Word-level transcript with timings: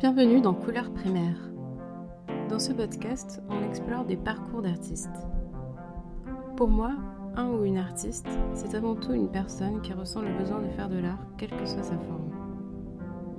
Bienvenue 0.00 0.40
dans 0.40 0.54
Couleurs 0.54 0.92
primaires. 0.92 1.38
Dans 2.48 2.58
ce 2.58 2.72
podcast, 2.72 3.40
on 3.48 3.62
explore 3.62 4.04
des 4.04 4.16
parcours 4.16 4.60
d'artistes. 4.60 5.08
Pour 6.56 6.68
moi, 6.68 6.92
un 7.36 7.48
ou 7.50 7.64
une 7.64 7.78
artiste, 7.78 8.28
c'est 8.54 8.74
avant 8.74 8.96
tout 8.96 9.12
une 9.12 9.30
personne 9.30 9.80
qui 9.82 9.92
ressent 9.92 10.20
le 10.20 10.36
besoin 10.36 10.60
de 10.60 10.68
faire 10.70 10.88
de 10.88 10.98
l'art, 10.98 11.24
quelle 11.38 11.50
que 11.50 11.64
soit 11.64 11.84
sa 11.84 11.96
forme. 11.96 12.32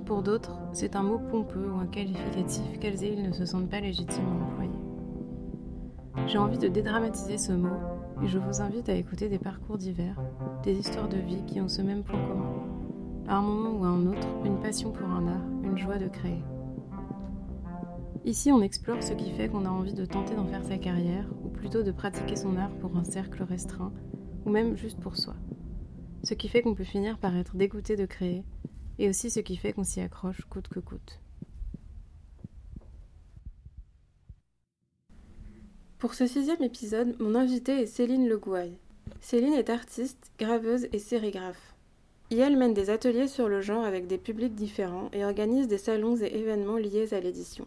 Pour 0.06 0.22
d'autres, 0.22 0.58
c'est 0.72 0.96
un 0.96 1.02
mot 1.02 1.18
pompeux 1.18 1.70
ou 1.70 1.78
un 1.78 1.86
qualificatif 1.86 2.78
qu'elles 2.80 3.04
et 3.04 3.12
ils 3.12 3.22
ne 3.22 3.32
se 3.32 3.44
sentent 3.44 3.70
pas 3.70 3.80
légitimes 3.80 4.24
à 4.26 4.44
employer. 4.44 6.26
J'ai 6.26 6.38
envie 6.38 6.58
de 6.58 6.68
dédramatiser 6.68 7.36
ce 7.36 7.52
mot 7.52 7.76
et 8.22 8.26
je 8.28 8.38
vous 8.38 8.62
invite 8.62 8.88
à 8.88 8.94
écouter 8.94 9.28
des 9.28 9.38
parcours 9.38 9.76
divers, 9.76 10.20
des 10.62 10.78
histoires 10.78 11.08
de 11.08 11.18
vie 11.18 11.44
qui 11.46 11.60
ont 11.60 11.68
ce 11.68 11.82
même 11.82 12.02
point 12.02 12.20
commun. 12.26 12.55
À 13.28 13.38
un 13.38 13.42
moment 13.42 13.76
ou 13.76 13.84
à 13.84 13.88
un 13.88 14.06
autre, 14.06 14.28
une 14.44 14.60
passion 14.60 14.92
pour 14.92 15.08
un 15.08 15.26
art, 15.26 15.46
une 15.64 15.76
joie 15.76 15.98
de 15.98 16.06
créer. 16.06 16.44
Ici, 18.24 18.52
on 18.52 18.62
explore 18.62 19.02
ce 19.02 19.14
qui 19.14 19.32
fait 19.32 19.48
qu'on 19.48 19.64
a 19.64 19.68
envie 19.68 19.94
de 19.94 20.04
tenter 20.04 20.36
d'en 20.36 20.46
faire 20.46 20.64
sa 20.64 20.78
carrière, 20.78 21.28
ou 21.44 21.48
plutôt 21.48 21.82
de 21.82 21.90
pratiquer 21.90 22.36
son 22.36 22.56
art 22.56 22.70
pour 22.78 22.96
un 22.96 23.02
cercle 23.02 23.42
restreint, 23.42 23.92
ou 24.44 24.50
même 24.50 24.76
juste 24.76 25.00
pour 25.00 25.16
soi. 25.16 25.34
Ce 26.22 26.34
qui 26.34 26.48
fait 26.48 26.62
qu'on 26.62 26.76
peut 26.76 26.84
finir 26.84 27.18
par 27.18 27.36
être 27.36 27.56
dégoûté 27.56 27.96
de 27.96 28.06
créer, 28.06 28.44
et 29.00 29.08
aussi 29.08 29.28
ce 29.28 29.40
qui 29.40 29.56
fait 29.56 29.72
qu'on 29.72 29.82
s'y 29.82 30.00
accroche 30.00 30.42
coûte 30.48 30.68
que 30.68 30.78
coûte. 30.78 31.20
Pour 35.98 36.14
ce 36.14 36.28
sixième 36.28 36.62
épisode, 36.62 37.16
mon 37.18 37.34
invité 37.34 37.82
est 37.82 37.86
Céline 37.86 38.28
Le 38.28 38.38
Gouaille. 38.38 38.78
Céline 39.20 39.54
est 39.54 39.70
artiste, 39.70 40.30
graveuse 40.38 40.86
et 40.92 41.00
sérigraphe. 41.00 41.75
Elle 42.34 42.56
mène 42.56 42.74
des 42.74 42.90
ateliers 42.90 43.28
sur 43.28 43.48
le 43.48 43.60
genre 43.60 43.84
avec 43.84 44.06
des 44.06 44.18
publics 44.18 44.54
différents 44.54 45.10
et 45.12 45.24
organise 45.24 45.68
des 45.68 45.78
salons 45.78 46.16
et 46.16 46.36
événements 46.36 46.76
liés 46.76 47.14
à 47.14 47.20
l'édition. 47.20 47.66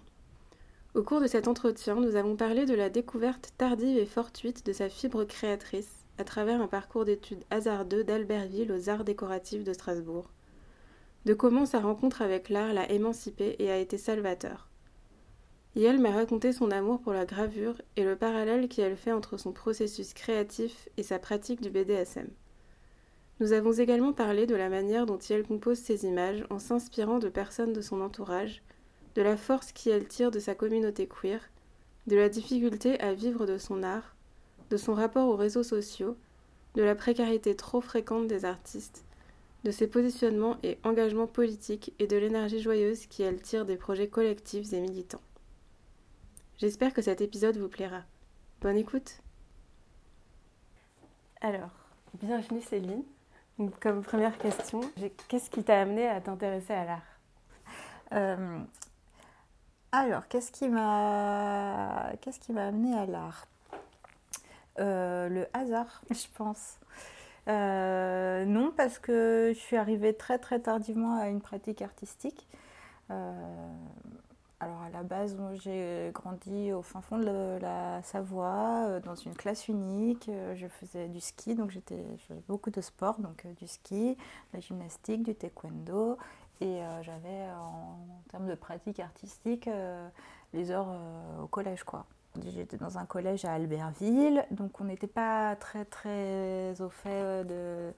Au 0.96 1.04
cours 1.04 1.22
de 1.22 1.28
cet 1.28 1.48
entretien, 1.48 1.96
nous 1.96 2.16
avons 2.16 2.36
parlé 2.36 2.66
de 2.66 2.74
la 2.74 2.90
découverte 2.90 3.54
tardive 3.58 3.98
et 3.98 4.06
fortuite 4.06 4.66
de 4.66 4.74
sa 4.74 4.90
fibre 4.90 5.24
créatrice 5.24 6.06
à 6.18 6.24
travers 6.24 6.62
un 6.62 6.68
parcours 6.68 7.06
d'études 7.06 7.46
hasardeux 7.52 8.04
d'Albertville 8.04 8.72
aux 8.72 8.90
arts 8.90 9.06
décoratifs 9.06 9.64
de 9.64 9.72
Strasbourg, 9.72 10.30
de 11.26 11.34
comment 11.34 11.66
sa 11.66 11.80
rencontre 11.80 12.22
avec 12.22 12.50
l'art 12.50 12.74
l'a 12.74 12.92
émancipée 12.92 13.56
et 13.60 13.72
a 13.72 13.78
été 13.78 13.98
salvateur. 13.98 14.68
Yel 15.76 16.00
m'a 16.00 16.12
raconté 16.12 16.52
son 16.52 16.72
amour 16.72 17.00
pour 17.00 17.14
la 17.14 17.26
gravure 17.26 17.76
et 17.96 18.04
le 18.04 18.16
parallèle 18.16 18.68
qu'elle 18.68 18.98
fait 18.98 19.12
entre 19.12 19.38
son 19.38 19.52
processus 19.52 20.14
créatif 20.14 20.90
et 20.98 21.04
sa 21.04 21.20
pratique 21.20 21.62
du 21.62 21.70
BDSM. 21.70 22.28
Nous 23.40 23.54
avons 23.54 23.72
également 23.72 24.12
parlé 24.12 24.46
de 24.46 24.56
la 24.56 24.70
manière 24.70 25.06
dont 25.06 25.18
Yel 25.18 25.44
compose 25.44 25.78
ses 25.78 26.06
images 26.06 26.46
en 26.50 26.60
s'inspirant 26.60 27.20
de 27.20 27.30
personnes 27.30 27.72
de 27.72 27.82
son 27.82 28.02
entourage 28.02 28.62
de 29.16 29.22
la 29.22 29.38
force 29.38 29.72
qu'elle 29.72 30.08
tire 30.08 30.32
de 30.32 30.40
sa 30.40 30.56
communauté 30.56 31.08
queer, 31.08 31.42
de 32.08 32.16
la 32.16 32.30
difficulté 32.30 33.00
à 33.00 33.14
vivre 33.14 33.46
de 33.46 33.58
son 33.58 33.82
art, 33.82 34.16
de 34.70 34.78
son 34.78 34.94
rapport 34.94 35.28
aux 35.30 35.36
réseaux 35.36 35.64
sociaux, 35.64 36.18
de 36.76 36.84
la 36.84 36.96
précarité 36.96 37.56
trop 37.56 37.82
fréquente 37.82 38.28
des 38.28 38.46
artistes, 38.46 39.04
de 39.64 39.72
ses 39.72 39.88
positionnements 39.88 40.58
et 40.64 40.78
engagements 40.84 41.28
politiques 41.28 41.94
et 42.00 42.08
de 42.08 42.18
l'énergie 42.18 42.62
joyeuse 42.62 43.08
qu'elle 43.08 43.42
tire 43.42 43.66
des 43.66 43.78
projets 43.78 44.08
collectifs 44.08 44.72
et 44.74 44.80
militants. 44.80 45.22
J'espère 46.58 46.94
que 46.94 47.02
cet 47.02 47.22
épisode 47.22 47.58
vous 47.58 47.70
plaira. 47.70 48.04
Bonne 48.62 48.78
écoute 48.78 49.22
Alors, 51.42 51.72
bienvenue 52.22 52.62
Céline. 52.62 53.04
Comme 53.82 54.04
première 54.04 54.38
question, 54.38 54.82
qu'est-ce 55.28 55.50
qui 55.50 55.64
t'a 55.64 55.82
amené 55.82 56.08
à 56.08 56.22
t'intéresser 56.22 56.74
à 56.74 56.86
l'art? 56.86 57.20
Euh, 58.14 58.60
alors, 59.92 60.28
qu'est-ce 60.28 60.52
qui 60.52 60.70
m'a 60.70 62.12
qu'est-ce 62.22 62.40
qui 62.40 62.54
m'a 62.54 62.68
amené 62.68 62.98
à 62.98 63.06
l'art? 63.06 63.48
Euh, 64.80 65.28
Le 65.30 65.48
hasard, 65.54 66.02
je 66.12 66.26
pense. 66.36 66.80
Euh, 67.48 68.46
non, 68.46 68.72
parce 68.76 69.00
que 69.00 69.52
je 69.54 69.60
suis 69.60 69.78
arrivée 69.78 70.14
très 70.14 70.38
très 70.38 70.60
tardivement 70.60 71.20
à 71.20 71.28
une 71.28 71.42
pratique 71.42 71.82
artistique. 71.82 72.48
Euh, 74.62 74.66
alors 74.66 74.82
à 74.82 74.90
la 74.90 75.04
base, 75.04 75.38
j'ai 75.62 76.12
grandi 76.14 76.72
au 76.74 76.82
fin 76.82 77.02
fond 77.02 77.18
de 77.18 77.60
la 77.62 78.02
Savoie, 78.04 79.00
dans 79.02 79.16
une 79.16 79.34
classe 79.34 79.68
unique. 79.68 80.30
Je 80.56 80.68
faisais 80.68 81.08
du 81.08 81.20
ski, 81.20 81.56
donc 81.56 81.72
j'étais, 81.72 82.04
beaucoup 82.48 82.70
de 82.70 82.82
sport, 82.82 83.20
donc 83.20 83.46
du 83.58 83.68
ski, 83.68 84.16
de 84.16 84.18
la 84.54 84.60
gymnastique, 84.60 85.24
du 85.24 85.36
taekwondo 85.36 86.18
et 86.62 86.84
euh, 86.84 87.04
j'avais, 87.04 87.50
en, 87.52 87.98
termes 88.30 88.48
de 88.48 88.56
pratique 88.56 89.00
artistique, 89.00 89.68
euh, 89.68 90.08
les 90.54 90.72
heures 90.72 90.90
euh, 90.90 91.44
au 91.44 91.48
collège, 91.48 91.84
quoi. 91.84 92.06
J'étais 92.54 92.78
dans 92.78 92.98
un 92.98 93.06
collège 93.06 93.44
à 93.44 93.54
Albertville, 93.54 94.46
donc 94.52 94.80
on 94.80 94.84
n'était 94.84 95.08
pas 95.08 95.56
très 95.56 95.84
très 95.84 96.80
au 96.80 96.90
fait 96.90 97.44
de, 97.44 97.92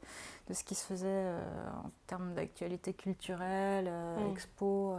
de 0.47 0.53
ce 0.53 0.63
qui 0.63 0.73
se 0.73 0.85
faisait 0.85 1.25
en 1.83 1.91
termes 2.07 2.33
d'actualité 2.33 2.93
culturelle, 2.93 3.91
mm. 3.91 4.31
expo. 4.31 4.95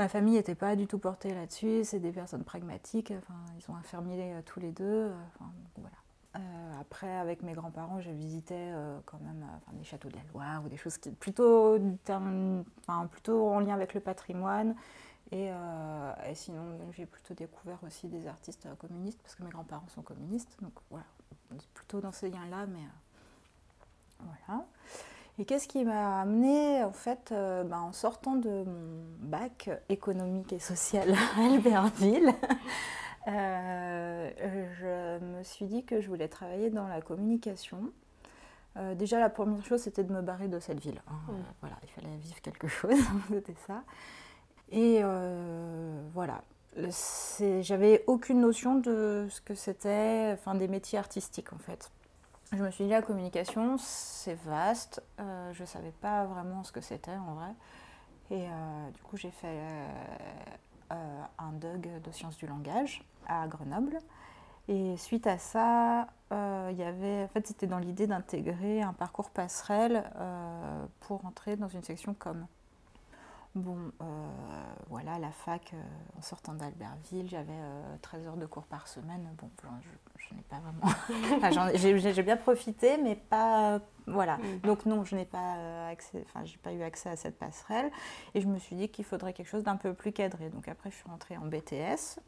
Ma 0.00 0.08
famille 0.08 0.36
n'était 0.36 0.54
pas 0.54 0.76
du 0.76 0.86
tout 0.86 0.98
portée 0.98 1.34
là-dessus, 1.34 1.84
c'est 1.84 1.98
des 1.98 2.10
personnes 2.10 2.42
pragmatiques, 2.42 3.12
enfin, 3.18 3.34
ils 3.58 3.62
sont 3.62 3.74
infirmiers 3.74 4.34
tous 4.46 4.58
les 4.58 4.72
deux. 4.72 5.12
Enfin, 5.34 5.52
voilà. 5.76 5.96
Euh, 6.36 6.80
après, 6.80 7.18
avec 7.18 7.42
mes 7.42 7.52
grands-parents, 7.52 8.00
je 8.00 8.10
visitais 8.10 8.54
euh, 8.72 8.98
quand 9.04 9.20
même 9.20 9.42
euh, 9.42 9.76
des 9.76 9.84
châteaux 9.84 10.08
de 10.08 10.14
la 10.14 10.22
Loire 10.32 10.64
ou 10.64 10.70
des 10.70 10.78
choses 10.78 10.96
qui 10.96 11.10
plutôt, 11.10 11.78
enfin, 12.08 13.06
plutôt 13.08 13.50
en 13.50 13.60
lien 13.60 13.74
avec 13.74 13.92
le 13.92 14.00
patrimoine. 14.00 14.74
Et, 15.32 15.50
sinon, 16.32 16.78
j'ai 16.92 17.04
plutôt 17.04 17.34
découvert 17.34 17.84
aussi 17.84 18.08
des 18.08 18.26
artistes 18.26 18.66
communistes 18.78 19.20
parce 19.20 19.34
que 19.34 19.42
mes 19.42 19.50
grands-parents 19.50 19.88
sont 19.88 20.00
communistes. 20.00 20.56
Donc 20.62 20.72
voilà, 20.88 21.04
plutôt 21.74 22.00
dans 22.00 22.12
ces 22.12 22.30
liens-là, 22.30 22.64
mais 22.64 22.86
voilà. 24.18 24.64
Et 25.40 25.44
qu'est-ce 25.46 25.66
qui 25.66 25.84
m'a 25.84 26.20
amené 26.20 26.84
en 26.84 26.92
fait 26.92 27.30
ben, 27.30 27.80
en 27.80 27.92
sortant 27.92 28.36
de 28.36 28.64
mon 28.64 29.02
bac 29.20 29.70
économique 29.88 30.52
et 30.52 30.58
social 30.58 31.14
à 31.14 31.42
Albertville 31.46 32.34
euh, 33.28 34.30
je 34.78 35.24
me 35.24 35.42
suis 35.42 35.66
dit 35.66 35.84
que 35.84 36.00
je 36.00 36.08
voulais 36.08 36.28
travailler 36.28 36.70
dans 36.70 36.88
la 36.88 37.00
communication. 37.00 37.90
Euh, 38.76 38.94
déjà, 38.94 39.18
la 39.18 39.28
première 39.28 39.64
chose, 39.64 39.82
c'était 39.82 40.04
de 40.04 40.12
me 40.12 40.22
barrer 40.22 40.48
de 40.48 40.58
cette 40.58 40.80
ville. 40.80 41.02
Hein. 41.08 41.34
Voilà, 41.60 41.76
il 41.82 41.88
fallait 41.90 42.16
vivre 42.16 42.40
quelque 42.40 42.68
chose, 42.68 42.98
c'était 43.28 43.56
ça. 43.66 43.82
Et 44.70 45.00
euh, 45.02 46.00
voilà, 46.14 46.42
j'avais 47.60 48.04
aucune 48.06 48.40
notion 48.40 48.76
de 48.76 49.26
ce 49.28 49.40
que 49.40 49.54
c'était, 49.54 50.30
enfin 50.32 50.54
des 50.54 50.68
métiers 50.68 50.98
artistiques 50.98 51.52
en 51.52 51.58
fait. 51.58 51.90
Je 52.52 52.62
me 52.62 52.70
suis 52.70 52.84
dit 52.84 52.90
la 52.90 53.02
communication, 53.02 53.76
c'est 53.78 54.34
vaste. 54.34 55.02
je 55.18 55.60
ne 55.60 55.66
savais 55.66 55.92
pas 56.00 56.24
vraiment 56.24 56.64
ce 56.64 56.72
que 56.72 56.80
c'était 56.80 57.14
en 57.14 57.34
vrai. 57.34 57.52
Et 58.30 58.46
du 58.92 59.02
coup, 59.02 59.16
j'ai 59.16 59.30
fait 59.30 59.60
un 60.90 61.52
DUG 61.52 62.00
de 62.02 62.10
sciences 62.10 62.36
du 62.36 62.46
langage 62.46 63.04
à 63.28 63.46
Grenoble. 63.46 63.98
Et 64.70 64.96
suite 64.96 65.26
à 65.26 65.36
ça, 65.36 66.06
euh, 66.32 66.70
il 66.72 66.80
avait, 66.82 67.26
fait, 67.28 67.44
c'était 67.44 67.66
dans 67.66 67.78
l'idée 67.78 68.06
d'intégrer 68.06 68.82
un 68.82 68.92
parcours 68.92 69.30
passerelle 69.30 70.04
euh, 70.16 70.86
pour 71.00 71.24
entrer 71.24 71.56
dans 71.56 71.66
une 71.66 71.82
section 71.82 72.14
com. 72.14 72.46
Bon, 73.56 73.90
euh, 74.00 74.04
voilà, 74.88 75.18
la 75.18 75.32
fac, 75.32 75.74
en 76.16 76.22
sortant 76.22 76.54
d'Albertville, 76.54 77.28
j'avais 77.28 77.58
13 78.00 78.28
heures 78.28 78.36
de 78.36 78.46
cours 78.46 78.66
par 78.66 78.86
semaine. 78.86 79.28
Bon, 79.38 79.50
je, 80.18 80.34
n'ai 80.34 80.42
pas 80.42 80.60
vraiment. 80.60 81.72
j'ai 81.74 82.22
bien 82.22 82.36
profité, 82.36 82.96
mais 82.98 83.16
pas. 83.16 83.80
Voilà. 84.06 84.36
Mm. 84.36 84.60
Donc, 84.62 84.86
non, 84.86 85.04
je 85.04 85.16
n'ai 85.16 85.24
pas 85.24 85.88
accès, 85.88 86.24
enfin, 86.26 86.44
j'ai 86.44 86.58
pas 86.58 86.72
eu 86.72 86.82
accès 86.82 87.10
à 87.10 87.16
cette 87.16 87.38
passerelle. 87.38 87.90
Et 88.34 88.40
je 88.40 88.46
me 88.46 88.58
suis 88.58 88.76
dit 88.76 88.88
qu'il 88.88 89.04
faudrait 89.04 89.32
quelque 89.32 89.48
chose 89.48 89.64
d'un 89.64 89.76
peu 89.76 89.94
plus 89.94 90.12
cadré. 90.12 90.48
Donc, 90.50 90.68
après, 90.68 90.90
je 90.90 90.96
suis 90.96 91.08
rentrée 91.08 91.36
en 91.36 91.46
BTS. 91.46 92.20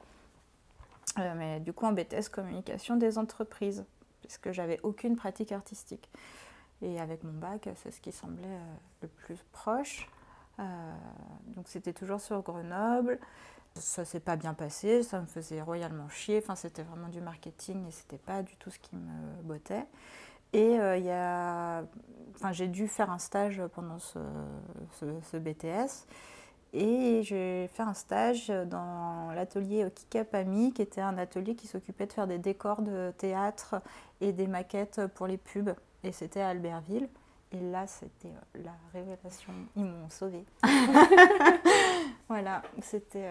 Euh, 1.18 1.34
mais 1.36 1.60
du 1.60 1.72
coup 1.72 1.84
en 1.84 1.92
BTS 1.92 2.28
communication 2.30 2.96
des 2.96 3.18
entreprises, 3.18 3.84
puisque 4.20 4.52
j'avais 4.52 4.80
aucune 4.82 5.16
pratique 5.16 5.52
artistique. 5.52 6.08
Et 6.80 7.00
avec 7.00 7.22
mon 7.22 7.32
bac, 7.32 7.68
c'est 7.76 7.90
ce 7.90 8.00
qui 8.00 8.12
semblait 8.12 8.44
euh, 8.44 8.74
le 9.02 9.08
plus 9.08 9.38
proche. 9.52 10.08
Euh, 10.60 10.92
donc 11.56 11.68
c'était 11.68 11.92
toujours 11.92 12.20
sur 12.20 12.42
Grenoble. 12.42 13.18
Ça 13.74 14.04
s'est 14.04 14.20
pas 14.20 14.36
bien 14.36 14.54
passé, 14.54 15.02
ça 15.02 15.20
me 15.20 15.26
faisait 15.26 15.62
royalement 15.62 16.08
chier. 16.08 16.38
Enfin, 16.42 16.54
c'était 16.54 16.82
vraiment 16.82 17.08
du 17.08 17.20
marketing 17.20 17.86
et 17.86 17.90
c'était 17.90 18.18
pas 18.18 18.42
du 18.42 18.56
tout 18.56 18.70
ce 18.70 18.78
qui 18.78 18.96
me 18.96 19.42
bottait. 19.42 19.86
Et 20.52 20.74
il 20.74 21.04
y 21.04 21.10
a, 21.10 21.82
enfin, 22.34 22.52
j'ai 22.52 22.68
dû 22.68 22.86
faire 22.86 23.10
un 23.10 23.16
stage 23.18 23.62
pendant 23.74 23.98
ce 23.98 25.36
BTS. 25.38 26.06
Et 26.74 27.22
j'ai 27.22 27.68
fait 27.74 27.82
un 27.82 27.92
stage 27.92 28.48
dans 28.48 29.30
l'atelier 29.34 29.90
Kikapami, 29.94 30.72
qui 30.72 30.80
était 30.80 31.02
un 31.02 31.18
atelier 31.18 31.54
qui 31.54 31.66
s'occupait 31.66 32.06
de 32.06 32.12
faire 32.12 32.26
des 32.26 32.38
décors 32.38 32.80
de 32.80 33.12
théâtre 33.18 33.82
et 34.22 34.32
des 34.32 34.46
maquettes 34.46 35.06
pour 35.14 35.26
les 35.26 35.36
pubs. 35.36 35.74
Et 36.02 36.12
c'était 36.12 36.40
à 36.40 36.48
Albertville. 36.48 37.08
Et 37.52 37.60
là, 37.60 37.86
c'était 37.86 38.32
la 38.54 38.72
révélation. 38.92 39.52
Ils 39.76 39.84
m'ont 39.84 40.08
sauvée. 40.08 40.44
voilà. 42.28 42.62
c'était. 42.80 43.30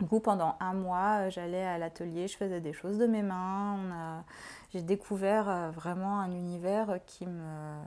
Du 0.00 0.06
coup, 0.06 0.20
pendant 0.20 0.56
un 0.60 0.74
mois, 0.74 1.28
j'allais 1.30 1.64
à 1.64 1.78
l'atelier, 1.78 2.28
je 2.28 2.36
faisais 2.36 2.60
des 2.60 2.72
choses 2.72 2.98
de 2.98 3.06
mes 3.06 3.22
mains. 3.22 3.78
A... 3.92 4.24
J'ai 4.72 4.82
découvert 4.82 5.70
vraiment 5.72 6.20
un 6.20 6.30
univers 6.32 6.98
qui 7.06 7.26
me, 7.26 7.78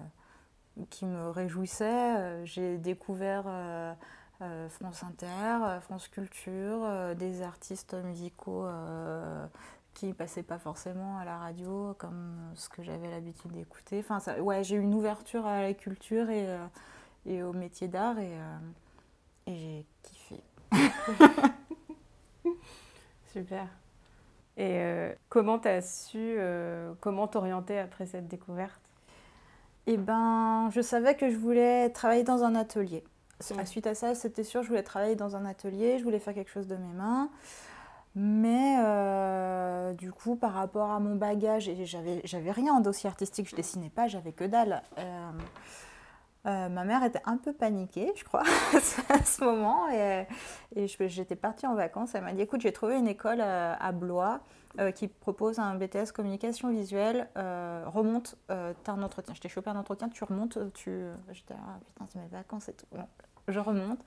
qui 0.90 1.06
me 1.06 1.30
réjouissait. 1.30 2.46
J'ai 2.46 2.78
découvert 2.78 3.44
France 4.70 5.04
Inter, 5.04 5.80
France 5.82 6.08
Culture, 6.08 7.16
des 7.16 7.42
artistes 7.42 7.94
musicaux 7.94 8.66
qui 9.98 10.14
passaient 10.14 10.44
pas 10.44 10.60
forcément 10.60 11.18
à 11.18 11.26
la 11.26 11.38
radio 11.40 11.96
comme 11.98 12.52
ce 12.54 12.70
que 12.70 12.84
j'avais 12.84 13.10
l'habitude 13.10 13.52
d'écouter. 13.52 13.98
Enfin, 14.00 14.20
ça, 14.20 14.40
ouais, 14.40 14.64
j'ai 14.64 14.76
eu 14.76 14.80
une 14.80 14.94
ouverture 14.94 15.48
à 15.48 15.64
la 15.64 15.74
culture 15.74 16.30
et, 16.30 16.48
euh, 16.48 16.68
et 17.26 17.42
au 17.42 17.52
métier 17.52 17.88
d'art 17.88 18.20
et, 18.20 18.30
euh, 18.30 18.58
et 19.48 19.56
j'ai 19.56 19.86
kiffé. 20.04 20.44
Super. 23.34 23.68
Et 24.56 24.78
euh, 24.78 25.14
comment 25.30 25.58
tu 25.58 25.68
as 25.68 25.82
su, 25.82 26.38
comment 27.02 27.28
t'orienter 27.28 27.80
après 27.80 28.06
cette 28.06 28.28
découverte? 28.28 28.80
Eh 29.88 29.98
ben, 29.98 30.70
je 30.70 30.82
savais 30.82 31.16
que 31.16 31.32
je 31.32 31.38
voulais 31.38 31.90
travailler 31.90 32.24
dans 32.24 32.44
un 32.44 32.54
atelier. 32.54 33.04
Suite 33.66 33.88
à 33.88 33.96
ça, 33.96 34.14
c'était 34.14 34.44
sûr, 34.44 34.62
je 34.62 34.68
voulais 34.68 34.84
travailler 34.84 35.16
dans 35.16 35.36
un 35.36 35.46
atelier, 35.46 35.98
je 35.98 36.04
voulais 36.04 36.20
faire 36.20 36.36
quelque 36.36 36.52
chose 36.52 36.68
de 36.68 36.76
mes 36.76 36.94
mains. 36.94 37.32
Mais 38.20 38.78
euh, 38.80 39.94
du 39.94 40.12
coup, 40.12 40.36
par 40.38 40.54
rapport 40.54 40.90
à 40.90 41.00
mon 41.00 41.16
bagage, 41.16 41.70
j'avais, 41.84 42.52
rien 42.52 42.74
en 42.74 42.80
dossier 42.80 43.08
artistique, 43.08 43.48
je 43.48 43.56
dessinais 43.56 43.92
pas, 43.92 44.08
j'avais 44.08 44.32
que 44.32 44.44
dalle. 44.44 44.82
Euh, 44.98 45.32
euh, 46.48 46.68
ma 46.70 46.84
mère 46.84 47.04
était 47.04 47.22
un 47.26 47.38
peu 47.38 47.54
paniquée, 47.54 48.12
je 48.16 48.24
crois, 48.24 48.42
à 49.10 49.24
ce 49.24 49.44
moment. 49.44 49.88
Et, 49.92 50.26
j'étais 50.88 51.36
partie 51.36 51.68
en 51.68 51.76
vacances. 51.76 52.16
Elle 52.16 52.24
m'a 52.24 52.34
dit 52.34 52.42
Écoute, 52.42 52.62
j'ai 52.62 52.72
trouvé 52.72 52.98
une 52.98 53.08
école 53.08 53.40
à 53.40 53.92
Blois 53.92 54.40
qui 54.96 55.08
propose 55.08 55.60
un 55.60 55.76
BTS 55.76 56.12
communication 56.12 56.72
visuelle. 56.72 57.30
remonte, 57.36 58.36
t'as 58.48 58.94
un 58.94 59.04
entretien. 59.04 59.36
Je 59.36 59.42
t'ai 59.42 59.50
chopé 59.50 59.70
un 59.70 59.76
entretien, 59.76 60.10
tu 60.10 60.24
remontes. 60.24 60.58
Tu... 60.74 61.04
J'étais 61.34 61.54
Ah 61.56 61.78
putain, 61.86 62.08
c'est 62.12 62.20
mes 62.20 62.30
vacances 62.30 62.68
et 62.68 62.74
tout. 62.74 62.88
je 63.48 63.60
remonte. 63.60 64.00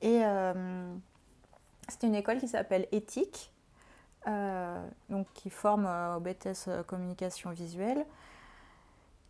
Et 0.00 0.22
c'est 1.88 2.06
une 2.06 2.14
école 2.14 2.38
qui 2.38 2.48
s'appelle 2.48 2.86
Éthique, 2.92 3.52
euh, 4.26 4.86
donc 5.08 5.26
qui 5.34 5.50
forme 5.50 5.86
euh, 5.86 6.16
au 6.16 6.20
BTS 6.20 6.68
euh, 6.68 6.82
communication 6.82 7.50
visuelle. 7.50 8.04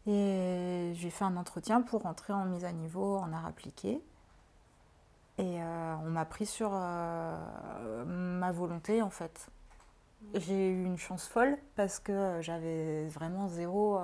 Et 0.06 0.92
j'ai 0.94 1.10
fait 1.10 1.24
un 1.24 1.36
entretien 1.36 1.82
pour 1.82 2.02
rentrer 2.02 2.32
en 2.32 2.44
mise 2.46 2.64
à 2.64 2.72
niveau 2.72 3.16
en 3.18 3.32
art 3.32 3.46
appliqué. 3.46 4.02
Et 5.36 5.60
on 5.62 6.10
m'a 6.10 6.24
pris 6.24 6.46
sur 6.46 6.70
ma 6.70 8.50
volonté 8.50 9.02
en 9.02 9.10
fait. 9.10 9.48
J'ai 10.34 10.70
eu 10.70 10.84
une 10.84 10.96
chance 10.96 11.28
folle 11.28 11.58
parce 11.76 12.00
que 12.00 12.38
j'avais 12.40 13.06
vraiment 13.06 13.46
zéro 13.46 14.00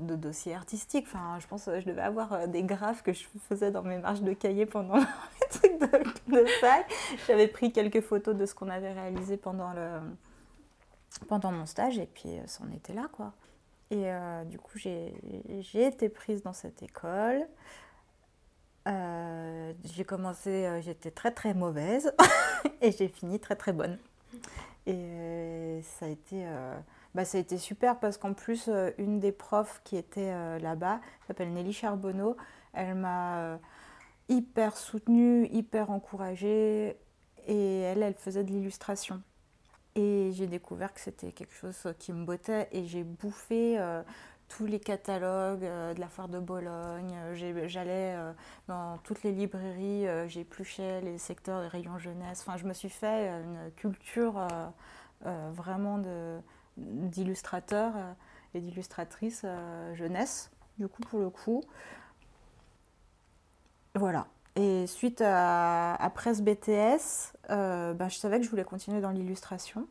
de 0.00 0.16
dossier 0.16 0.54
artistique. 0.54 1.06
Enfin, 1.08 1.38
je 1.40 1.46
pense 1.46 1.64
que 1.64 1.80
je 1.80 1.86
devais 1.86 2.02
avoir 2.02 2.32
euh, 2.32 2.46
des 2.46 2.62
graphes 2.62 3.02
que 3.02 3.12
je 3.12 3.24
faisais 3.48 3.70
dans 3.70 3.82
mes 3.82 3.98
marges 3.98 4.22
de 4.22 4.32
cahier 4.32 4.66
pendant 4.66 4.98
de, 5.62 6.34
de 6.34 6.46
J'avais 7.26 7.48
pris 7.48 7.72
quelques 7.72 8.00
photos 8.00 8.36
de 8.36 8.46
ce 8.46 8.54
qu'on 8.54 8.68
avait 8.68 8.92
réalisé 8.92 9.36
pendant, 9.36 9.72
le, 9.72 10.00
pendant 11.28 11.52
mon 11.52 11.66
stage 11.66 11.98
et 11.98 12.06
puis 12.06 12.38
euh, 12.38 12.42
c'en 12.46 12.70
était 12.70 12.94
là, 12.94 13.08
quoi. 13.12 13.32
Et 13.90 14.10
euh, 14.10 14.44
du 14.44 14.58
coup, 14.58 14.78
j'ai 14.78 15.12
été 15.74 16.08
prise 16.08 16.42
dans 16.42 16.54
cette 16.54 16.82
école. 16.82 17.46
j'ai 18.86 20.04
commencé, 20.04 20.80
j'étais 20.82 21.10
très 21.10 21.30
très 21.30 21.52
mauvaise 21.52 22.14
et 22.80 22.90
j'ai 22.90 23.08
fini 23.08 23.38
très 23.38 23.54
très 23.54 23.72
bonne. 23.72 23.98
Et 24.86 25.82
ça 25.82 26.06
a 26.06 26.08
été 26.08 26.46
bah, 27.14 27.24
ça 27.24 27.38
a 27.38 27.40
été 27.40 27.58
super 27.58 27.98
parce 27.98 28.16
qu'en 28.16 28.32
plus, 28.32 28.68
euh, 28.68 28.90
une 28.98 29.20
des 29.20 29.32
profs 29.32 29.80
qui 29.84 29.96
était 29.96 30.30
euh, 30.32 30.58
là-bas, 30.58 31.00
s'appelle 31.26 31.52
Nelly 31.52 31.72
Charbonneau, 31.72 32.36
elle 32.72 32.94
m'a 32.94 33.38
euh, 33.38 33.56
hyper 34.32 34.76
soutenue, 34.76 35.46
hyper 35.52 35.90
encouragée 35.90 36.96
et 37.46 37.80
elle, 37.80 38.02
elle 38.02 38.14
faisait 38.14 38.44
de 38.44 38.50
l'illustration. 38.50 39.22
Et 39.94 40.30
j'ai 40.32 40.46
découvert 40.46 40.94
que 40.94 41.00
c'était 41.00 41.32
quelque 41.32 41.54
chose 41.54 41.76
qui 41.98 42.12
me 42.12 42.24
bottait 42.24 42.68
et 42.72 42.86
j'ai 42.86 43.04
bouffé 43.04 43.78
tous 44.48 44.64
les 44.64 44.80
catalogues 44.80 45.60
de 45.60 46.00
la 46.00 46.08
foire 46.08 46.28
de 46.28 46.38
Bologne. 46.38 47.14
J'allais 47.66 48.16
dans 48.68 48.96
toutes 49.04 49.22
les 49.22 49.32
librairies, 49.32 50.06
j'épluchais 50.28 51.02
les 51.02 51.18
secteurs 51.18 51.60
des 51.60 51.68
rayons 51.68 51.98
jeunesse. 51.98 52.42
Enfin, 52.46 52.56
je 52.56 52.64
me 52.64 52.72
suis 52.72 52.88
fait 52.88 53.28
une 53.28 53.70
culture 53.76 54.40
vraiment 55.26 56.00
euh, 57.96 58.12
et 58.54 58.60
d'illustratrices 58.60 59.42
euh, 59.44 59.94
jeunesse, 59.94 60.50
du 60.78 60.88
coup, 60.88 61.02
pour 61.02 61.20
le 61.20 61.30
coup. 61.30 61.62
Voilà. 63.94 64.26
Et 64.56 64.86
suite 64.86 65.22
à, 65.22 65.94
après 65.94 66.34
ce 66.34 66.42
BTS, 66.42 67.36
euh, 67.50 67.94
ben, 67.94 68.08
je 68.08 68.16
savais 68.16 68.38
que 68.38 68.44
je 68.44 68.50
voulais 68.50 68.64
continuer 68.64 69.00
dans 69.00 69.10
l'illustration. 69.10 69.86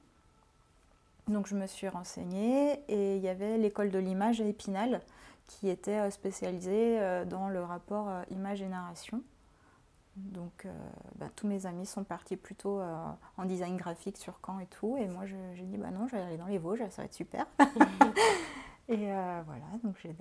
Donc 1.27 1.47
je 1.47 1.55
me 1.55 1.67
suis 1.67 1.87
renseignée 1.87 2.79
et 2.87 3.15
il 3.15 3.21
y 3.21 3.29
avait 3.29 3.57
l'école 3.57 3.91
de 3.91 3.99
l'image 3.99 4.41
à 4.41 4.45
Épinal 4.45 5.01
qui 5.47 5.69
était 5.69 6.09
spécialisée 6.11 6.99
dans 7.25 7.49
le 7.49 7.63
rapport 7.63 8.09
image 8.29 8.61
et 8.61 8.67
narration. 8.67 9.21
Donc, 10.15 10.65
euh, 10.65 10.73
bah, 11.15 11.27
tous 11.35 11.47
mes 11.47 11.65
amis 11.65 11.85
sont 11.85 12.03
partis 12.03 12.35
plutôt 12.35 12.79
euh, 12.79 12.95
en 13.37 13.45
design 13.45 13.77
graphique 13.77 14.17
sur 14.17 14.39
Caen 14.45 14.59
et 14.59 14.65
tout. 14.65 14.97
Et 14.97 15.07
moi, 15.07 15.23
j'ai 15.25 15.63
dit, 15.63 15.77
bah 15.77 15.91
non, 15.91 16.07
je 16.07 16.15
vais 16.15 16.21
aller 16.21 16.37
dans 16.37 16.47
les 16.47 16.57
Vosges, 16.57 16.83
ça 16.89 17.01
va 17.01 17.05
être 17.05 17.13
super. 17.13 17.45
et 18.89 19.13
euh, 19.13 19.41
voilà, 19.45 19.65
donc 19.83 19.95
j'ai 20.01 20.13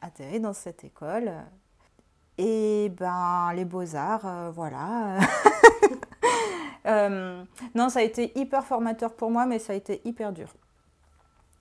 atterri 0.00 0.40
dans 0.40 0.52
cette 0.52 0.82
école. 0.82 1.32
Et 2.38 2.92
ben, 2.98 3.52
les 3.54 3.64
beaux-arts, 3.64 4.52
voilà. 4.52 5.18
non, 7.74 7.88
ça 7.88 8.00
a 8.00 8.02
été 8.02 8.38
hyper 8.38 8.64
formateur 8.64 9.14
pour 9.14 9.30
moi, 9.30 9.46
mais 9.46 9.58
ça 9.58 9.72
a 9.72 9.76
été 9.76 10.00
hyper 10.04 10.32
dur 10.32 10.52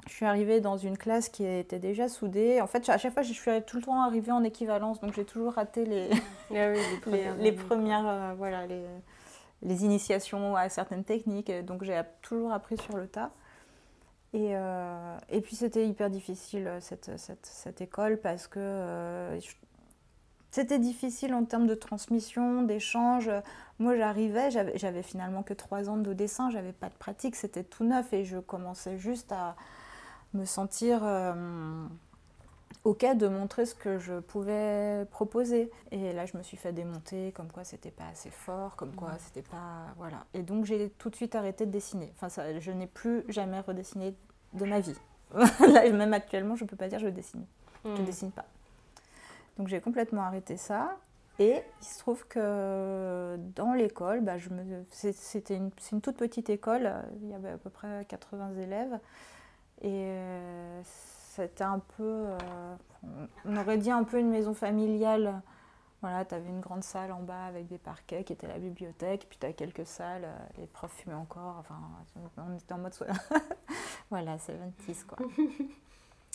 je 0.08 0.14
suis 0.14 0.26
arrivée 0.26 0.62
dans 0.62 0.78
une 0.78 0.98
classe 0.98 1.30
qui 1.30 1.46
était 1.46 1.80
déjà 1.80 2.08
soudée. 2.08 2.62
En 2.62 2.68
fait, 2.68 2.88
à 2.90 2.98
chaque 2.98 3.14
fois, 3.14 3.24
je 3.24 3.34
suis 3.34 3.52
tout 3.66 3.78
le 3.78 3.84
temps 3.84 4.02
arrivée 4.02 4.32
en 4.32 4.44
équivalence, 4.44 5.00
donc 5.00 5.14
j'ai 5.14 5.26
toujours 5.26 5.54
raté 5.54 5.86
les, 5.86 6.10
ah 6.52 6.74
les 7.40 7.52
premières, 7.68 8.08
euh, 8.08 8.34
voilà, 8.38 8.68
les, 8.68 8.84
les, 9.64 9.84
initiations 9.84 10.56
à 10.56 10.70
certaines 10.70 11.04
techniques. 11.04 11.52
Donc 11.66 11.84
j'ai 11.84 12.00
toujours 12.22 12.52
appris 12.52 12.78
sur 12.78 12.96
le 12.96 13.08
tas. 13.08 13.32
Et, 14.34 14.56
euh, 14.56 15.18
et 15.30 15.42
puis 15.42 15.56
c'était 15.56 15.88
hyper 15.88 16.10
difficile 16.10 16.70
cette, 16.82 17.18
cette, 17.18 17.46
cette, 17.46 17.80
école 17.80 18.18
parce 18.18 18.48
que 18.48 18.60
euh, 18.60 19.40
c'était 20.56 20.80
difficile 20.80 21.34
en 21.34 21.44
termes 21.44 21.68
de 21.68 21.76
transmission, 21.76 22.62
d'échange. 22.62 23.30
Moi 23.78 23.98
j'arrivais, 23.98 24.50
j'avais 24.52 25.04
finalement 25.04 25.44
que 25.44 25.54
trois 25.54 25.90
ans 25.90 25.98
de 25.98 26.14
dessin, 26.14 26.50
j'avais 26.50 26.72
pas 26.72 26.88
de 26.88 26.94
pratique, 26.94 27.36
c'était 27.36 27.66
tout 27.66 27.84
neuf 27.84 28.14
et 28.14 28.24
je 28.24 28.38
commençais 28.38 28.98
juste 28.98 29.34
à, 29.34 29.58
me 30.34 30.46
sentir 30.46 31.02
euh, 31.04 31.86
ok 32.86 33.06
de 33.18 33.28
montrer 33.28 33.66
ce 33.66 33.76
que 33.76 34.00
je 34.00 34.20
pouvais 34.22 35.06
proposer. 35.12 35.72
Et 35.92 36.14
là, 36.14 36.26
je 36.26 36.38
me 36.38 36.44
suis 36.44 36.56
fait 36.56 36.72
démonter, 36.72 37.34
comme 37.34 37.52
quoi 37.52 37.66
c'était 37.66 37.92
pas 37.92 38.08
assez 38.12 38.30
fort, 38.30 38.78
comme 38.78 38.96
quoi 38.96 39.12
c'était 39.20 39.48
pas. 39.50 39.94
Voilà. 39.98 40.26
Et 40.34 40.42
donc, 40.42 40.64
j'ai 40.64 40.90
tout 40.92 41.10
de 41.10 41.16
suite 41.18 41.36
arrêté 41.36 41.66
de 41.66 41.72
dessiner. 41.72 42.12
Enfin, 42.16 42.30
ça, 42.30 42.58
je 42.60 42.72
n'ai 42.72 42.88
plus 42.88 43.24
jamais 43.28 43.60
redessiné 43.60 44.16
de 44.54 44.66
ma 44.66 44.80
vie. 44.80 44.96
là, 45.34 45.90
même 45.92 46.14
actuellement, 46.14 46.56
je 46.56 46.64
peux 46.64 46.78
pas 46.78 46.88
dire 46.88 47.00
je 47.00 47.08
dessine. 47.08 47.46
Je 47.84 47.90
ne 47.90 47.98
hmm. 47.98 48.06
dessine 48.06 48.32
pas. 48.32 48.46
Donc, 49.58 49.68
j'ai 49.68 49.82
complètement 49.82 50.24
arrêté 50.24 50.58
ça. 50.58 50.98
Et 51.38 51.62
il 51.82 51.86
se 51.86 52.00
trouve 52.00 52.26
que 52.28 53.38
dans 53.56 53.74
l'école, 53.74 54.22
bah, 54.22 54.36
c'était 54.90 55.58
une, 55.58 55.70
une, 55.92 56.02
toute 56.02 56.16
petite 56.16 56.50
école, 56.50 56.94
il 57.22 57.30
y 57.30 57.34
avait 57.34 57.50
à 57.50 57.58
peu 57.58 57.70
près 57.70 58.06
80 58.08 58.56
élèves. 58.62 59.00
Et 59.82 60.08
euh, 60.08 60.82
c'était 60.84 61.64
un 61.64 61.80
peu, 61.80 62.04
euh, 62.04 62.76
on 63.44 63.58
aurait 63.58 63.78
dit 63.78 63.92
un 63.92 64.04
peu 64.04 64.20
une 64.20 64.30
maison 64.30 64.54
familiale. 64.54 65.42
Voilà, 66.02 66.24
tu 66.24 66.36
avais 66.36 66.50
une 66.50 66.62
grande 66.62 66.84
salle 66.84 67.12
en 67.12 67.22
bas 67.22 67.46
avec 67.46 67.68
des 67.68 67.78
parquets 67.78 68.24
qui 68.24 68.32
était 68.32 68.48
la 68.48 68.60
bibliothèque, 68.60 69.26
puis 69.28 69.38
tu 69.40 69.46
as 69.48 69.54
quelques 69.54 69.88
salles, 69.88 70.28
les 70.58 70.68
profs 70.68 70.94
fumaient 70.94 71.16
encore, 71.16 71.58
enfin, 71.60 71.80
on 72.38 72.56
était 72.56 72.74
en 72.74 72.78
mode. 72.78 72.94
voilà, 74.10 74.38
70 74.38 75.04
quoi. 75.06 75.18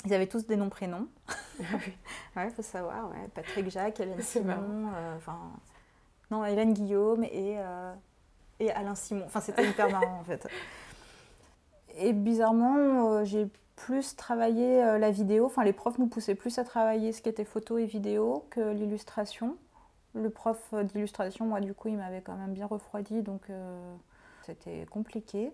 Ils 0.07 0.15
avaient 0.15 0.27
tous 0.27 0.47
des 0.47 0.57
noms 0.57 0.71
prénoms. 0.71 1.09
ouais, 2.37 2.51
faut 2.51 2.63
savoir, 2.63 3.11
ouais. 3.11 3.29
Patrick 3.35 3.71
Jacques, 3.71 4.01
Hélène 4.01 4.23
Simon, 4.23 4.89
enfin. 5.17 5.39
non, 6.31 6.45
Hélène 6.45 6.73
Guillaume 6.73 7.25
et, 7.25 7.59
et 8.61 8.71
Alain 8.71 8.95
Simon. 8.95 9.25
Enfin, 9.27 9.41
c'était 9.41 9.69
hyper 9.69 9.91
marrant 9.91 10.21
en 10.21 10.25
fait. 10.25 10.47
Et 11.97 12.13
bizarrement, 12.13 13.13
euh, 13.13 13.25
j'ai 13.25 13.49
plus 13.77 14.15
travaillé 14.15 14.83
euh, 14.83 14.99
la 14.99 15.11
vidéo. 15.11 15.47
Enfin, 15.47 15.65
les 15.65 15.73
profs 15.73 15.99
nous 15.99 16.07
poussaient 16.07 16.35
plus 16.35 16.59
à 16.59 16.65
travailler 16.65 17.13
ce 17.13 17.23
qui 17.23 17.29
était 17.29 17.45
photo 17.45 17.79
et 17.79 17.87
vidéo 17.87 18.47
que 18.51 18.73
l'illustration. 18.73 19.57
Le 20.15 20.31
prof 20.31 20.75
d'illustration, 20.85 21.47
moi, 21.47 21.61
du 21.61 21.75
coup, 21.75 21.89
il 21.89 21.97
m'avait 21.97 22.21
quand 22.21 22.37
même 22.37 22.53
bien 22.53 22.67
refroidi, 22.67 23.23
donc 23.23 23.43
c'était 24.43 24.85
compliqué. 24.91 25.53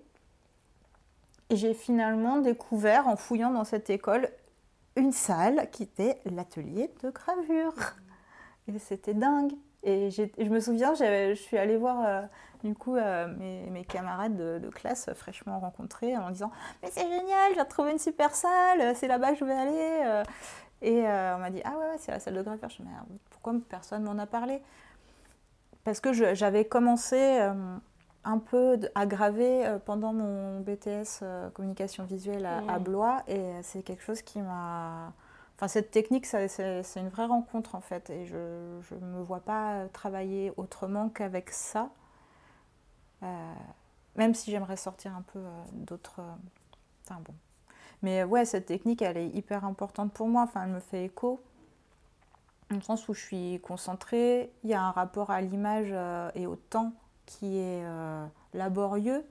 Et 1.51 1.57
j'ai 1.57 1.75
finalement 1.75 2.39
découvert, 2.39 3.07
en 3.07 3.17
fouillant 3.17 3.51
dans 3.51 3.65
cette 3.65 3.91
école, 3.91 4.29
une 4.97 5.13
salle 5.13 5.69
qui 5.71 5.85
était 5.85 6.21
l'atelier 6.25 6.91
de 7.03 7.11
gravure. 7.11 7.75
Et 8.69 8.79
c'était 8.79 9.15
dingue. 9.15 9.53
Et 9.85 10.11
je 10.11 10.49
me 10.49 10.59
souviens, 10.59 10.95
je 10.95 11.35
suis 11.35 11.57
allée 11.57 11.77
voir 11.77 12.05
euh, 12.05 12.23
du 12.65 12.75
coup 12.75 12.97
euh, 12.97 13.29
mes, 13.71 13.85
camarades 13.85 14.37
de, 14.37 14.69
classe 14.71 15.09
fraîchement 15.15 15.61
rencontrés 15.61 16.17
en 16.17 16.31
disant 16.31 16.51
Mais 16.83 16.91
c'est 16.91 17.09
génial, 17.09 17.55
j'ai 17.55 17.61
retrouvé 17.61 17.93
une 17.93 18.01
super 18.01 18.35
salle, 18.35 18.97
c'est 18.97 19.07
là-bas 19.07 19.33
que 19.33 19.39
je 19.39 19.45
vais 19.45 19.53
aller. 19.53 20.01
Euh. 20.05 20.25
Et 20.83 21.03
on 21.03 21.39
m'a 21.39 21.51
dit 21.51 21.61
Ah 21.65 21.75
ouais, 21.79 21.97
c'est 21.99 22.11
la 22.11 22.19
salle 22.19 22.35
de 22.35 22.43
gravure. 22.43 22.69
Je 22.69 22.83
me 22.83 22.89
suis 22.89 22.97
dit 23.11 23.21
Pourquoi 23.31 23.55
personne 23.69 24.03
m'en 24.03 24.19
a 24.19 24.27
parlé? 24.27 24.61
Parce 25.85 26.01
que 26.01 26.13
j'avais 26.13 26.65
commencé 26.65 27.49
un 28.27 28.39
peu 28.39 28.79
à 28.95 29.07
graver 29.07 29.79
pendant 29.87 30.13
mon 30.13 30.61
BTS 30.61 31.25
communication 31.55 32.05
visuelle 32.05 32.47
à 32.47 32.79
Blois 32.79 33.23
et 33.29 33.53
c'est 33.63 33.83
quelque 33.83 34.03
chose 34.03 34.21
qui 34.23 34.41
m'a 34.41 35.13
Enfin, 35.57 35.69
cette 35.69 35.91
technique, 35.91 36.27
c'est 36.27 36.87
une 36.97 37.09
vraie 37.09 37.25
rencontre 37.25 37.75
en 37.77 37.81
fait, 37.81 38.11
et 38.11 38.27
je 38.27 38.37
ne 38.95 39.07
me 39.07 39.23
vois 39.23 39.41
pas 39.41 39.89
travailler 39.89 40.53
autrement 40.59 41.09
qu'avec 41.09 41.49
ça, 41.49 41.89
euh, 43.23 43.55
même 44.17 44.35
si 44.35 44.51
j'aimerais 44.51 44.77
sortir 44.77 45.17
un 45.17 45.23
peu 45.23 45.39
euh, 45.39 45.63
d'autres. 45.73 46.21
Euh, 46.21 46.35
enfin 47.09 47.21
bon. 47.25 47.33
Mais 48.03 48.23
ouais, 48.23 48.45
cette 48.45 48.67
technique, 48.67 49.01
elle 49.01 49.17
est 49.17 49.29
hyper 49.29 49.65
importante 49.65 50.13
pour 50.13 50.29
moi, 50.29 50.43
enfin, 50.43 50.65
elle 50.65 50.73
me 50.73 50.81
fait 50.81 51.07
écho, 51.07 51.43
dans 52.69 52.77
le 52.77 52.83
sens 52.83 53.09
où 53.09 53.15
je 53.15 53.21
suis 53.23 53.61
concentrée, 53.63 54.53
il 54.63 54.69
y 54.69 54.75
a 54.75 54.83
un 54.83 54.91
rapport 54.91 55.31
à 55.31 55.41
l'image 55.41 55.95
et 56.35 56.47
au 56.47 56.57
temps 56.57 56.93
qui 57.27 57.59
est 57.59 57.85
laborieux, 58.55 59.25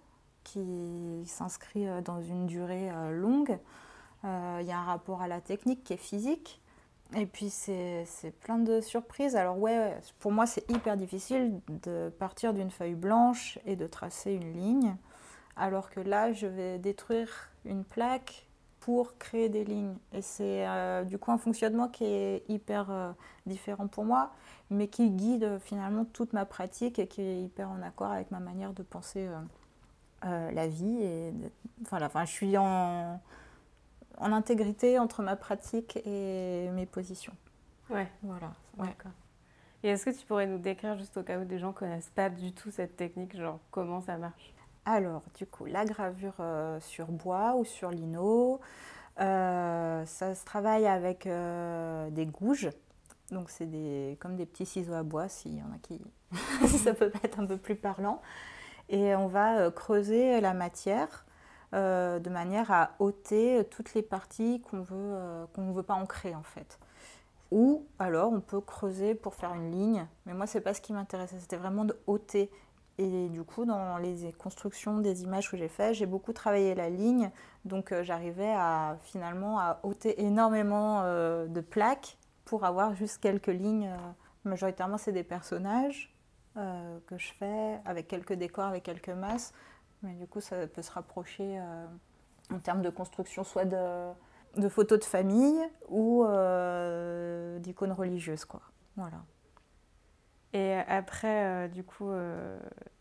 qui 0.44 1.24
s'inscrit 1.26 1.88
dans 2.04 2.22
une 2.22 2.46
durée 2.46 2.92
longue. 3.12 3.58
Euh, 4.26 4.60
il 4.62 4.68
y 4.68 4.72
a 4.72 4.78
un 4.78 4.84
rapport 4.84 5.22
à 5.22 5.28
la 5.28 5.42
technique 5.42 5.84
qui 5.84 5.94
est 5.94 5.98
physique. 5.98 6.62
Et 7.16 7.26
puis 7.26 7.50
c'est 7.50 8.06
plein 8.42 8.58
de 8.58 8.82
surprises. 8.82 9.36
Alors 9.36 9.60
ouais, 9.60 9.96
pour 10.20 10.32
moi 10.32 10.46
c'est 10.48 10.70
hyper 10.70 10.98
difficile 10.98 11.60
de 11.84 12.10
partir 12.18 12.54
d'une 12.54 12.72
feuille 12.72 12.96
blanche 12.96 13.60
et 13.66 13.76
de 13.76 13.86
tracer 13.86 14.34
une 14.34 14.54
ligne, 14.54 14.96
alors 15.56 15.92
que 15.92 16.00
là 16.00 16.34
je 16.34 16.48
vais 16.48 16.80
détruire 16.80 17.52
une 17.64 17.84
plaque 17.84 18.45
pour 18.86 19.18
créer 19.18 19.50
des 19.50 19.64
lignes. 19.64 19.96
Et 20.14 20.22
c'est 20.22 20.68
euh, 20.68 21.04
du 21.04 21.18
coup 21.18 21.32
un 21.32 21.40
fonctionnement 21.40 21.88
qui 21.88 22.06
est 22.06 22.44
hyper 22.50 22.92
euh, 22.92 23.12
différent 23.48 23.88
pour 23.88 24.06
moi, 24.06 24.32
mais 24.70 24.88
qui 24.88 25.10
guide 25.10 25.58
finalement 25.60 26.06
toute 26.06 26.34
ma 26.34 26.46
pratique 26.46 27.00
et 27.00 27.08
qui 27.08 27.22
est 27.22 27.42
hyper 27.42 27.72
en 27.72 27.82
accord 27.82 28.12
avec 28.12 28.30
ma 28.30 28.40
manière 28.40 28.74
de 28.74 28.84
penser 28.84 29.28
la 30.22 30.68
vie. 30.68 31.04
Et 31.04 31.34
enfin, 31.82 32.04
enfin, 32.04 32.26
je 32.26 32.32
suis 32.32 32.58
en 32.58 33.20
en 34.18 34.32
intégrité 34.32 35.00
entre 35.00 35.22
ma 35.22 35.36
pratique 35.36 35.98
et 36.06 36.70
mes 36.74 36.86
positions. 36.86 37.34
Ouais. 37.90 38.08
Voilà. 38.24 38.52
D'accord. 38.78 39.12
Et 39.84 39.90
est-ce 39.90 40.06
que 40.06 40.10
tu 40.10 40.26
pourrais 40.26 40.48
nous 40.48 40.58
décrire, 40.58 40.98
juste 40.98 41.16
au 41.18 41.24
cas 41.24 41.38
où 41.38 41.46
des 41.46 41.60
gens 41.60 41.68
ne 41.68 41.74
connaissent 41.74 42.12
pas 42.16 42.30
du 42.30 42.54
tout 42.54 42.72
cette 42.72 42.98
technique, 42.98 43.38
genre 43.38 43.60
comment 43.72 44.02
ça 44.02 44.18
marche? 44.18 44.55
Alors, 44.86 45.24
du 45.36 45.48
coup, 45.48 45.66
la 45.66 45.84
gravure 45.84 46.36
euh, 46.40 46.80
sur 46.80 47.08
bois 47.08 47.56
ou 47.56 47.66
sur 47.66 47.90
lino, 47.90 48.60
euh, 49.20 50.06
ça 50.06 50.36
se 50.36 50.46
travaille 50.46 50.86
avec 50.86 51.26
euh, 51.26 52.10
des 52.12 52.28
gouges. 52.28 52.70
Donc, 53.32 53.50
c'est 53.50 53.66
des, 53.66 54.16
comme 54.20 54.36
des 54.36 54.46
petits 54.46 54.68
ciseaux 54.68 54.94
à 54.94 55.02
bois, 55.02 55.28
s'il 55.28 55.56
y 55.56 55.64
en 55.64 55.72
a 55.74 55.80
qui. 55.82 56.00
ça 56.78 56.94
peut 56.94 57.12
être 57.24 57.40
un 57.40 57.48
peu 57.48 57.58
plus 57.58 57.76
parlant. 57.76 58.22
Et 58.90 59.16
on 59.16 59.28
va 59.28 59.72
creuser 59.72 60.40
la 60.40 60.54
matière 60.54 61.26
de 61.74 62.30
manière 62.30 62.72
à 62.72 62.92
ôter 63.00 63.68
toutes 63.70 63.96
les 63.96 64.04
parties 64.04 64.62
qu'on 64.62 64.86
qu'on 64.86 65.62
ne 65.62 65.74
veut 65.74 65.84
pas 65.84 65.96
ancrer 65.96 66.34
en 66.36 66.44
fait. 66.44 66.80
Ou 67.52 67.86
alors 67.98 68.32
on 68.32 68.40
peut 68.40 68.62
creuser 68.62 69.16
pour 69.16 69.34
faire 69.34 69.54
une 69.56 69.72
ligne, 69.72 70.08
mais 70.26 70.34
moi 70.34 70.46
c'est 70.46 70.62
pas 70.62 70.74
ce 70.74 70.82
qui 70.82 70.94
m'intéressait, 70.94 71.40
c'était 71.40 71.58
vraiment 71.58 71.84
de 71.84 71.98
ôter. 72.06 72.50
Et 72.98 73.30
du 73.30 73.44
coup, 73.44 73.66
dans 73.66 73.98
les 73.98 74.32
constructions 74.34 75.00
des 75.00 75.24
images 75.24 75.52
que 75.52 75.58
j'ai 75.58 75.68
faites, 75.68 75.96
j'ai 75.96 76.06
beaucoup 76.06 76.32
travaillé 76.32 76.76
la 76.76 76.90
ligne, 76.90 77.30
donc 77.66 77.92
euh, 77.92 78.04
j'arrivais 78.04 78.54
à 78.56 78.98
finalement 79.02 79.60
à 79.60 79.80
ôter 79.84 80.24
énormément 80.24 81.04
de 81.04 81.62
plaques 81.62 82.18
pour 82.46 82.64
avoir 82.64 82.94
juste 82.94 83.22
quelques 83.22 83.48
lignes. 83.48 83.90
majoritairement, 84.46 84.98
c'est 84.98 85.12
des 85.12 85.24
personnages 85.24 86.14
que 86.56 87.18
je 87.18 87.34
fais 87.34 87.82
avec 87.84 88.08
quelques 88.08 88.34
décors, 88.34 88.66
avec 88.66 88.84
quelques 88.84 89.10
masses. 89.10 89.52
Mais 90.06 90.14
du 90.14 90.28
coup, 90.28 90.42
ça 90.42 90.68
peut 90.68 90.82
se 90.82 90.92
rapprocher 90.92 91.60
euh, 91.60 91.86
en 92.54 92.60
termes 92.60 92.82
de 92.82 92.90
construction, 92.90 93.44
soit 93.44 93.66
de, 93.66 94.70
photos 94.70 95.00
de 95.00 95.04
famille 95.04 95.62
ou 95.90 96.24
euh, 96.24 97.60
d'icônes 97.60 97.92
religieuses. 97.92 98.46
Quoi. 98.46 98.62
Voilà. 98.96 99.18
Et 100.56 100.74
après, 100.88 101.46
euh, 101.46 101.68
du 101.68 101.84
coup, 101.84 102.12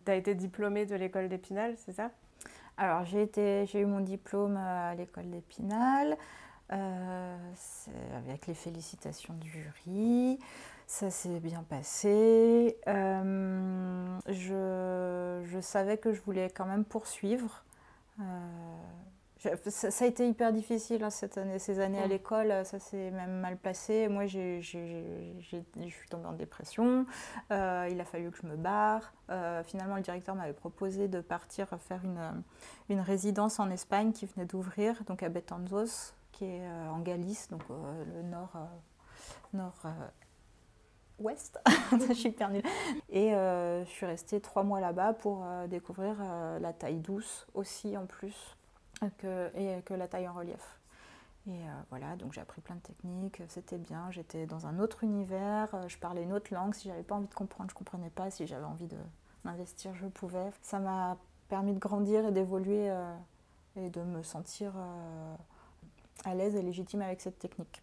tu 0.05 0.11
as 0.11 0.17
été 0.17 0.35
diplômée 0.35 0.87
de 0.87 0.97
l'école 0.97 1.29
d'Épinal, 1.29 1.75
c'est 1.79 1.93
ça? 1.93 2.11
Alors, 2.77 3.05
j'ai, 3.05 3.31
j'ai 3.37 3.81
eu 3.81 3.87
mon 3.87 4.01
diplôme 4.01 4.57
à 4.57 4.95
l'école 4.97 5.31
d'Épinal, 5.31 6.17
avec 6.69 8.49
les 8.49 8.55
félicitations 8.55 9.35
du 9.35 9.49
jury. 9.49 10.41
Ça 10.87 11.11
s'est 11.11 11.41
bien 11.41 11.63
passé. 11.63 12.77
Euh, 12.89 14.19
je, 14.29 15.61
savais 15.61 15.97
que 15.97 16.13
je 16.13 16.21
voulais 16.21 16.51
quand 16.51 16.67
même 16.67 16.85
poursuivre. 16.85 17.65
Euh, 18.21 18.23
ça, 19.71 20.05
a 20.05 20.07
été 20.07 20.29
hyper 20.29 20.53
difficile 20.53 21.05
hein, 21.05 21.11
cette 21.11 21.39
année, 21.39 21.59
ces 21.59 21.81
années 21.81 22.01
à 22.01 22.07
l'école, 22.07 22.65
ça 22.65 22.79
s'est 22.79 23.11
même 23.11 23.41
mal 23.41 23.57
passé. 23.57 24.09
Moi, 24.09 24.27
je 24.27 24.61
suis 24.61 26.09
tombée 26.09 26.27
en 26.27 26.33
dépression. 26.33 27.07
Euh, 27.51 27.89
il 27.91 28.01
a 28.01 28.05
fallu 28.05 28.31
que 28.31 28.39
je 28.39 28.47
me 28.47 28.57
barre. 28.57 29.13
finalement, 29.65 29.97
le 29.97 30.03
directeur 30.03 30.35
m'avait 30.35 30.53
proposé 30.53 31.09
de 31.09 31.21
partir 31.21 31.69
faire 31.79 32.01
une, 32.05 32.43
une, 32.89 33.01
résidence 33.01 33.61
en 33.61 33.71
Espagne 33.71 34.13
qui 34.13 34.27
venait 34.27 34.47
d'ouvrir, 34.47 35.03
donc 35.05 35.23
à 35.23 35.29
Betanzos, 35.29 36.15
qui 36.33 36.45
est 36.45 36.69
en 36.91 37.01
Galice, 37.01 37.49
donc 37.49 37.63
le 37.69 38.23
nord, 38.23 38.53
nord 39.53 39.83
ouest. 41.19 41.61
je 42.09 42.13
suis 42.13 42.31
hyper 42.31 42.51
nulle. 42.51 42.63
Et 43.11 43.35
euh, 43.35 43.85
je 43.85 43.91
suis 43.91 44.07
restée 44.07 44.41
trois 44.41 44.63
mois 44.63 44.81
là-bas 44.81 45.13
pour 45.15 45.43
euh, 45.45 45.67
découvrir 45.67 46.17
euh, 46.21 46.59
la 46.59 46.73
taille 46.73 46.99
douce 46.99 47.47
aussi 47.55 47.97
en 47.97 48.07
plus 48.07 48.57
que, 49.19 49.51
et 49.57 49.83
que 49.83 49.95
la 49.95 50.09
taille 50.09 50.29
en 50.29 50.33
relief. 50.33 50.79
Et 51.47 51.61
voilà, 51.91 52.17
donc 52.17 52.33
j'ai 52.33 52.41
appris 52.41 52.63
plein 52.63 52.77
de 52.77 52.81
techniques, 52.81 53.43
c'était 53.49 53.77
bien, 53.77 54.11
j'étais 54.11 54.47
dans 54.47 54.67
un 54.67 54.79
autre 54.79 55.05
univers, 55.05 55.69
je 55.89 55.99
parlais 55.99 56.23
une 56.23 56.33
autre 56.33 56.55
langue, 56.55 56.73
si 56.73 56.89
j'avais 56.89 57.03
pas 57.03 57.17
envie 57.17 57.29
de 57.29 57.35
comprendre, 57.35 57.69
je 57.69 57.75
comprenais 57.75 58.09
pas, 58.09 58.31
si 58.31 58.47
j'avais 58.47 58.65
envie 58.65 58.87
de 58.87 58.97
m'investir, 59.45 59.95
je 59.95 60.07
pouvais. 60.07 60.51
Ça 60.63 60.79
m'a 60.79 61.19
permis 61.51 61.75
de 61.75 61.79
grandir 61.79 62.27
et 62.27 62.33
d'évoluer 62.33 62.91
et 63.77 63.91
de 63.91 64.01
me 64.01 64.23
sentir 64.23 64.73
à 66.25 66.35
l'aise 66.35 66.57
et 66.57 66.63
légitime 66.63 67.03
avec 67.03 67.21
cette 67.21 67.39
technique. 67.39 67.83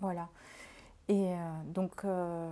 Voilà. 0.00 0.28
Et 1.08 1.34
euh, 1.34 1.38
donc, 1.66 2.04
euh, 2.04 2.48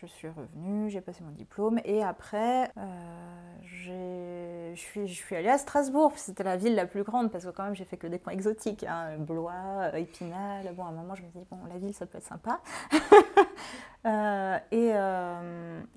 je 0.00 0.06
suis 0.06 0.28
revenue, 0.28 0.90
j'ai 0.90 1.00
passé 1.00 1.22
mon 1.24 1.30
diplôme. 1.30 1.80
Et 1.84 2.02
après, 2.02 2.70
euh, 2.76 3.54
je, 3.62 4.74
suis, 4.74 5.36
allée 5.36 5.48
à 5.48 5.58
Strasbourg. 5.58 6.12
C'était 6.16 6.44
la 6.44 6.56
ville 6.56 6.74
la 6.74 6.86
plus 6.86 7.02
grande 7.02 7.30
parce 7.30 7.44
que, 7.44 7.50
quand 7.50 7.64
même, 7.64 7.74
j'ai 7.74 7.84
fait 7.84 7.96
que 7.96 8.06
des 8.06 8.18
coins 8.18 8.32
exotiques. 8.32 8.84
Hein, 8.84 9.16
Blois, 9.18 9.96
Épinal. 9.96 10.72
Bon, 10.74 10.84
à 10.84 10.88
un 10.88 10.92
moment, 10.92 11.14
je 11.14 11.22
me 11.22 11.28
dis, 11.28 11.46
bon, 11.50 11.58
la 11.68 11.78
ville, 11.78 11.94
ça 11.94 12.06
peut 12.06 12.18
être 12.18 12.24
sympa. 12.24 12.60
et 14.70 14.90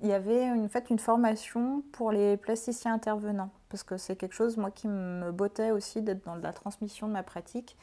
il 0.02 0.08
y 0.08 0.12
avait 0.12 0.46
une 0.46 0.98
formation 0.98 1.82
pour 1.92 2.12
les 2.12 2.36
plasticiens 2.36 2.94
intervenants. 2.94 3.50
Parce 3.68 3.82
que 3.82 3.96
c'est 3.96 4.16
quelque 4.16 4.34
chose, 4.34 4.56
moi, 4.56 4.70
qui 4.70 4.88
me 4.88 5.30
bottait 5.30 5.70
aussi 5.70 6.02
d'être 6.02 6.24
dans 6.24 6.36
la 6.36 6.52
transmission 6.52 7.06
de 7.06 7.12
ma 7.12 7.22
pratique 7.22 7.76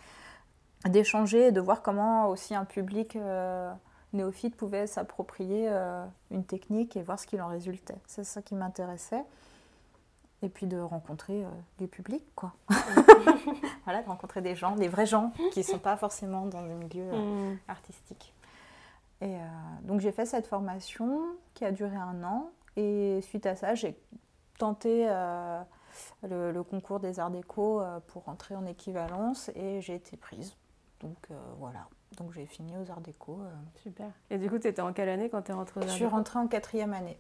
d'échanger 0.85 1.47
et 1.47 1.51
de 1.51 1.59
voir 1.59 1.81
comment 1.81 2.27
aussi 2.27 2.53
un 2.53 2.63
public 2.63 3.17
néophyte 4.17 4.55
pouvait 4.55 4.87
s'approprier 4.87 5.67
euh, 5.69 6.05
une 6.31 6.43
technique 6.43 6.97
et 6.97 7.01
voir 7.01 7.19
ce 7.19 7.27
qu'il 7.27 7.41
en 7.41 7.47
résultait. 7.47 7.97
C'est 8.05 8.23
ça 8.23 8.41
qui 8.41 8.55
m'intéressait. 8.55 9.23
Et 10.43 10.49
puis 10.49 10.67
de 10.67 10.77
rencontrer 10.77 11.43
euh, 11.43 11.49
du 11.79 11.87
public, 11.87 12.23
quoi. 12.35 12.53
voilà, 13.85 14.03
de 14.03 14.07
rencontrer 14.07 14.41
des 14.41 14.55
gens, 14.55 14.75
des 14.75 14.87
vrais 14.87 15.07
gens 15.07 15.31
qui 15.51 15.59
ne 15.59 15.63
sont 15.63 15.79
pas 15.79 15.97
forcément 15.97 16.45
dans 16.45 16.61
le 16.61 16.75
milieu 16.75 17.09
euh, 17.11 17.53
mm. 17.53 17.59
artistique. 17.67 18.33
Et 19.19 19.35
donc 19.81 19.99
j'ai 19.99 20.11
fait 20.11 20.27
cette 20.27 20.45
formation 20.45 21.23
qui 21.55 21.65
a 21.65 21.71
duré 21.71 21.95
un 21.95 22.23
an. 22.23 22.51
Et 22.75 23.19
suite 23.23 23.47
à 23.47 23.55
ça, 23.55 23.73
j'ai 23.73 23.97
tenté 24.59 25.07
le, 26.21 26.51
le, 26.51 26.61
concours 26.61 26.99
des 26.99 27.19
arts 27.19 27.31
déco 27.31 27.81
pour 28.09 28.29
entrer 28.29 28.55
en 28.55 28.67
équivalence 28.67 29.49
et 29.55 29.81
j'ai 29.81 29.95
été 29.95 30.17
prise. 30.17 30.55
Donc 31.01 31.29
voilà. 31.59 31.87
donc 32.17 32.31
j'ai 32.33 32.45
fini 32.45 32.75
aux 32.77 32.89
Arts 32.89 33.01
Déco. 33.01 33.39
Super. 33.75 34.11
Et 34.29 34.37
du 34.37 34.49
coup, 34.49 34.57
tu 34.57 34.67
étais 34.67 34.81
en 34.81 34.93
quelle 34.93 35.09
année 35.09 35.29
quand 35.29 35.43
tu 35.43 35.51
es 35.51 35.53
rentrée 35.53 35.81
aux 35.81 35.83
Arts 35.83 35.89
Je 35.89 35.95
suis 35.95 36.05
rentrée 36.05 36.39
en 36.39 36.47
quatrième 36.47 36.93
année. 36.93 37.19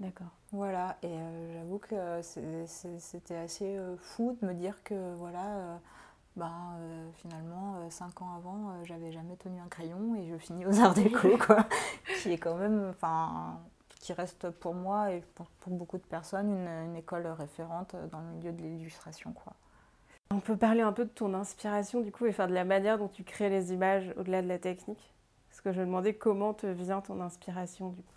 D'accord. 0.00 0.28
Voilà, 0.52 0.96
et 1.02 1.16
j'avoue 1.54 1.78
que 1.78 2.20
c'était 2.22 3.36
assez 3.36 3.78
fou 3.98 4.36
de 4.40 4.46
me 4.46 4.54
dire 4.54 4.82
que 4.84 5.14
voilà, 5.14 5.80
ben, 6.36 6.76
finalement, 7.16 7.90
cinq 7.90 8.22
ans 8.22 8.36
avant, 8.36 8.84
j'avais 8.84 9.10
jamais 9.10 9.36
tenu 9.36 9.58
un 9.58 9.66
crayon 9.68 10.14
et 10.14 10.28
je 10.28 10.36
finis 10.36 10.64
aux 10.66 10.78
Arts 10.80 10.94
Déco, 10.94 11.36
quoi. 11.46 11.66
qui 12.22 12.32
est 12.32 12.38
quand 12.38 12.54
même, 12.54 12.90
enfin, 12.90 13.58
qui 14.00 14.12
reste 14.12 14.48
pour 14.50 14.74
moi 14.74 15.12
et 15.12 15.22
pour, 15.34 15.48
beaucoup 15.66 15.98
de 15.98 16.04
personnes 16.04 16.50
une, 16.50 16.96
école 16.96 17.26
référente 17.26 17.94
dans 18.10 18.20
le 18.20 18.26
milieu 18.26 18.52
de 18.52 18.62
l'illustration. 18.62 19.32
quoi. 19.32 19.52
On 20.30 20.40
peut 20.40 20.56
parler 20.56 20.82
un 20.82 20.92
peu 20.92 21.04
de 21.04 21.10
ton 21.10 21.32
inspiration 21.32 22.00
du 22.00 22.12
coup 22.12 22.26
et 22.26 22.32
faire 22.32 22.48
de 22.48 22.54
la 22.54 22.64
manière 22.64 22.98
dont 22.98 23.08
tu 23.08 23.24
crées 23.24 23.48
les 23.48 23.72
images 23.72 24.12
au-delà 24.18 24.42
de 24.42 24.48
la 24.48 24.58
technique 24.58 25.14
Parce 25.48 25.62
que 25.62 25.72
je 25.72 25.80
me 25.80 25.86
demandais 25.86 26.14
comment 26.14 26.52
te 26.52 26.66
vient 26.66 27.00
ton 27.00 27.20
inspiration 27.20 27.90
du 27.90 28.02
coup. 28.02 28.12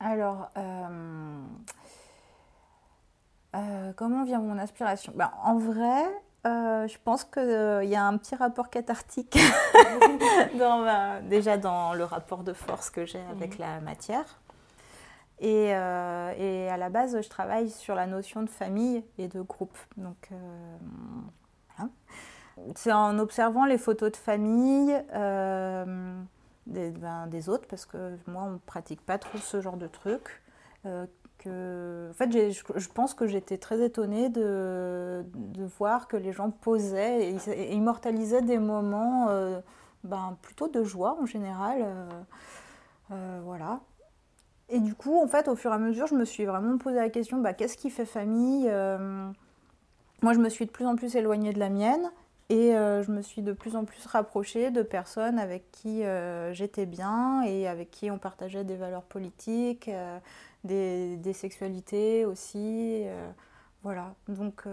Alors, 0.00 0.50
euh, 0.58 1.42
euh, 3.56 3.92
comment 3.96 4.24
vient 4.24 4.40
mon 4.40 4.58
inspiration? 4.58 5.14
Ben, 5.16 5.30
En 5.42 5.56
vrai, 5.56 6.04
euh, 6.46 6.86
je 6.86 6.98
pense 7.02 7.24
qu'il 7.24 7.88
y 7.88 7.96
a 7.96 8.04
un 8.04 8.18
petit 8.18 8.34
rapport 8.34 8.68
cathartique 8.68 9.38
dans 10.58 11.22
déjà 11.26 11.56
dans 11.56 11.94
le 11.94 12.04
rapport 12.04 12.44
de 12.44 12.52
force 12.52 12.90
que 12.90 13.06
j'ai 13.06 13.22
avec 13.30 13.58
mhm. 13.58 13.64
la 13.64 13.80
matière. 13.80 14.40
Euh, 15.42 16.32
et, 16.38 16.68
à 16.68 16.76
la 16.76 16.90
base, 16.90 17.20
je 17.20 17.28
travaille 17.28 17.70
sur 17.70 17.94
la 17.94 18.06
notion 18.06 18.42
de 18.42 18.50
famille 18.50 19.04
et 19.18 19.28
de 19.28 19.40
groupe. 19.40 19.76
Donc, 19.96 20.28
euh, 20.32 21.84
c'est 22.76 22.92
en 22.92 23.18
observant 23.18 23.64
les 23.64 23.78
photos 23.78 24.12
de 24.12 24.16
famille 24.16 24.94
euh, 25.14 26.14
ben, 26.66 27.26
des, 27.26 27.48
autres, 27.48 27.66
parce 27.68 27.84
que 27.84 28.16
moi, 28.26 28.44
on 28.44 28.50
ne 28.52 28.58
pratique 28.58 29.04
pas 29.04 29.18
trop 29.18 29.38
ce 29.38 29.60
genre 29.60 29.76
de 29.76 29.88
truc. 29.88 30.42
en 30.84 31.06
fait, 31.44 32.30
je, 32.30 32.88
pense 32.88 33.12
que 33.12 33.26
j'étais 33.26 33.58
très 33.58 33.84
étonnée 33.84 34.28
de, 34.28 35.24
de, 35.34 35.64
voir 35.78 36.06
que 36.06 36.16
les 36.16 36.32
gens 36.32 36.50
posaient 36.50 37.34
et, 37.48 37.74
immortalisaient 37.74 38.42
des 38.42 38.58
moments 38.58 39.28
ben, 40.04 40.38
plutôt 40.42 40.68
de 40.68 40.84
joie 40.84 41.18
en 41.20 41.26
général. 41.26 41.84
voilà. 43.10 43.80
Et 44.70 44.80
du 44.80 44.94
coup, 44.94 45.20
en 45.20 45.26
fait, 45.26 45.48
au 45.48 45.56
fur 45.56 45.70
et 45.72 45.74
à 45.74 45.78
mesure, 45.78 46.06
je 46.06 46.14
me 46.14 46.24
suis 46.24 46.44
vraiment 46.46 46.78
posé 46.78 46.96
la 46.96 47.10
question, 47.10 47.38
bah, 47.38 47.52
qu'est-ce 47.52 47.76
qui 47.76 47.90
fait 47.90 48.06
famille 48.06 48.66
euh, 48.68 49.28
Moi, 50.22 50.32
je 50.32 50.38
me 50.38 50.48
suis 50.48 50.66
de 50.66 50.70
plus 50.70 50.86
en 50.86 50.96
plus 50.96 51.16
éloignée 51.16 51.52
de 51.52 51.58
la 51.58 51.68
mienne 51.68 52.10
et 52.48 52.74
euh, 52.74 53.02
je 53.02 53.10
me 53.10 53.22
suis 53.22 53.42
de 53.42 53.52
plus 53.52 53.76
en 53.76 53.84
plus 53.84 54.06
rapprochée 54.06 54.70
de 54.70 54.82
personnes 54.82 55.38
avec 55.38 55.70
qui 55.70 56.04
euh, 56.04 56.52
j'étais 56.52 56.86
bien 56.86 57.42
et 57.42 57.68
avec 57.68 57.90
qui 57.90 58.10
on 58.10 58.18
partageait 58.18 58.64
des 58.64 58.76
valeurs 58.76 59.04
politiques, 59.04 59.90
des, 60.64 61.16
des, 61.16 61.32
sexualités 61.32 62.24
aussi. 62.24 63.04
voilà, 63.82 64.14
donc 64.28 64.64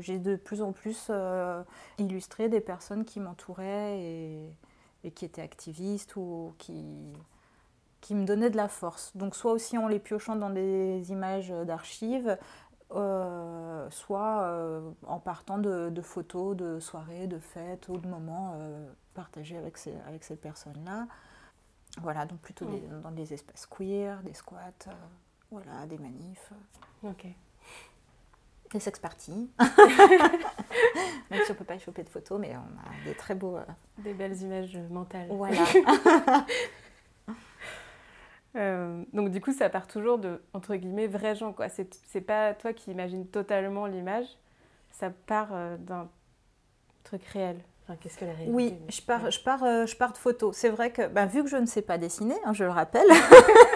j'ai 0.00 0.18
de 0.18 0.36
plus 0.36 0.62
en 0.62 0.72
plus 0.72 1.10
illustré 1.98 2.48
des 2.48 2.60
personnes 2.60 3.04
qui 3.04 3.20
m'entouraient 3.20 4.00
et, 4.00 4.50
et 5.04 5.10
qui 5.10 5.24
étaient 5.24 5.42
activistes 5.42 6.16
ou 6.16 6.54
qui 6.58 6.84
qui 8.06 8.14
me 8.14 8.24
donnait 8.24 8.50
de 8.50 8.56
la 8.56 8.68
force. 8.68 9.10
Donc 9.16 9.34
soit 9.34 9.50
aussi 9.50 9.76
en 9.78 9.88
les 9.88 9.98
piochant 9.98 10.36
dans 10.36 10.50
des 10.50 11.10
images 11.10 11.48
d'archives, 11.48 12.38
euh, 12.94 13.90
soit 13.90 14.42
euh, 14.42 14.92
en 15.08 15.18
partant 15.18 15.58
de, 15.58 16.00
photos 16.02 16.56
de 16.56 16.78
soirées, 16.78 17.26
de 17.26 17.40
fêtes 17.40 17.88
ou 17.88 17.98
de 17.98 18.06
moments 18.06 18.54
euh, 18.60 18.88
partagés 19.14 19.56
avec 19.56 19.76
ces, 19.76 19.92
avec 20.06 20.22
ces 20.22 20.36
personnes-là. 20.36 21.08
Voilà, 22.00 22.26
donc 22.26 22.38
plutôt 22.38 22.66
dans 23.02 23.10
des 23.10 23.34
espaces 23.34 23.66
queer, 23.66 24.22
des 24.22 24.34
squats, 24.34 24.86
voilà, 25.50 25.84
des 25.86 25.98
manifs. 25.98 26.52
Ok. 27.02 27.26
Des 28.70 28.78
sex 28.78 29.00
parties. 29.00 29.50
Même 29.58 31.42
si 31.44 31.50
on 31.50 31.54
ne 31.54 31.58
peut 31.58 31.64
pas 31.64 31.74
y 31.74 31.80
choper 31.80 32.04
de 32.04 32.08
photos, 32.08 32.38
mais 32.38 32.54
on 32.56 32.60
a 32.60 33.04
des 33.04 33.14
très 33.14 33.34
beaux... 33.34 33.58
Des 33.98 34.14
belles 34.14 34.40
images 34.42 34.78
mentales. 34.90 35.26
Voilà. 35.28 35.64
Euh, 38.56 39.04
donc 39.12 39.30
du 39.30 39.40
coup, 39.40 39.52
ça 39.52 39.68
part 39.68 39.86
toujours 39.86 40.18
de, 40.18 40.40
entre 40.54 40.74
guillemets, 40.76 41.06
vrais 41.06 41.34
gens. 41.34 41.52
quoi. 41.52 41.66
C'est 41.68 42.20
pas 42.20 42.54
toi 42.54 42.72
qui 42.72 42.90
imagines 42.90 43.26
totalement 43.26 43.86
l'image, 43.86 44.26
ça 44.90 45.10
part 45.26 45.48
euh, 45.52 45.76
d'un 45.76 46.08
truc 47.04 47.24
réel. 47.24 47.58
Enfin, 47.84 47.96
qu'est-ce 48.00 48.18
que 48.18 48.24
la 48.24 48.32
réalité 48.32 48.52
Oui, 48.52 48.74
je 48.88 49.00
pars, 49.00 49.30
je, 49.30 49.40
pars, 49.40 49.62
euh, 49.62 49.86
je 49.86 49.96
pars 49.96 50.12
de 50.12 50.18
photos. 50.18 50.56
C'est 50.56 50.70
vrai 50.70 50.90
que, 50.90 51.06
bah, 51.06 51.26
vu 51.26 51.44
que 51.44 51.48
je 51.48 51.56
ne 51.56 51.66
sais 51.66 51.82
pas 51.82 51.98
dessiner, 51.98 52.34
hein, 52.44 52.52
je 52.52 52.64
le 52.64 52.70
rappelle, 52.70 53.06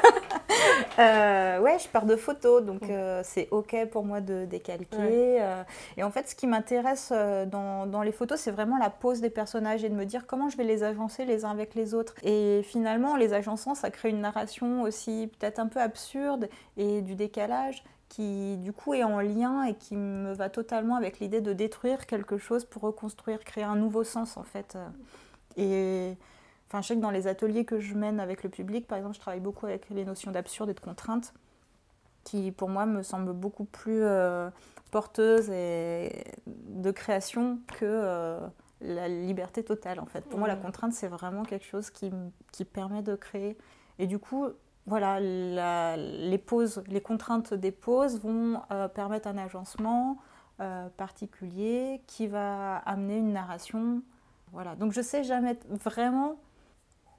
Euh, 0.99 1.61
ouais, 1.61 1.79
je 1.79 1.89
pars 1.89 2.05
de 2.05 2.17
photos, 2.17 2.63
donc 2.63 2.83
euh, 2.83 3.23
c'est 3.25 3.49
OK 3.53 3.75
pour 3.91 4.05
moi 4.05 4.21
de 4.21 4.45
décalquer. 4.45 5.41
Euh. 5.41 5.63
et 5.97 6.03
en 6.03 6.11
fait, 6.11 6.29
ce 6.29 6.35
qui 6.35 6.47
m'intéresse 6.47 7.13
dans, 7.47 7.87
dans, 7.87 8.03
les 8.03 8.13
photos, 8.13 8.39
c'est 8.39 8.51
vraiment 8.51 8.77
la 8.77 8.91
pose 8.91 9.21
des 9.21 9.31
personnages 9.31 9.85
et 9.85 9.89
de 9.89 9.95
me 9.95 10.05
dire 10.05 10.27
comment 10.27 10.49
je 10.49 10.57
vais 10.57 10.65
les 10.65 10.83
agencer 10.83 11.25
les 11.25 11.45
uns 11.45 11.51
avec 11.51 11.75
les 11.75 11.95
autres. 11.95 12.15
Et 12.23 12.63
finalement, 12.65 13.17
les 13.17 13.33
agençant, 13.33 13.75
ça 13.75 13.91
crée 13.91 14.11
une 14.11 14.21
narration 14.21 14.83
aussi 14.83 15.31
peut-être 15.39 15.59
un 15.59 15.69
peu 15.69 15.81
absurde 15.81 16.49
et 16.77 17.01
du 17.01 17.15
décalage 17.15 17.83
qui 18.09 18.57
du 18.57 18.73
coup 18.73 18.93
est 18.93 19.05
en 19.05 19.21
lien 19.21 19.63
et 19.63 19.75
qui 19.75 19.95
me 19.95 20.33
va 20.33 20.51
totalement 20.51 20.97
avec 20.97 21.21
l'idée 21.21 21.41
de 21.41 21.53
détruire 21.53 22.07
quelque 22.07 22.39
chose 22.39 22.65
pour 22.65 22.83
reconstruire, 22.83 23.39
créer 23.45 23.65
un 23.65 23.77
nouveau 23.77 24.03
sens 24.03 24.37
en 24.37 24.43
fait. 24.43 24.77
Et 25.57 26.17
Enfin, 26.71 26.83
je 26.83 26.87
sais 26.87 26.95
que 26.95 27.01
dans 27.01 27.11
les 27.11 27.27
ateliers 27.27 27.65
que 27.65 27.81
je 27.81 27.97
mène 27.97 28.21
avec 28.21 28.45
le 28.45 28.49
public, 28.49 28.87
par 28.87 28.97
exemple, 28.97 29.17
je 29.17 29.21
travaille 29.21 29.41
beaucoup 29.41 29.67
avec 29.67 29.91
les 29.91 30.05
notions 30.05 30.31
d'absurde 30.31 30.71
et 30.71 30.75
de 30.75 30.79
contrainte, 30.79 31.35
qui 32.23 32.53
pour 32.53 32.69
moi 32.69 32.87
me 32.87 33.03
semblent 33.03 33.33
beaucoup 33.33 33.65
plus 33.65 34.05
euh, 34.05 34.51
porteuses 34.93 35.51
et 35.51 36.25
de 36.47 36.93
création 36.93 37.59
que 37.77 37.85
euh, 37.85 38.39
la 38.81 39.09
liberté 39.09 39.65
totale, 39.65 39.99
en 39.99 40.07
fait. 40.07 40.21
Pour 40.21 40.39
moi, 40.39 40.47
la 40.47 40.55
contrainte, 40.55 40.93
c'est 40.93 41.09
vraiment 41.09 41.43
quelque 41.43 41.67
chose 41.67 41.91
qui, 41.91 42.13
qui, 42.53 42.65
permet 42.65 43.03
de 43.03 43.17
créer. 43.17 43.59
Et 43.99 44.07
du 44.07 44.21
coup, 44.21 44.47
voilà, 44.87 45.19
les 45.19 46.39
pauses, 46.39 46.85
les 46.87 47.01
contraintes 47.01 47.53
des 47.53 47.73
pauses 47.73 48.21
vont 48.21 48.63
euh, 48.71 48.87
permettre 48.87 49.27
un 49.27 49.39
agencement 49.39 50.19
particulier 50.99 52.03
qui 52.07 52.27
va 52.27 52.77
amener 52.77 53.17
une 53.17 53.33
narration. 53.33 54.03
Voilà. 54.53 54.77
Donc 54.77 54.93
je 54.93 55.01
sais 55.01 55.25
jamais 55.25 55.59
vraiment 55.71 56.37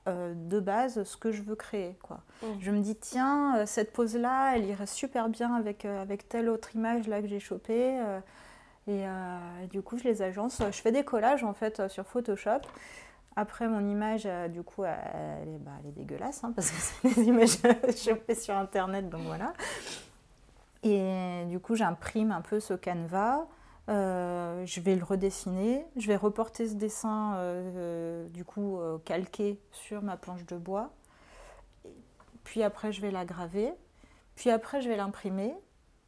euh, 0.07 0.33
de 0.35 0.59
base 0.59 1.03
ce 1.03 1.15
que 1.15 1.31
je 1.31 1.43
veux 1.43 1.55
créer. 1.55 1.95
Quoi. 2.01 2.21
Mmh. 2.41 2.45
Je 2.59 2.71
me 2.71 2.79
dis, 2.79 2.95
tiens, 2.95 3.57
euh, 3.57 3.65
cette 3.67 3.93
pose-là, 3.93 4.55
elle 4.55 4.65
irait 4.65 4.87
super 4.87 5.29
bien 5.29 5.53
avec, 5.53 5.85
euh, 5.85 6.01
avec 6.01 6.27
telle 6.27 6.49
autre 6.49 6.75
image 6.75 7.07
là 7.07 7.21
que 7.21 7.27
j'ai 7.27 7.39
chopée. 7.39 8.01
et, 8.87 9.05
du 9.69 9.83
coup, 9.83 9.99
je 9.99 10.03
les 10.03 10.23
agence. 10.23 10.59
Je 10.59 10.81
fais 10.81 10.91
des 10.91 11.03
collages 11.03 11.43
en 11.43 11.53
fait 11.53 11.87
sur 11.87 12.05
Photoshop. 12.07 12.61
Après, 13.35 13.67
mon 13.67 13.87
image, 13.87 14.27
du 14.49 14.63
coup, 14.63 14.83
elle, 14.83 15.47
est, 15.47 15.59
bah, 15.59 15.71
elle 15.79 15.89
est, 15.89 15.93
dégueulasse 15.93 16.43
hein, 16.43 16.51
parce 16.55 16.71
que 16.71 16.77
c'est 17.11 17.15
des 17.15 17.23
images 17.27 17.57
chopées 17.95 18.35
sur 18.35 18.57
Internet, 18.57 19.07
donc 19.07 19.21
voilà. 19.21 19.53
Et 20.83 21.45
du 21.47 21.59
coup, 21.59 21.75
j'imprime 21.75 22.31
un 22.31 22.41
peu 22.41 22.59
ce 22.59 22.73
canevas. 22.73 23.45
Euh, 23.89 24.65
je 24.65 24.79
vais 24.79 24.95
le 24.95 25.03
redessiner, 25.03 25.85
je 25.95 26.07
vais 26.07 26.15
reporter 26.15 26.67
ce 26.67 26.75
dessin 26.75 27.33
euh, 27.35 28.27
du 28.29 28.45
coup 28.45 28.79
euh, 28.79 28.99
calqué 28.99 29.59
sur 29.71 30.03
ma 30.03 30.17
planche 30.17 30.45
de 30.45 30.55
bois, 30.55 30.91
puis 32.43 32.61
après 32.61 32.91
je 32.91 33.01
vais 33.01 33.09
la 33.09 33.25
graver, 33.25 33.73
puis 34.35 34.51
après 34.51 34.81
je 34.81 34.87
vais 34.87 34.97
l'imprimer, 34.97 35.55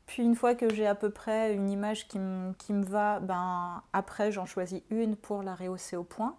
puis 0.06 0.22
une 0.22 0.36
fois 0.36 0.54
que 0.54 0.72
j'ai 0.72 0.86
à 0.86 0.94
peu 0.94 1.10
près 1.10 1.56
une 1.56 1.68
image 1.68 2.08
qui, 2.08 2.20
me 2.20 2.84
va, 2.84 3.20
ben, 3.20 3.82
après 3.92 4.32
j'en 4.32 4.46
choisis 4.46 4.84
une 4.92 5.16
pour 5.16 5.42
la 5.42 5.56
rehausser 5.56 5.96
au 5.96 6.04
point. 6.04 6.36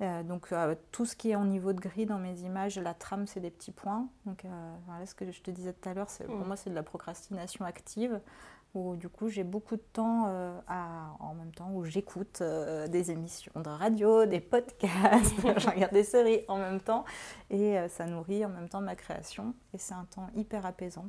donc 0.00 0.54
tout 0.90 1.04
ce 1.04 1.16
qui 1.16 1.32
est 1.32 1.34
en 1.34 1.44
niveau 1.44 1.74
de 1.74 1.80
gris 1.80 2.06
dans 2.06 2.18
mes 2.18 2.40
images, 2.40 2.78
la 2.78 2.94
trame 2.94 3.26
c'est 3.26 3.40
des 3.40 3.50
petits 3.50 3.72
points. 3.72 4.08
Donc 4.24 4.46
voilà 4.86 5.04
ce 5.04 5.14
que 5.14 5.30
je 5.30 5.42
te 5.42 5.50
disais 5.50 5.74
tout 5.74 5.86
à 5.86 5.92
l'heure, 5.92 6.08
pour 6.24 6.34
mmh. 6.34 6.46
moi 6.46 6.56
c'est 6.56 6.70
de 6.70 6.74
la 6.74 6.82
procrastination 6.82 7.66
active 7.66 8.20
où 8.74 8.96
du 8.96 9.08
coup 9.08 9.28
j'ai 9.28 9.44
beaucoup 9.44 9.76
de 9.76 9.84
temps 9.92 10.26
euh, 10.28 10.58
en 11.18 11.34
même 11.34 11.52
temps 11.52 11.70
où 11.72 11.84
j'écoute 11.84 12.38
euh, 12.40 12.86
des 12.88 13.10
émissions 13.10 13.52
de 13.56 13.68
radio, 13.68 14.26
des 14.26 14.40
podcasts, 14.40 15.34
je 15.58 15.68
regarde 15.68 15.92
des 15.92 16.04
séries 16.04 16.44
en 16.48 16.58
même 16.58 16.80
temps 16.80 17.04
et 17.50 17.78
euh, 17.78 17.88
ça 17.88 18.06
nourrit 18.06 18.44
en 18.44 18.48
même 18.48 18.68
temps 18.68 18.80
ma 18.80 18.94
création 18.94 19.54
et 19.74 19.78
c'est 19.78 19.94
un 19.94 20.04
temps 20.04 20.28
hyper 20.34 20.66
apaisant. 20.66 21.08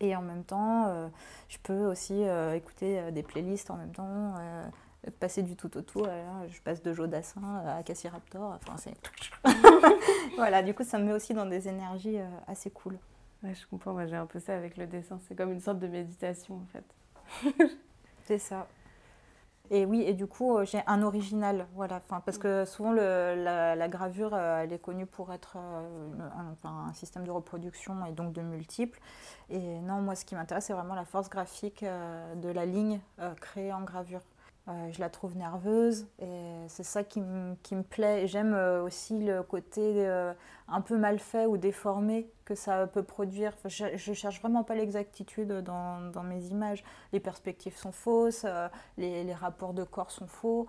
Et 0.00 0.14
en 0.14 0.22
même 0.22 0.44
temps, 0.44 1.10
je 1.48 1.58
peux 1.60 1.86
aussi 1.86 2.22
écouter 2.54 3.10
des 3.10 3.24
playlists 3.24 3.68
en 3.68 3.74
même 3.74 3.90
temps, 3.90 4.34
passer 5.18 5.42
du 5.42 5.56
tout 5.56 5.76
au 5.76 5.82
tout. 5.82 6.04
je 6.48 6.60
passe 6.60 6.84
de 6.84 6.92
Jodassin 6.92 7.64
à 7.66 7.82
Cassie 7.82 8.06
Raptor. 8.06 8.56
Enfin, 8.62 8.76
voilà, 10.36 10.62
du 10.62 10.72
coup, 10.72 10.84
ça 10.84 10.98
me 10.98 11.06
met 11.06 11.12
aussi 11.12 11.34
dans 11.34 11.46
des 11.46 11.66
énergies 11.66 12.18
assez 12.46 12.70
cool. 12.70 12.96
Ouais, 13.42 13.54
je 13.54 13.66
comprends, 13.68 13.92
moi 13.92 14.06
j'ai 14.06 14.16
un 14.16 14.26
peu 14.26 14.40
ça 14.40 14.56
avec 14.56 14.76
le 14.76 14.86
dessin. 14.86 15.18
C'est 15.28 15.34
comme 15.34 15.52
une 15.52 15.60
sorte 15.60 15.78
de 15.78 15.86
méditation 15.86 16.56
en 16.56 16.66
fait. 16.66 17.68
c'est 18.24 18.38
ça. 18.38 18.66
Et 19.70 19.84
oui, 19.84 20.02
et 20.06 20.14
du 20.14 20.26
coup, 20.26 20.64
j'ai 20.64 20.80
un 20.86 21.02
original, 21.02 21.66
voilà. 21.74 22.00
Enfin, 22.04 22.22
parce 22.24 22.38
que 22.38 22.64
souvent, 22.64 22.92
la, 22.92 23.88
gravure, 23.88 24.34
elle 24.34 24.72
est 24.72 24.78
connue 24.78 25.04
pour 25.04 25.30
être 25.32 25.58
un, 25.58 26.92
système 26.94 27.24
de 27.24 27.30
reproduction 27.30 28.06
et 28.06 28.12
donc 28.12 28.32
de 28.32 28.40
multiples. 28.40 28.98
Et 29.50 29.80
non, 29.80 30.00
moi, 30.00 30.14
ce 30.14 30.24
qui 30.24 30.34
m'intéresse, 30.34 30.64
c'est 30.66 30.72
vraiment 30.72 30.94
la 30.94 31.04
force 31.04 31.28
graphique 31.28 31.84
de 31.84 32.48
la 32.48 32.64
ligne 32.64 33.00
créée 33.40 33.72
en 33.72 33.82
gravure. 33.82 34.22
Euh, 34.68 34.92
je 34.92 35.00
la 35.00 35.08
trouve 35.08 35.34
nerveuse 35.36 36.06
et 36.18 36.66
c'est 36.68 36.82
ça 36.82 37.02
qui, 37.02 37.20
me 37.20 37.82
plaît. 37.82 38.26
J'aime 38.26 38.52
euh, 38.52 38.82
aussi 38.82 39.18
le 39.18 39.42
côté 39.42 40.06
euh, 40.06 40.34
un 40.68 40.82
peu 40.82 40.98
mal 40.98 41.18
fait 41.18 41.46
ou 41.46 41.56
déformé 41.56 42.28
que 42.44 42.54
ça 42.54 42.86
peut 42.86 43.02
produire. 43.02 43.54
je, 43.64 44.10
ne 44.10 44.14
cherche 44.14 44.40
vraiment 44.40 44.64
pas 44.64 44.74
l'exactitude 44.74 45.52
dans, 45.62 46.22
mes 46.22 46.44
images. 46.48 46.84
Les 47.12 47.20
perspectives 47.20 47.76
sont 47.76 47.92
fausses, 47.92 48.44
les, 48.98 49.32
rapports 49.32 49.72
de 49.72 49.84
corps 49.84 50.10
sont 50.10 50.26
faux, 50.26 50.66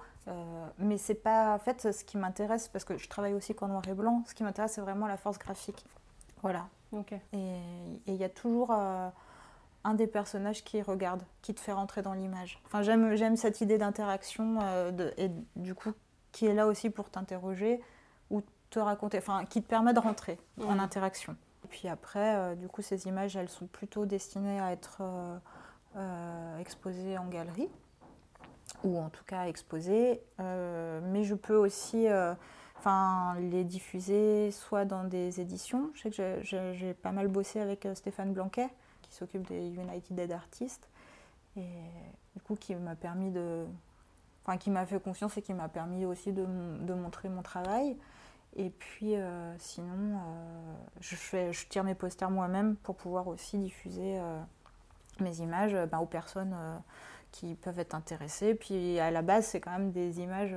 mais 0.77 0.97
c'est 0.97 1.15
pas 1.15 1.55
en 1.55 1.59
fait 1.59 1.91
ce 1.91 2.03
qui 2.03 2.17
m'intéresse 2.17 2.67
parce 2.67 2.83
que 2.83 2.97
je 2.97 3.07
travaille 3.07 3.33
aussi 3.33 3.55
qu'en 3.55 3.67
noir 3.67 3.81
et 3.87 3.93
blanc. 3.93 4.23
Ce 4.27 4.33
qui 4.33 4.43
m'intéresse, 4.43 4.73
c'est 4.73 4.81
vraiment 4.81 5.07
la 5.07 5.17
force 5.17 5.39
graphique. 5.39 5.85
Voilà. 6.41 6.67
Et 7.33 7.59
il 8.07 8.15
y 8.15 8.23
a 8.23 8.29
toujours 8.29 8.71
un 9.83 9.93
des 9.93 10.07
personnages 10.07 10.63
qui 10.63 10.81
regarde, 10.81 11.23
qui 11.41 11.53
te 11.53 11.59
fait 11.59 11.71
rentrer 11.71 12.01
dans 12.01 12.13
l'image. 12.13 12.61
Enfin, 12.65 12.81
j'aime, 12.81 13.35
cette 13.37 13.61
idée 13.61 13.77
d'interaction 13.77 14.59
euh, 14.61 15.11
et 15.17 15.31
du 15.55 15.75
coup 15.75 15.93
qui 16.31 16.45
est 16.45 16.53
là 16.53 16.67
aussi 16.67 16.89
pour 16.89 17.09
t'interroger 17.09 17.81
ou 18.29 18.41
te 18.69 18.79
raconter, 18.79 19.17
enfin 19.17 19.45
qui 19.45 19.63
te 19.63 19.67
permet 19.67 19.93
de 19.93 19.99
rentrer 19.99 20.37
en 20.63 20.77
interaction. 20.77 21.35
Et 21.65 21.67
puis 21.67 21.87
après, 21.87 22.35
euh, 22.35 22.55
du 22.55 22.67
coup, 22.67 22.81
ces 22.81 23.07
images, 23.07 23.35
elles 23.35 23.49
sont 23.49 23.67
plutôt 23.67 24.05
destinées 24.05 24.59
à 24.59 24.71
être 24.71 25.01
euh, 25.95 26.57
exposées 26.59 27.17
en 27.17 27.25
galerie 27.27 27.69
ou 28.83 28.99
en 28.99 29.09
tout 29.09 29.23
cas 29.23 29.47
exposées. 29.47 30.21
mais 30.37 31.23
je 31.23 31.33
peux 31.33 31.55
aussi 31.55 32.07
enfin, 32.77 33.35
les 33.39 33.63
diffuser 33.63 34.51
soit 34.51 34.85
dans 34.85 35.03
des 35.03 35.41
éditions. 35.41 35.89
Je 35.95 36.01
sais 36.01 36.11
que 36.11 36.73
j'ai 36.73 36.93
pas 36.93 37.11
mal 37.11 37.27
bossé 37.27 37.59
avec 37.59 37.87
Stéphane 37.95 38.33
Blanquet 38.33 38.69
qui 39.09 39.15
s'occupe 39.15 39.47
des 39.47 39.67
United 39.69 40.15
Dead 40.15 40.31
Artists. 40.31 40.87
Et 41.57 41.67
du 42.35 42.41
coup, 42.41 42.55
qui 42.55 42.75
m'a 42.75 42.95
permis 42.95 43.31
de. 43.31 43.65
Enfin, 44.45 44.57
qui 44.57 44.69
m'a 44.69 44.85
fait 44.85 45.01
confiance 45.01 45.37
et 45.37 45.41
qui 45.41 45.53
m'a 45.53 45.67
permis 45.67 46.05
aussi 46.05 46.31
de, 46.31 46.45
montrer 46.93 47.29
mon 47.29 47.41
travail. 47.41 47.97
Et 48.55 48.69
puis, 48.69 49.15
euh, 49.15 49.53
sinon, 49.59 50.15
euh, 50.15 50.73
je, 51.01 51.15
fais, 51.15 51.53
je 51.53 51.67
tire 51.67 51.83
mes 51.83 51.93
posters 51.93 52.31
moi-même 52.31 52.75
pour 52.77 52.95
pouvoir 52.95 53.27
aussi 53.27 53.59
diffuser 53.59 54.17
euh, 54.19 54.39
mes 55.19 55.39
images 55.39 55.75
ben, 55.91 55.99
aux 55.99 56.07
personnes 56.07 56.55
qui 57.31 57.53
peuvent 57.55 57.77
être 57.77 57.93
intéressées. 57.93 58.55
Puis, 58.55 58.99
à 58.99 59.11
la 59.11 59.21
base, 59.21 59.45
c'est 59.45 59.59
quand 59.59 59.71
même 59.71 59.91
des 59.91 60.19
images 60.19 60.55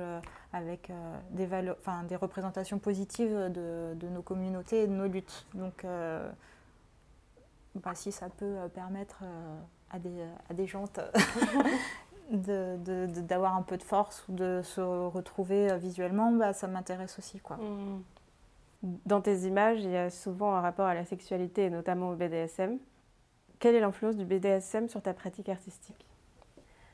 avec 0.53 0.91
des, 1.31 1.45
valeurs, 1.45 1.77
des 2.07 2.15
représentations 2.15 2.79
positives 2.79 3.51
de, 3.51 3.93
de, 3.93 4.07
nos 4.07 4.23
communautés 4.23 4.83
et 4.83 4.87
de 4.87 4.93
nos 4.93 5.07
luttes. 5.07 5.45
Donc, 5.53 5.85
bah, 7.75 7.95
si 7.95 8.11
ça 8.11 8.29
peut 8.29 8.45
euh, 8.45 8.67
permettre 8.67 9.21
euh, 9.23 9.59
à, 9.89 9.99
des, 9.99 10.23
à 10.49 10.53
des 10.53 10.67
gens 10.67 10.85
d'avoir 12.31 13.55
un 13.55 13.63
peu 13.63 13.77
de 13.77 13.83
force 13.83 14.25
ou 14.27 14.33
de 14.33 14.61
se 14.63 14.81
retrouver 14.81 15.71
euh, 15.71 15.77
visuellement, 15.77 16.31
bah, 16.31 16.53
ça 16.53 16.67
m'intéresse 16.67 17.17
aussi. 17.17 17.39
Quoi. 17.39 17.57
Mmh. 17.57 18.03
Dans 19.05 19.21
tes 19.21 19.47
images, 19.47 19.79
il 19.81 19.89
y 19.89 19.97
a 19.97 20.09
souvent 20.09 20.55
un 20.55 20.61
rapport 20.61 20.85
à 20.85 20.93
la 20.93 21.05
sexualité 21.05 21.65
et 21.65 21.69
notamment 21.69 22.09
au 22.09 22.15
BDSM. 22.15 22.77
Quelle 23.59 23.75
est 23.75 23.79
l'influence 23.79 24.17
du 24.17 24.25
BDSM 24.25 24.89
sur 24.89 25.01
ta 25.01 25.13
pratique 25.13 25.49
artistique? 25.49 26.05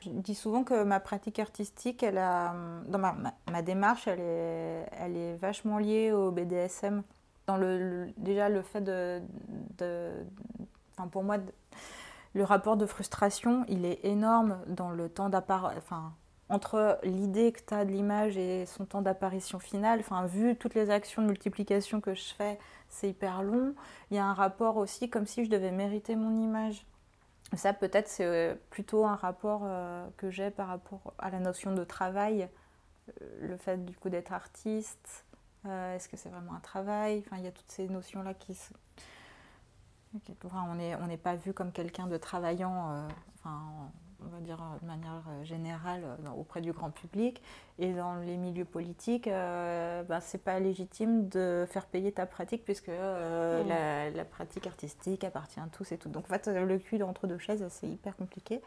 Je 0.02 0.10
dis 0.10 0.34
souvent 0.34 0.64
que 0.64 0.82
ma 0.82 0.98
pratique 0.98 1.38
artistique, 1.38 2.02
elle 2.02 2.16
a, 2.16 2.54
dans 2.86 2.98
ma, 2.98 3.16
ma, 3.50 3.60
démarche, 3.60 4.08
elle 4.08 4.20
est, 4.20 4.86
elle 4.92 5.16
est 5.16 5.36
vachement 5.36 5.78
liée 5.78 6.12
au 6.12 6.30
BDSM. 6.30 7.02
Dans 7.46 7.56
le, 7.56 8.08
déjà 8.16 8.48
le 8.48 8.62
fait 8.62 8.80
de, 8.80 9.20
de, 9.78 10.12
pour 11.08 11.22
moi, 11.22 11.38
le 12.34 12.44
rapport 12.44 12.76
de 12.76 12.86
frustration, 12.86 13.64
il 13.68 13.84
est 13.84 14.04
énorme 14.04 14.58
dans 14.66 14.90
le 14.90 15.08
temps 15.08 15.28
d'apparition. 15.28 15.78
Enfin, 15.78 16.12
entre 16.50 16.98
l'idée 17.04 17.52
que 17.52 17.60
tu 17.60 17.74
as 17.74 17.84
de 17.84 17.92
l'image 17.92 18.36
et 18.36 18.66
son 18.66 18.84
temps 18.84 19.02
d'apparition 19.02 19.60
finale, 19.60 20.00
enfin, 20.00 20.26
vu 20.26 20.56
toutes 20.56 20.74
les 20.74 20.90
actions 20.90 21.22
de 21.22 21.28
multiplication 21.28 22.00
que 22.00 22.14
je 22.14 22.34
fais, 22.34 22.58
c'est 22.88 23.08
hyper 23.08 23.42
long. 23.42 23.74
Il 24.10 24.16
y 24.16 24.18
a 24.18 24.24
un 24.24 24.34
rapport 24.34 24.76
aussi 24.76 25.08
comme 25.08 25.26
si 25.26 25.44
je 25.44 25.50
devais 25.50 25.70
mériter 25.70 26.16
mon 26.16 26.34
image. 26.36 26.84
Ça, 27.56 27.72
peut-être, 27.72 28.08
c'est 28.08 28.24
euh, 28.24 28.54
plutôt 28.70 29.04
un 29.06 29.14
rapport 29.16 29.62
euh, 29.64 30.06
que 30.16 30.30
j'ai 30.30 30.50
par 30.50 30.68
rapport 30.68 31.14
à 31.18 31.30
la 31.30 31.40
notion 31.40 31.72
de 31.72 31.84
travail, 31.84 32.48
euh, 33.22 33.48
le 33.48 33.56
fait 33.56 33.84
du 33.84 33.96
coup 33.96 34.08
d'être 34.08 34.32
artiste. 34.32 35.24
Est-ce 35.66 36.08
que 36.08 36.16
c'est 36.16 36.30
vraiment 36.30 36.54
un 36.54 36.60
travail? 36.60 37.22
Enfin, 37.26 37.36
il 37.36 37.44
y 37.44 37.46
a 37.46 37.52
toutes 37.52 37.70
ces 37.70 37.86
notions-là 37.86 38.32
qui, 38.32 38.56
on 40.12 40.74
n'est 40.74 40.94
on 40.96 41.16
pas 41.16 41.36
vu 41.36 41.52
comme 41.52 41.72
quelqu'un 41.72 42.06
de 42.06 42.16
travaillant, 42.16 42.90
euh, 42.90 43.08
enfin, 43.38 43.90
on 44.26 44.28
va 44.28 44.40
dire 44.40 44.58
de 44.80 44.86
manière 44.86 45.22
euh, 45.28 45.44
générale 45.44 46.02
euh, 46.04 46.30
auprès 46.36 46.60
du 46.60 46.72
grand 46.72 46.90
public. 46.90 47.42
Et 47.78 47.92
dans 47.92 48.16
les 48.16 48.36
milieux 48.36 48.64
politiques, 48.64 49.28
euh, 49.28 50.02
ben, 50.02 50.20
c'est 50.20 50.42
pas 50.42 50.58
légitime 50.60 51.28
de 51.28 51.66
faire 51.70 51.86
payer 51.86 52.12
ta 52.12 52.26
pratique 52.26 52.64
puisque 52.64 52.88
mmh. 52.88 53.68
la, 53.68 54.10
la, 54.10 54.24
pratique 54.24 54.66
artistique 54.66 55.24
appartient 55.24 55.60
à 55.60 55.66
tous 55.72 55.92
et 55.92 55.98
tout. 55.98 56.08
Donc 56.08 56.24
en 56.26 56.28
fait, 56.28 56.46
le 56.48 56.78
cul 56.78 57.02
entre 57.02 57.26
deux 57.26 57.38
chaises, 57.38 57.64
c'est 57.70 57.88
hyper 57.88 58.16
compliqué. 58.16 58.60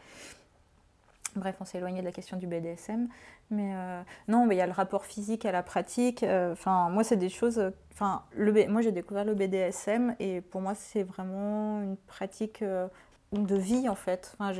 Bref, 1.36 1.56
on 1.60 1.64
s'est 1.64 1.78
éloigné 1.78 2.00
de 2.00 2.04
la 2.04 2.12
question 2.12 2.36
du 2.36 2.46
BDSM. 2.46 3.08
Mais 3.50 3.74
euh, 3.74 4.02
non, 4.28 4.48
il 4.50 4.56
y 4.56 4.60
a 4.60 4.66
le 4.66 4.72
rapport 4.72 5.04
physique 5.04 5.44
à 5.44 5.52
la 5.52 5.62
pratique. 5.62 6.22
Euh, 6.22 6.52
enfin, 6.52 6.88
moi, 6.90 7.02
c'est 7.04 7.16
des 7.16 7.28
choses. 7.28 7.72
Enfin, 7.92 8.22
moi, 8.36 8.82
j'ai 8.82 8.92
découvert 8.92 9.24
le 9.24 9.34
BDSM 9.34 10.14
et 10.20 10.40
pour 10.40 10.60
moi, 10.60 10.74
c'est 10.74 11.02
vraiment 11.02 11.80
une 11.80 11.96
pratique 11.96 12.62
euh, 12.62 12.86
de 13.32 13.56
vie, 13.56 13.88
en 13.88 13.94
fait. 13.94 14.36
Enfin, 14.38 14.52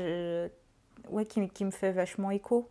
ouais, 1.09 1.25
qui, 1.25 1.65
me 1.65 1.71
fait 1.71 1.91
vachement 1.91 2.31
écho. 2.31 2.69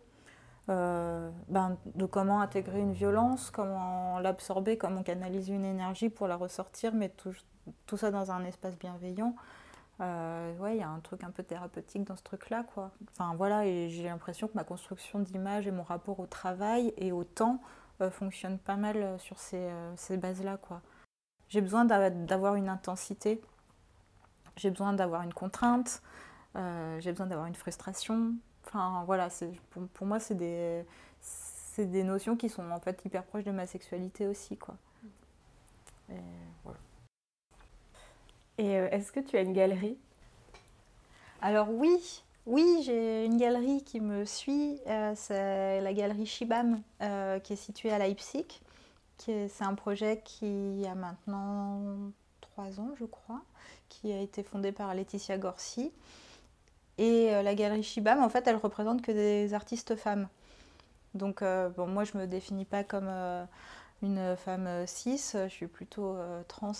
ben, 0.67 1.77
de 1.95 2.05
comment 2.05 2.41
intégrer 2.41 2.79
une 2.79 2.93
violence, 2.93 3.49
comment 3.49 4.19
l'absorber, 4.19 4.77
comment 4.77 5.01
canaliser 5.03 5.53
une 5.53 5.65
énergie 5.65 6.09
pour 6.09 6.27
la 6.27 6.35
ressortir, 6.35 6.93
mais 6.93 7.11
tout 7.87 7.97
ça 7.97 8.11
dans 8.11 8.31
un 8.31 8.45
espace 8.45 8.77
bienveillant. 8.77 9.35
Euh, 10.01 10.57
ouais, 10.57 10.75
il 10.75 10.79
y 10.79 10.83
a 10.83 10.89
un 10.89 10.99
truc 10.99 11.23
un 11.23 11.31
peu 11.31 11.43
thérapeutique 11.43 12.03
dans 12.03 12.15
ce 12.15 12.23
truc-là, 12.23 12.63
quoi. 12.73 12.91
Enfin, 13.11 13.33
voilà, 13.35 13.65
et 13.65 13.89
j'ai 13.89 14.03
l'impression 14.03 14.47
que 14.47 14.53
ma 14.55 14.63
construction 14.63 15.19
d'image 15.19 15.67
et 15.67 15.71
mon 15.71 15.83
rapport 15.83 16.19
au 16.19 16.25
travail 16.25 16.93
et 16.97 17.11
au 17.11 17.23
temps 17.23 17.61
euh, 18.01 18.11
fonctionnent 18.11 18.59
pas 18.59 18.75
mal 18.75 18.97
euh, 18.97 19.17
sur 19.17 19.39
ces, 19.39 20.17
bases-là, 20.17 20.57
quoi. 20.57 20.81
J'ai 21.47 21.61
besoin 21.61 21.85
d'avoir 21.85 22.55
une 22.55 22.67
intensité, 22.67 23.41
j'ai 24.57 24.71
besoin 24.71 24.93
d'avoir 24.93 25.21
une 25.21 25.33
contrainte, 25.33 26.01
j'ai 26.55 27.11
besoin 27.11 27.27
d'avoir 27.27 27.45
une 27.45 27.55
frustration. 27.55 28.33
Enfin, 28.65 29.03
voilà, 29.05 29.29
pour, 29.69 29.87
pour, 29.89 30.07
moi, 30.07 30.19
c'est 30.19 30.33
des, 30.33 30.83
des 31.77 32.03
notions 32.03 32.35
qui 32.35 32.49
sont 32.49 32.71
en 32.71 32.79
fait 32.79 33.05
hyper 33.05 33.23
proches 33.23 33.43
de 33.43 33.51
ma 33.51 33.67
sexualité 33.67 34.25
aussi, 34.27 34.57
quoi. 34.57 34.75
Et 38.57 38.77
euh, 38.77 38.87
est-ce 38.91 39.11
que 39.11 39.19
tu 39.19 39.37
as 39.37 39.41
une 39.41 39.53
galerie? 39.53 39.97
Alors 41.41 41.69
oui, 41.69 42.23
oui, 42.45 42.81
j'ai 42.85 43.25
une 43.25 43.37
galerie 43.37 43.83
qui 43.83 43.99
me 43.99 44.23
suit. 44.25 44.79
Euh, 44.87 45.13
c'est 45.15 45.81
la 45.81 45.93
galerie 45.93 46.25
Shibam 46.25 46.81
euh, 47.01 47.39
qui 47.39 47.53
est 47.53 47.57
située 47.57 47.91
à 47.91 47.99
Leipzig. 47.99 48.61
C'est 49.17 49.49
un 49.61 49.75
projet 49.75 50.21
qui 50.23 50.83
a 50.85 50.93
maintenant 50.93 52.11
trois 52.41 52.79
ans, 52.79 52.91
je 52.99 53.05
crois, 53.05 53.41
qui 53.87 54.11
a 54.11 54.19
été 54.19 54.43
fondé 54.43 54.71
par 54.71 54.93
Laetitia 54.93 55.37
Gorsi. 55.37 55.91
Et 56.97 57.31
la 57.31 57.55
galerie 57.55 57.81
Shibam, 57.81 58.21
en 58.21 58.27
fait, 58.27 58.45
elle 58.45 58.57
représente 58.57 59.01
que 59.01 59.13
des 59.13 59.53
artistes 59.53 59.95
femmes. 59.95 60.27
Donc, 61.13 61.41
bon, 61.41 61.87
moi, 61.87 62.03
je 62.03 62.17
me 62.17 62.27
définis 62.27 62.65
pas 62.65 62.83
comme 62.83 63.09
une 64.03 64.35
femme 64.35 64.85
cis, 64.85 65.31
je 65.33 65.47
suis 65.47 65.67
plutôt 65.67 66.17
trans 66.49 66.73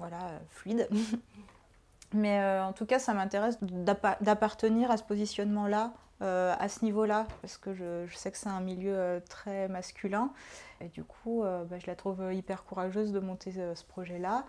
voilà, 0.00 0.40
fluide. 0.48 0.88
Mais 2.12 2.40
euh, 2.40 2.64
en 2.64 2.72
tout 2.72 2.86
cas, 2.86 2.98
ça 2.98 3.14
m'intéresse 3.14 3.58
d'appartenir 3.60 4.90
à 4.90 4.96
ce 4.96 5.04
positionnement-là, 5.04 5.92
euh, 6.22 6.54
à 6.58 6.68
ce 6.68 6.84
niveau-là, 6.84 7.26
parce 7.40 7.56
que 7.56 7.72
je, 7.72 8.04
sais 8.14 8.32
que 8.32 8.38
c'est 8.38 8.48
un 8.48 8.60
milieu 8.60 8.94
euh, 8.96 9.20
très 9.20 9.68
masculin. 9.68 10.32
Et 10.80 10.88
du 10.88 11.04
coup, 11.04 11.42
bah, 11.42 11.78
je 11.78 11.86
la 11.86 11.94
trouve 11.94 12.32
hyper 12.32 12.64
courageuse 12.64 13.12
de 13.12 13.20
monter 13.20 13.52
ce 13.52 13.84
projet-là. 13.84 14.46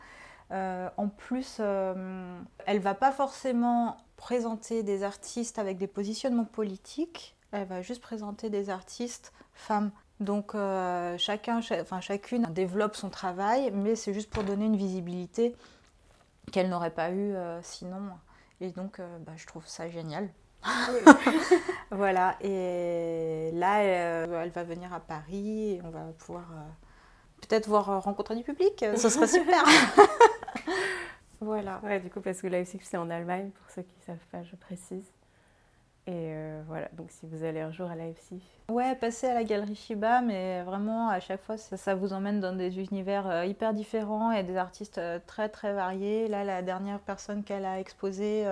en 0.50 1.08
plus, 1.10 1.60
elle 1.60 2.80
va 2.80 2.94
pas 2.94 3.12
forcément 3.12 3.98
présenter 4.16 4.82
des 4.82 5.04
artistes 5.04 5.60
avec 5.60 5.78
des 5.78 5.88
positionnements 5.88 6.46
politiques, 6.46 7.36
elle 7.52 7.68
va 7.68 7.82
juste 7.82 8.02
présenter 8.02 8.50
des 8.50 8.70
artistes 8.70 9.34
femmes. 9.54 9.92
Donc 10.22 10.54
euh, 10.54 11.18
chacun, 11.18 11.62
enfin, 11.82 12.00
chacune 12.00 12.44
développe 12.52 12.96
son 12.96 13.10
travail, 13.10 13.72
mais 13.74 13.96
c'est 13.96 14.14
juste 14.14 14.30
pour 14.30 14.44
donner 14.44 14.66
une 14.66 14.78
visibilité 14.78 15.56
qu'elle 16.52 16.70
n'aurait 16.70 16.92
pas 16.92 17.10
eu 17.10 17.34
euh, 17.34 17.60
sinon. 17.64 18.02
Et 18.62 18.70
donc 18.70 19.00
euh, 19.00 19.18
bah, 19.26 19.34
je 19.36 19.48
trouve 19.48 19.66
ça 19.66 19.90
génial. 19.90 20.30
voilà, 21.92 22.38
et 22.40 23.50
là, 23.56 23.82
elle 23.82 24.52
va 24.52 24.64
venir 24.64 24.94
à 24.94 25.00
Paris 25.00 25.72
et 25.72 25.82
on 25.84 25.90
va 25.90 26.04
pouvoir 26.20 26.46
peut-être 27.42 27.68
voir 27.68 28.04
rencontrer 28.04 28.36
du 28.36 28.44
public. 28.44 28.86
Ce 28.96 29.10
serait 29.10 29.28
super. 29.28 29.64
voilà. 31.42 31.80
Ouais, 31.84 32.00
du 32.00 32.12
coup, 32.12 32.22
parce 32.22 32.42
que 32.42 32.48
Leipzig, 32.48 32.82
c'est 32.84 32.98
en 32.98 33.10
Allemagne, 33.10 33.50
pour 33.50 33.70
ceux 33.72 33.82
qui 33.82 33.96
ne 34.02 34.04
savent 34.04 34.28
pas, 34.32 34.44
je 34.44 34.56
précise. 34.56 35.12
Et 36.08 36.34
euh, 36.34 36.64
voilà, 36.68 36.90
donc 36.94 37.12
si 37.12 37.28
vous 37.28 37.44
allez 37.44 37.60
un 37.60 37.72
jour 37.72 37.88
à 37.88 37.96
Leipzig. 37.96 38.42
Ouais, 38.70 38.96
passez 38.96 39.28
à 39.28 39.36
la 39.36 39.44
galerie 39.44 39.76
Shiba, 39.76 40.22
mais 40.22 40.64
vraiment 40.64 41.10
à 41.10 41.20
chaque 41.20 41.44
fois 41.44 41.58
ça, 41.58 41.94
vous 41.94 42.12
emmène 42.14 42.40
dans 42.40 42.56
des 42.56 42.80
univers 42.80 43.30
euh, 43.30 43.46
hyper 43.46 43.72
différents 43.76 44.32
et 44.32 44.42
des 44.42 44.58
artistes 44.58 44.98
euh, 44.98 45.20
très 45.28 45.48
très 45.48 45.74
variés. 45.74 46.28
Là, 46.28 46.44
la 46.44 46.64
dernière 46.64 47.00
personne 47.00 47.44
qu'elle 47.44 47.66
a 47.66 47.80
exposée, 47.80 48.46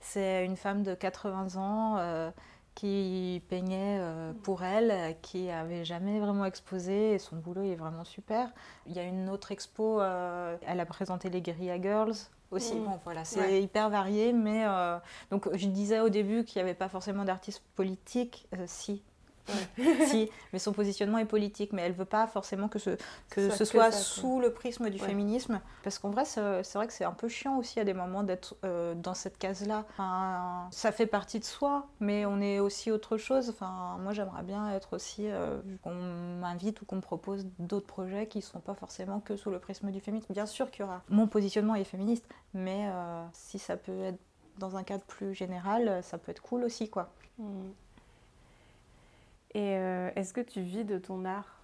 c'est 0.00 0.44
une 0.46 0.56
femme 0.56 0.82
de 0.82 0.94
80 0.94 1.56
ans 1.56 2.32
qui 2.74 3.42
peignait 3.48 4.00
pour 4.42 4.62
elle, 4.62 5.16
qui 5.22 5.50
avait 5.50 5.84
jamais 5.84 6.18
vraiment 6.20 6.44
exposé 6.44 7.12
et 7.12 7.18
son 7.18 7.36
boulot 7.36 7.62
est 7.62 7.74
vraiment 7.74 8.04
super. 8.04 8.50
Il 8.86 8.94
y 8.94 8.98
a 8.98 9.02
une 9.02 9.28
autre 9.28 9.52
expo, 9.52 10.00
elle 10.00 10.80
a 10.80 10.86
présenté 10.86 11.30
les 11.30 11.42
Guerilla 11.42 11.80
Girls 11.80 12.14
aussi. 12.50 12.74
Mm. 12.74 12.84
Bon, 12.84 13.00
voilà, 13.04 13.24
c'est 13.24 13.62
hyper 13.62 13.90
varié, 13.90 14.32
mais 14.32 14.64
euh, 14.66 14.98
donc 15.30 15.48
je 15.54 15.66
disais 15.66 16.00
au 16.00 16.08
début 16.08 16.44
qu'il 16.44 16.60
n'y 16.60 16.68
avait 16.68 16.78
pas 16.78 16.88
forcément 16.88 17.24
d'artiste 17.24 17.62
politique, 17.74 18.46
euh, 18.54 18.64
si. 18.66 19.02
Si, 20.06 20.30
mais 20.52 20.58
son 20.58 20.72
positionnement 20.72 21.18
est 21.18 21.26
politique, 21.26 21.72
mais 21.72 21.82
elle 21.82 21.92
veut 21.92 22.04
pas 22.04 22.26
forcément 22.26 22.68
que 22.68 22.78
ce, 22.78 22.90
que 23.30 23.50
ce 23.50 23.64
soit 23.64 23.92
sous 23.92 24.40
le 24.40 24.52
prisme 24.52 24.90
du 24.90 24.98
féminisme, 24.98 25.60
parce 25.82 25.98
qu'en 25.98 26.10
vrai, 26.10 26.24
c'est 26.24 26.74
vrai 26.74 26.86
que 26.86 26.92
c'est 26.92 27.04
un 27.04 27.12
peu 27.12 27.28
chiant 27.28 27.58
aussi 27.58 27.80
à 27.80 27.84
des 27.84 27.94
moments 27.94 28.22
d'être 28.22 28.56
euh, 28.64 28.94
dans 28.94 29.14
cette 29.14 29.38
case-là. 29.38 29.84
Enfin, 29.90 30.68
ça 30.70 30.92
fait 30.92 31.06
partie 31.06 31.38
de 31.38 31.44
soi, 31.44 31.86
mais 32.00 32.26
on 32.26 32.40
est 32.40 32.58
aussi 32.58 32.90
autre 32.90 33.16
chose. 33.16 33.50
Enfin, 33.50 33.98
moi, 34.00 34.12
j'aimerais 34.12 34.42
bien 34.42 34.72
être 34.72 34.94
aussi 34.94 35.26
qu'on 35.82 35.94
m'invite 35.94 36.80
ou 36.82 36.84
qu'on 36.84 36.96
me 36.96 37.00
propose 37.00 37.46
d'autres 37.58 37.86
projets 37.86 38.26
qui 38.26 38.38
ne 38.38 38.42
sont 38.42 38.60
pas 38.60 38.74
forcément 38.74 39.20
que 39.20 39.36
sous 39.36 39.50
le 39.50 39.58
prisme 39.58 39.90
du 39.90 40.00
féminisme. 40.00 40.32
Bien 40.32 40.46
sûr 40.46 40.70
qu'il 40.70 40.84
y 40.84 40.84
aura. 40.84 41.02
Mon 41.08 41.26
positionnement 41.26 41.74
est 41.74 41.84
féministe, 41.84 42.24
mais 42.54 42.88
euh, 42.88 43.24
si 43.32 43.58
ça 43.58 43.76
peut 43.76 44.02
être 44.02 44.18
dans 44.58 44.76
un 44.76 44.82
cadre 44.82 45.04
plus 45.04 45.34
général, 45.34 46.02
ça 46.02 46.18
peut 46.18 46.30
être 46.30 46.42
cool 46.42 46.64
aussi, 46.64 46.88
quoi. 46.88 47.10
Mm. 47.38 47.68
Et 49.56 49.78
euh, 49.78 50.10
est-ce 50.16 50.34
que 50.34 50.42
tu 50.42 50.60
vis 50.60 50.84
de 50.84 50.98
ton 50.98 51.24
art? 51.24 51.62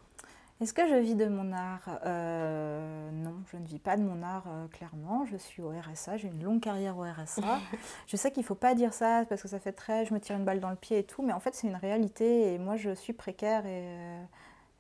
Est-ce 0.63 0.73
que 0.73 0.89
je 0.89 0.95
vis 0.95 1.15
de 1.15 1.27
mon 1.27 1.53
art? 1.53 2.01
Euh, 2.07 3.11
Non, 3.13 3.35
je 3.53 3.59
ne 3.59 3.67
vis 3.67 3.79
pas 3.79 3.99
de 3.99 4.03
mon 4.03 4.23
art, 4.23 4.47
clairement. 4.73 5.27
Je 5.27 5.37
suis 5.37 5.61
au 5.61 5.69
RSA, 5.69 6.17
j'ai 6.17 6.29
une 6.29 6.43
longue 6.43 6.61
carrière 6.61 6.97
au 6.97 7.03
RSA. 7.03 7.43
je 8.07 8.17
sais 8.17 8.31
qu'il 8.31 8.41
ne 8.41 8.47
faut 8.47 8.55
pas 8.55 8.75
dire 8.75 8.95
ça 8.95 9.27
parce 9.29 9.43
que 9.43 9.49
ça 9.49 9.61
fait 9.61 9.73
très, 9.73 10.07
je 10.07 10.15
me 10.15 10.21
tire 10.21 10.37
une 10.37 10.45
balle 10.47 10.61
dans 10.61 10.71
le 10.71 10.77
pied 10.77 11.01
et 11.01 11.05
tout, 11.05 11.23
mais 11.23 11.35
en 11.35 11.41
fait 11.41 11.55
c'est 11.55 11.67
une 11.67 11.77
réalité 11.77 12.55
et 12.55 12.59
moi 12.59 12.77
je 12.77 12.95
suis 12.95 13.13
précaire 13.13 13.67
et 13.67 14.17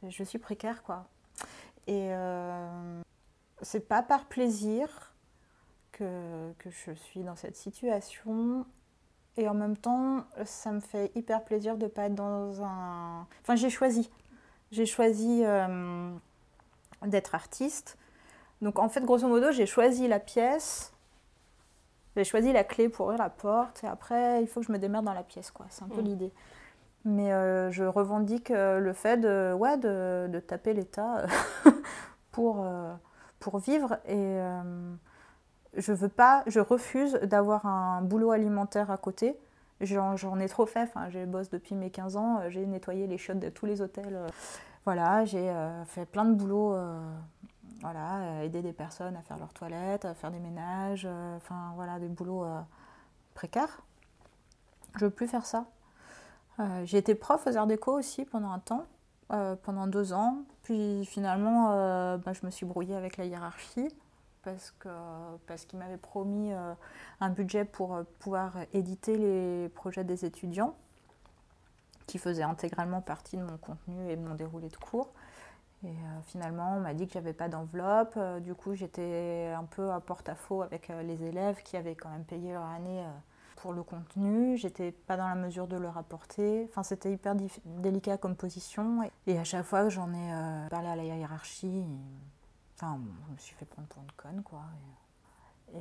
je 0.09 0.25
suis 0.25 0.38
précaire, 0.38 0.83
quoi. 0.83 1.05
Et 1.87 2.12
c'est 3.61 3.87
pas 3.87 4.03
par 4.03 4.25
plaisir, 4.25 5.12
que, 5.92 6.70
je 6.87 6.92
suis 6.92 7.22
dans 7.22 7.37
cette 7.37 7.57
situation. 7.57 8.64
Et 9.37 9.49
en 9.49 9.55
même 9.55 9.77
temps, 9.77 10.25
ça 10.45 10.73
me 10.73 10.81
fait 10.81 11.11
hyper 11.14 11.42
plaisir 11.42 11.77
de 11.77 11.85
ne 11.85 11.88
pas 11.88 12.05
être 12.05 12.14
dans 12.14 12.62
un... 12.62 13.27
Enfin, 13.40 13.57
j'ai 13.57 13.71
choisi. 13.71 14.11
J'ai 14.71 14.85
choisi 14.85 15.42
euh, 15.45 16.11
d'être 17.07 17.35
artiste. 17.35 17.97
Donc 18.61 18.79
en 18.79 18.88
fait, 18.88 19.03
grosso 19.05 19.27
modo, 19.27 19.51
j'ai 19.51 19.66
choisi 19.66 20.07
la 20.07 20.21
pièce. 20.21 20.92
J'ai 22.14 22.25
choisi 22.25 22.53
la 22.53 22.62
clé 22.62 22.90
pour 22.90 23.07
ouvrir 23.07 23.18
la 23.18 23.31
porte. 23.31 23.83
Et 23.85 23.87
après, 23.87 24.42
il 24.42 24.49
faut 24.49 24.61
que 24.61 24.66
je 24.66 24.73
me 24.73 24.79
démerde 24.79 25.07
dans 25.07 25.14
la 25.14 25.23
pièce, 25.23 25.51
quoi. 25.51 25.64
C'est 25.71 25.83
un 25.83 25.88
peu 25.88 26.03
mm. 26.03 26.05
l'idée. 26.05 26.33
Mais 27.07 27.33
euh, 27.33 27.71
je 27.71 27.85
revendique 27.85 28.51
euh, 28.51 28.79
le 28.79 28.92
fait 28.92 29.16
de, 29.16 29.55
ouais, 29.55 29.79
de, 29.79 30.29
de 30.31 30.40
taper 30.40 30.75
l'État 30.75 31.25
pour, 32.33 32.66
pour 33.40 33.59
vivre. 33.59 33.99
Et 34.07 34.38
je 35.77 35.93
veux 35.93 36.09
pas, 36.09 36.43
je 36.47 36.61
refuse 36.61 37.15
d'avoir 37.23 37.67
un 37.67 38.03
boulot 38.03 38.31
alimentaire 38.31 38.91
à 38.91 38.97
côté. 38.97 39.37
J'en 39.81 40.39
ai 40.39 40.49
trop 40.49 40.67
fait, 40.67 40.83
enfin, 40.83 41.09
j'ai 41.11 41.27
bosse 41.27 41.51
depuis 41.51 41.75
mes 41.75 41.91
15 41.91 42.17
ans, 42.17 42.39
euh, 42.39 42.51
j'ai 42.51 42.65
nettoyé 42.67 43.09
les 43.09 43.19
chiottes 43.19 43.41
de 43.41 43.49
tous 43.49 43.67
les 43.67 43.81
hôtels. 43.81 44.15
Euh, 44.15 44.29
voilà, 44.85 45.25
j'ai 45.25 45.51
euh, 45.51 45.85
fait 45.87 46.07
plein 46.07 46.25
de 46.25 46.35
boulots, 46.35 46.77
voilà, 47.81 48.45
aider 48.45 48.63
des 48.63 48.73
personnes 48.73 49.17
à 49.17 49.23
faire 49.23 49.39
leurs 49.39 49.53
toilettes, 49.53 50.05
à 50.05 50.15
faire 50.15 50.31
des 50.31 50.39
ménages, 50.39 51.09
voilà, 51.75 51.99
des 51.99 52.09
boulots 52.09 52.47
précaires. 53.35 53.83
Je 54.97 55.07
veux 55.07 55.11
plus 55.11 55.27
faire 55.27 55.47
ça. 55.47 55.67
j'ai 56.85 56.99
été 56.99 57.15
prof 57.15 57.45
aux 57.47 57.57
arts 57.57 57.67
déco 57.67 57.93
aussi 57.93 58.25
pendant 58.25 58.51
un 58.51 58.61
temps, 58.61 58.87
pendant 59.63 59.89
deux 59.89 60.13
ans. 60.13 60.39
Puis 60.63 61.05
finalement, 61.07 61.71
bah, 62.19 62.33
je 62.33 62.45
me 62.47 62.51
suis 62.51 62.67
brouillée 62.67 62.95
avec 62.95 63.17
la 63.17 63.25
hiérarchie 63.25 63.89
parce 64.43 64.73
qu'il 64.73 64.91
parce 65.47 65.73
m'avait 65.75 65.97
promis 65.97 66.53
euh, 66.53 66.75
un 67.21 67.31
budget 67.31 67.65
pour 67.65 67.95
euh, 67.95 68.03
pouvoir 68.19 68.57
éditer 68.73 69.17
les 69.17 69.69
projets 69.71 70.05
des 70.05 70.25
étudiants, 70.25 70.75
qui 72.07 72.19
faisaient 72.19 72.43
intégralement 72.43 73.01
partie 73.01 73.37
de 73.37 73.43
mon 73.43 73.57
contenu 73.57 74.11
et 74.11 74.17
de 74.17 74.23
mon 74.23 74.35
déroulé 74.35 74.69
de 74.69 74.77
cours. 74.77 75.13
Et 75.85 75.89
euh, 75.89 76.21
finalement, 76.27 76.77
on 76.77 76.81
m'a 76.81 76.95
dit 76.95 77.07
que 77.07 77.13
j'avais 77.13 77.33
pas 77.33 77.49
d'enveloppe. 77.49 78.19
du 78.41 78.55
coup, 78.55 78.75
j'étais 78.75 79.53
un 79.57 79.65
peu 79.65 79.91
à 79.91 80.01
porte-à-faux 80.01 80.63
avec 80.63 80.89
les 80.89 81.25
élèves 81.25 81.63
qui 81.63 81.77
avaient 81.77 81.97
quand 81.97 82.11
même 82.11 82.25
payé 82.25 82.53
leur 82.53 82.67
année 82.67 83.05
pour 83.57 83.73
le 83.73 83.83
contenu. 83.83 84.57
J'étais 84.57 84.93
pas 84.93 85.17
dans 85.17 85.27
la 85.27 85.35
mesure 85.35 85.67
de 85.67 85.77
leur 85.77 85.99
apporter. 85.99 86.67
Enfin, 86.69 86.85
c'était 86.85 87.13
hyper 87.13 87.35
délicat 87.65 88.17
comme 88.17 88.37
position. 88.37 89.01
Et, 89.27 89.39
à 89.39 89.45
chaque 89.45 89.65
fois 89.65 89.83
que 89.83 89.91
j'en 89.91 90.13
ai 90.13 90.69
parlé 90.71 90.89
à 90.89 90.95
la 90.95 91.03
hiérarchie, 91.03 91.85
je 92.83 93.33
me 93.33 93.38
suis 93.38 93.55
fait 93.55 93.64
prendre 93.64 93.88
pour 93.88 94.03
une 94.03 94.12
conne, 94.12 94.42
quoi. 94.42 94.62
Et, 95.75 95.79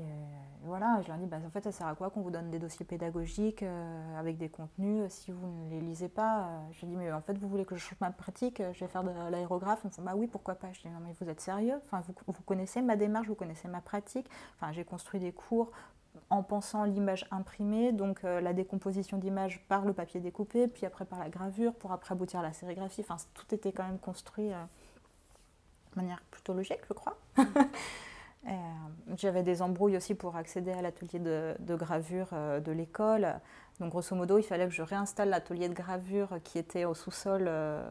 voilà, 0.64 1.02
je 1.02 1.08
leur 1.08 1.18
dis, 1.18 1.26
bah, 1.26 1.38
en 1.46 1.50
fait, 1.50 1.64
ça 1.64 1.72
sert 1.72 1.88
à 1.88 1.96
quoi 1.96 2.10
qu'on 2.12 2.22
vous 2.22 2.32
donne 2.32 2.50
des 2.50 2.60
dossiers 2.60 2.86
pédagogiques 2.86 3.64
euh, 3.64 4.20
avec 4.20 4.38
des 4.38 4.48
contenus 4.48 5.02
euh, 5.02 5.10
si 5.10 5.32
vous 5.32 5.48
ne 5.48 5.70
les 5.70 5.82
lisez 5.82 6.08
pas 6.08 6.44
euh, 6.44 6.60
Je 6.72 6.86
dis, 6.86 6.96
mais 6.96 7.12
en 7.12 7.22
fait, 7.22 7.38
vous 7.38 7.50
voulez 7.50 7.66
que 7.66 7.76
je 7.76 7.82
change 7.82 8.00
ma 8.00 8.12
pratique 8.12 8.62
Je 8.74 8.80
vais 8.80 8.88
faire 8.88 9.04
de 9.04 9.10
l'aérographe 9.32 9.82
Ils 9.84 9.88
me 9.88 9.92
font, 9.92 10.04
bah 10.04 10.14
oui, 10.16 10.28
pourquoi 10.28 10.56
pas 10.56 10.72
Je 10.72 10.82
dis, 10.82 10.88
non, 10.88 11.00
mais 11.04 11.14
vous 11.20 11.28
êtes 11.28 11.42
sérieux 11.42 11.76
enfin, 11.84 12.02
vous, 12.08 12.14
vous 12.26 12.44
connaissez 12.44 12.82
ma 12.82 12.96
démarche, 12.96 13.28
vous 13.28 13.36
connaissez 13.36 13.68
ma 13.68 13.82
pratique. 13.82 14.30
Enfin, 14.56 14.72
j'ai 14.72 14.86
construit 14.86 15.20
des 15.20 15.34
cours 15.34 15.72
en 16.30 16.44
pensant 16.44 16.84
l'image 16.84 17.26
imprimée, 17.32 17.92
donc 17.92 18.24
la 18.24 18.54
décomposition 18.54 19.18
d'image 19.18 19.66
par 19.68 19.86
le 19.86 19.94
papier 19.94 20.20
découpé, 20.20 20.68
puis 20.68 20.86
après 20.86 21.06
par 21.06 21.20
la 21.20 21.30
gravure, 21.30 21.74
pour 21.74 21.94
après 21.94 22.14
aboutir 22.14 22.42
à 22.42 22.44
la 22.44 22.54
sérigraphie. 22.54 23.02
Enfin, 23.02 23.16
tout 23.34 23.56
était 23.56 23.72
quand 23.72 23.86
même 23.86 23.98
construit 23.98 24.52
de 25.94 26.02
manière 26.02 26.22
plutôt 26.32 26.54
logique, 26.54 26.82
je 26.88 26.94
crois. 26.94 27.18
Euh, 28.48 28.52
j'avais 29.18 29.44
des 29.44 29.62
embrouilles 29.62 29.98
aussi 29.98 30.16
pour 30.16 30.36
accéder 30.36 30.72
à 30.72 30.82
l'atelier 30.82 31.20
de, 31.20 31.76
gravure 31.76 32.30
euh, 32.34 32.60
de 32.60 32.72
l'école. 32.72 33.36
Donc, 33.80 33.92
grosso 33.92 34.16
modo, 34.16 34.38
il 34.38 34.44
fallait 34.44 34.66
que 34.66 34.74
je 34.74 34.82
réinstalle 34.82 35.30
l'atelier 35.30 35.70
de 35.70 35.74
gravure 35.74 36.40
qui 36.44 36.58
était 36.58 36.86
au 36.86 36.94
sous-sol. 36.94 37.46
Euh, 37.48 37.88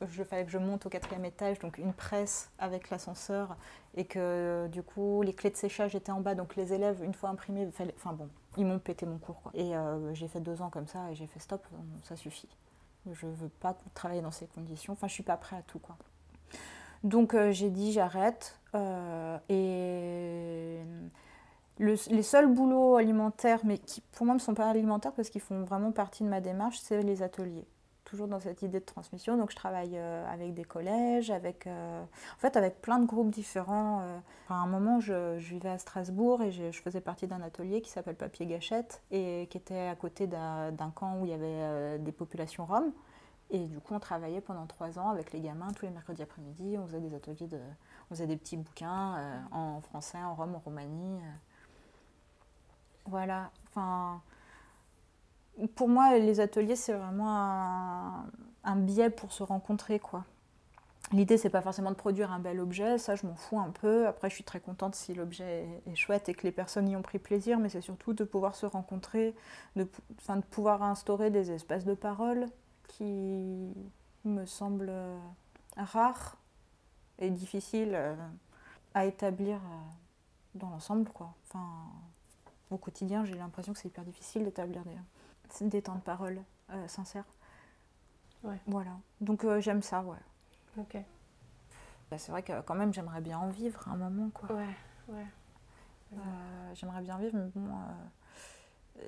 il 0.00 0.24
fallait 0.24 0.44
que 0.44 0.50
je 0.50 0.58
monte 0.58 0.86
au 0.86 0.88
quatrième 0.88 1.24
étage, 1.24 1.60
donc 1.60 1.78
une 1.78 1.92
presse 1.92 2.50
avec 2.58 2.90
l'ascenseur, 2.90 3.56
et 3.94 4.04
que 4.04 4.66
du 4.72 4.82
coup, 4.82 5.22
les 5.22 5.32
clés 5.32 5.50
de 5.50 5.56
séchage 5.56 5.94
étaient 5.94 6.10
en 6.10 6.20
bas. 6.20 6.34
Donc, 6.34 6.56
les 6.56 6.72
élèves, 6.72 7.04
une 7.04 7.14
fois 7.14 7.28
imprimés, 7.28 7.68
enfin 7.94 8.12
bon, 8.12 8.28
ils 8.56 8.66
m'ont 8.66 8.80
pété 8.80 9.06
mon 9.06 9.18
cours. 9.18 9.40
Quoi. 9.40 9.52
Et 9.54 9.72
j'ai 10.14 10.26
fait 10.26 10.40
deux 10.40 10.60
ans 10.60 10.70
comme 10.70 10.88
ça, 10.88 11.08
et 11.12 11.14
j'ai 11.14 11.28
fait 11.28 11.38
stop, 11.38 11.64
ça 12.02 12.16
suffit. 12.16 12.48
Je 13.12 13.26
veux 13.26 13.48
pas 13.48 13.78
travailler 13.94 14.20
dans 14.20 14.32
ces 14.32 14.48
conditions. 14.48 14.94
Enfin, 14.94 15.06
je 15.06 15.12
suis 15.12 15.22
pas 15.22 15.36
prêt 15.36 15.54
à 15.54 15.62
tout, 15.62 15.78
quoi. 15.78 15.96
Donc 17.04 17.34
euh, 17.34 17.52
j'ai 17.52 17.70
dit 17.70 17.92
j'arrête. 17.92 18.58
Euh, 18.74 19.38
et 19.48 20.78
les 21.78 22.22
seuls 22.22 22.46
boulots 22.46 22.96
alimentaires, 22.96 23.60
mais 23.64 23.78
qui 23.78 24.00
pour 24.12 24.24
moi 24.24 24.34
ne 24.34 24.40
sont 24.40 24.54
pas 24.54 24.68
alimentaires 24.68 25.12
parce 25.12 25.30
qu'ils 25.30 25.40
font 25.40 25.64
vraiment 25.64 25.90
partie 25.90 26.22
de 26.22 26.28
ma 26.28 26.40
démarche, 26.40 26.78
c'est 26.80 27.02
les 27.02 27.22
ateliers. 27.22 27.66
Toujours 28.04 28.28
dans 28.28 28.40
cette 28.40 28.62
idée 28.62 28.78
de 28.78 28.84
transmission. 28.84 29.36
Donc 29.36 29.50
je 29.50 29.56
travaille 29.56 29.96
euh, 29.96 30.24
avec 30.32 30.54
des 30.54 30.64
collèges, 30.64 31.30
avec, 31.30 31.66
en 31.66 32.38
fait 32.38 32.56
avec 32.56 32.80
plein 32.80 32.98
de 32.98 33.06
groupes 33.06 33.30
différents. 33.30 34.02
à 34.48 34.54
un 34.54 34.66
moment, 34.66 35.00
je, 35.00 35.38
vivais 35.38 35.70
à 35.70 35.78
Strasbourg 35.78 36.42
et 36.42 36.52
je, 36.52 36.70
je 36.70 36.80
faisais 36.82 37.00
partie 37.00 37.26
d'un 37.26 37.42
atelier 37.42 37.80
qui 37.80 37.90
s'appelle 37.90 38.16
Papier 38.16 38.46
Gâchette 38.46 39.02
et 39.10 39.48
qui 39.50 39.58
était 39.58 39.88
à 39.88 39.96
côté 39.96 40.26
d'un 40.26 40.92
camp 40.94 41.18
où 41.20 41.24
il 41.24 41.30
y 41.30 41.34
avait 41.34 41.98
des 41.98 42.12
populations 42.12 42.64
roms. 42.64 42.92
Et 43.54 43.66
du 43.66 43.80
coup, 43.80 43.94
on 43.94 44.00
travaillait 44.00 44.40
pendant 44.40 44.66
trois 44.66 44.98
ans 44.98 45.10
avec 45.10 45.32
les 45.34 45.40
gamins 45.40 45.68
tous 45.72 45.84
les 45.84 45.90
mercredis 45.92 46.22
après-midi. 46.22 46.78
On 46.78 46.86
faisait 46.86 47.00
des 47.00 47.14
ateliers 47.14 47.46
de. 47.46 47.60
On 48.10 48.14
faisait 48.14 48.26
des 48.26 48.38
petits 48.38 48.56
bouquins 48.56 49.18
euh, 49.18 49.40
en 49.52 49.80
français, 49.82 50.18
en 50.18 50.34
Rome, 50.34 50.54
en 50.54 50.58
Roumanie. 50.58 51.20
Euh. 51.20 51.32
Voilà. 53.06 53.50
Enfin. 53.68 54.22
Pour 55.74 55.90
moi, 55.90 56.18
les 56.18 56.40
ateliers, 56.40 56.76
c'est 56.76 56.94
vraiment 56.94 58.24
un, 58.64 58.76
biais 58.76 59.10
pour 59.10 59.32
se 59.32 59.42
rencontrer, 59.42 59.98
quoi. 59.98 60.24
L'idée, 61.12 61.36
c'est 61.36 61.50
pas 61.50 61.60
forcément 61.60 61.90
de 61.90 61.96
produire 61.96 62.32
un 62.32 62.38
bel 62.38 62.58
objet, 62.58 62.96
ça 62.96 63.16
je 63.16 63.26
m'en 63.26 63.34
fous 63.34 63.60
un 63.60 63.68
peu. 63.68 64.06
Après, 64.06 64.30
je 64.30 64.34
suis 64.34 64.44
très 64.44 64.60
contente 64.60 64.94
si 64.94 65.12
l'objet 65.12 65.68
est, 65.86 65.94
chouette 65.94 66.30
et 66.30 66.34
que 66.34 66.44
les 66.44 66.52
personnes 66.52 66.88
y 66.88 66.96
ont 66.96 67.02
pris 67.02 67.18
plaisir, 67.18 67.58
mais 67.58 67.68
c'est 67.68 67.82
surtout 67.82 68.14
de 68.14 68.24
pouvoir 68.24 68.54
se 68.54 68.64
rencontrer, 68.64 69.34
de, 69.76 69.82
de 69.84 70.40
pouvoir 70.50 70.82
instaurer 70.82 71.30
des 71.30 71.50
espaces 71.50 71.84
de 71.84 71.92
parole 71.92 72.48
qui 72.92 73.72
me 74.24 74.46
semblent 74.46 74.90
euh, 74.90 75.18
rares 75.76 76.36
et 77.18 77.30
difficiles 77.30 77.94
euh, 77.94 78.14
à 78.94 79.06
établir 79.06 79.56
euh, 79.56 79.78
dans 80.54 80.70
l'ensemble. 80.70 81.10
Quoi. 81.10 81.34
Enfin, 81.48 81.66
au 82.70 82.76
quotidien, 82.76 83.24
j'ai 83.24 83.34
l'impression 83.34 83.72
que 83.72 83.78
c'est 83.78 83.88
hyper 83.88 84.04
difficile 84.04 84.44
d'établir 84.44 84.82
des, 84.84 85.68
des, 85.68 85.82
temps 85.82 85.94
de 85.94 86.00
parole 86.00 86.40
sincères. 86.86 87.26
Ouais. 88.42 88.58
Voilà. 88.66 88.92
Donc 89.20 89.46
j'aime 89.60 89.82
ça, 89.82 90.02
ouais. 90.02 90.16
Ok. 90.78 90.96
Bah, 92.10 92.18
c'est 92.18 92.32
vrai 92.32 92.42
que 92.42 92.60
quand 92.62 92.74
même 92.74 92.92
j'aimerais 92.92 93.20
bien 93.20 93.38
en 93.38 93.48
vivre 93.48 93.86
un 93.88 93.96
moment 93.96 94.30
quoi. 94.30 94.52
Ouais, 94.52 94.66
ouais. 95.08 95.26
Euh, 96.14 96.16
j'aimerais 96.74 97.02
bien 97.02 97.18
vivre, 97.18 97.36
mais 97.36 97.50
bon, 97.54 97.70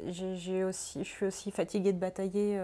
j'ai 0.06 0.64
aussi, 0.64 1.04
je 1.04 1.08
suis 1.08 1.26
aussi 1.26 1.50
fatiguée 1.50 1.92
de 1.92 1.98
batailler, 1.98 2.58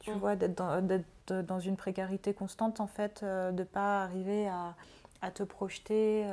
tu 0.00 0.10
mm. 0.10 0.18
vois, 0.18 0.36
d'être 0.36 0.56
dans, 0.56 1.02
dans, 1.42 1.60
une 1.60 1.76
précarité 1.76 2.34
constante 2.34 2.80
en 2.80 2.86
fait, 2.86 3.24
de 3.24 3.50
ne 3.52 3.64
pas 3.64 4.02
arriver 4.02 4.48
à, 4.48 4.74
à 5.22 5.30
te 5.30 5.42
projeter. 5.42 6.26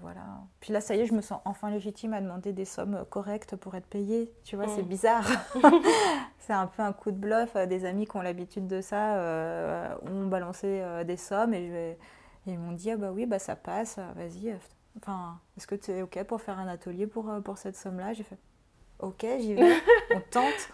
voilà. 0.00 0.22
Puis 0.60 0.72
là, 0.72 0.80
ça 0.80 0.94
y 0.94 1.00
est, 1.00 1.06
je 1.06 1.14
me 1.14 1.20
sens 1.20 1.40
enfin 1.44 1.70
légitime 1.70 2.14
à 2.14 2.20
demander 2.20 2.52
des 2.52 2.64
sommes 2.64 3.04
correctes 3.10 3.56
pour 3.56 3.74
être 3.74 3.86
payée. 3.86 4.32
Tu 4.44 4.56
vois, 4.56 4.68
c'est 4.68 4.82
mm. 4.82 4.88
bizarre. 4.88 5.26
c'est 6.46 6.52
un 6.52 6.66
peu 6.66 6.82
un 6.82 6.92
coup 6.92 7.10
de 7.10 7.16
bluff. 7.16 7.56
Des 7.56 7.84
amis 7.84 8.06
qui 8.06 8.16
ont 8.16 8.22
l'habitude 8.22 8.68
de 8.68 8.80
ça 8.80 9.16
euh, 9.16 9.94
ont 10.02 10.26
balancé 10.26 10.80
euh, 10.80 11.02
des 11.04 11.16
sommes 11.16 11.52
et, 11.54 11.98
ils 12.48 12.58
m'ont 12.60 12.70
dit 12.70 12.92
ah 12.92 12.96
bah 12.96 13.10
oui 13.10 13.26
bah 13.26 13.40
ça 13.40 13.56
passe, 13.56 13.98
vas-y. 14.14 14.56
Enfin, 14.98 15.40
est-ce 15.56 15.66
que 15.66 15.74
tu 15.74 15.90
es 15.90 16.02
ok 16.02 16.22
pour 16.22 16.40
faire 16.40 16.60
un 16.60 16.68
atelier 16.68 17.08
pour, 17.08 17.28
euh, 17.28 17.40
pour 17.40 17.58
cette 17.58 17.76
somme-là? 17.76 18.12
J'ai 18.12 18.22
fait 18.22 18.38
ok, 19.00 19.26
j'y 19.40 19.54
vais, 19.54 19.74
on 20.14 20.20
tente. 20.30 20.70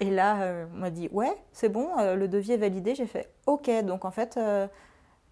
Et 0.00 0.10
là, 0.10 0.66
on 0.72 0.78
m'a 0.78 0.90
dit 0.90 1.08
ouais, 1.12 1.34
c'est 1.52 1.68
bon, 1.68 1.88
le 2.14 2.28
devis 2.28 2.52
est 2.52 2.58
validé. 2.58 2.94
J'ai 2.94 3.06
fait 3.06 3.32
ok, 3.46 3.70
donc 3.84 4.04
en 4.04 4.10
fait, 4.10 4.38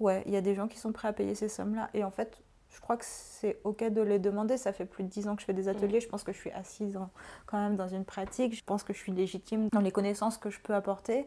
ouais, 0.00 0.22
il 0.26 0.33
y 0.33 0.37
a 0.37 0.40
des 0.40 0.55
gens 0.55 0.68
qui 0.68 0.79
sont 0.79 0.92
prêts 0.92 1.09
à 1.09 1.12
payer 1.12 1.35
ces 1.35 1.48
sommes-là. 1.48 1.88
Et 1.94 2.02
en 2.02 2.11
fait, 2.11 2.42
je 2.68 2.81
crois 2.81 2.96
que 2.96 3.05
c'est 3.07 3.61
OK 3.64 3.85
de 3.85 4.02
les 4.02 4.18
demander. 4.18 4.57
Ça 4.57 4.72
fait 4.72 4.85
plus 4.85 5.05
de 5.05 5.09
10 5.09 5.29
ans 5.29 5.37
que 5.37 5.40
je 5.40 5.46
fais 5.46 5.55
des 5.55 5.68
ateliers. 5.68 6.00
Je 6.00 6.09
pense 6.09 6.24
que 6.24 6.33
je 6.33 6.38
suis 6.38 6.50
assise 6.50 6.98
quand 7.46 7.59
même 7.59 7.76
dans 7.76 7.88
une 7.88 8.05
pratique. 8.05 8.55
Je 8.55 8.64
pense 8.64 8.83
que 8.83 8.92
je 8.92 8.98
suis 8.98 9.12
légitime 9.12 9.68
dans 9.68 9.81
les 9.81 9.92
connaissances 9.92 10.37
que 10.37 10.50
je 10.50 10.61
peux 10.61 10.74
apporter. 10.74 11.26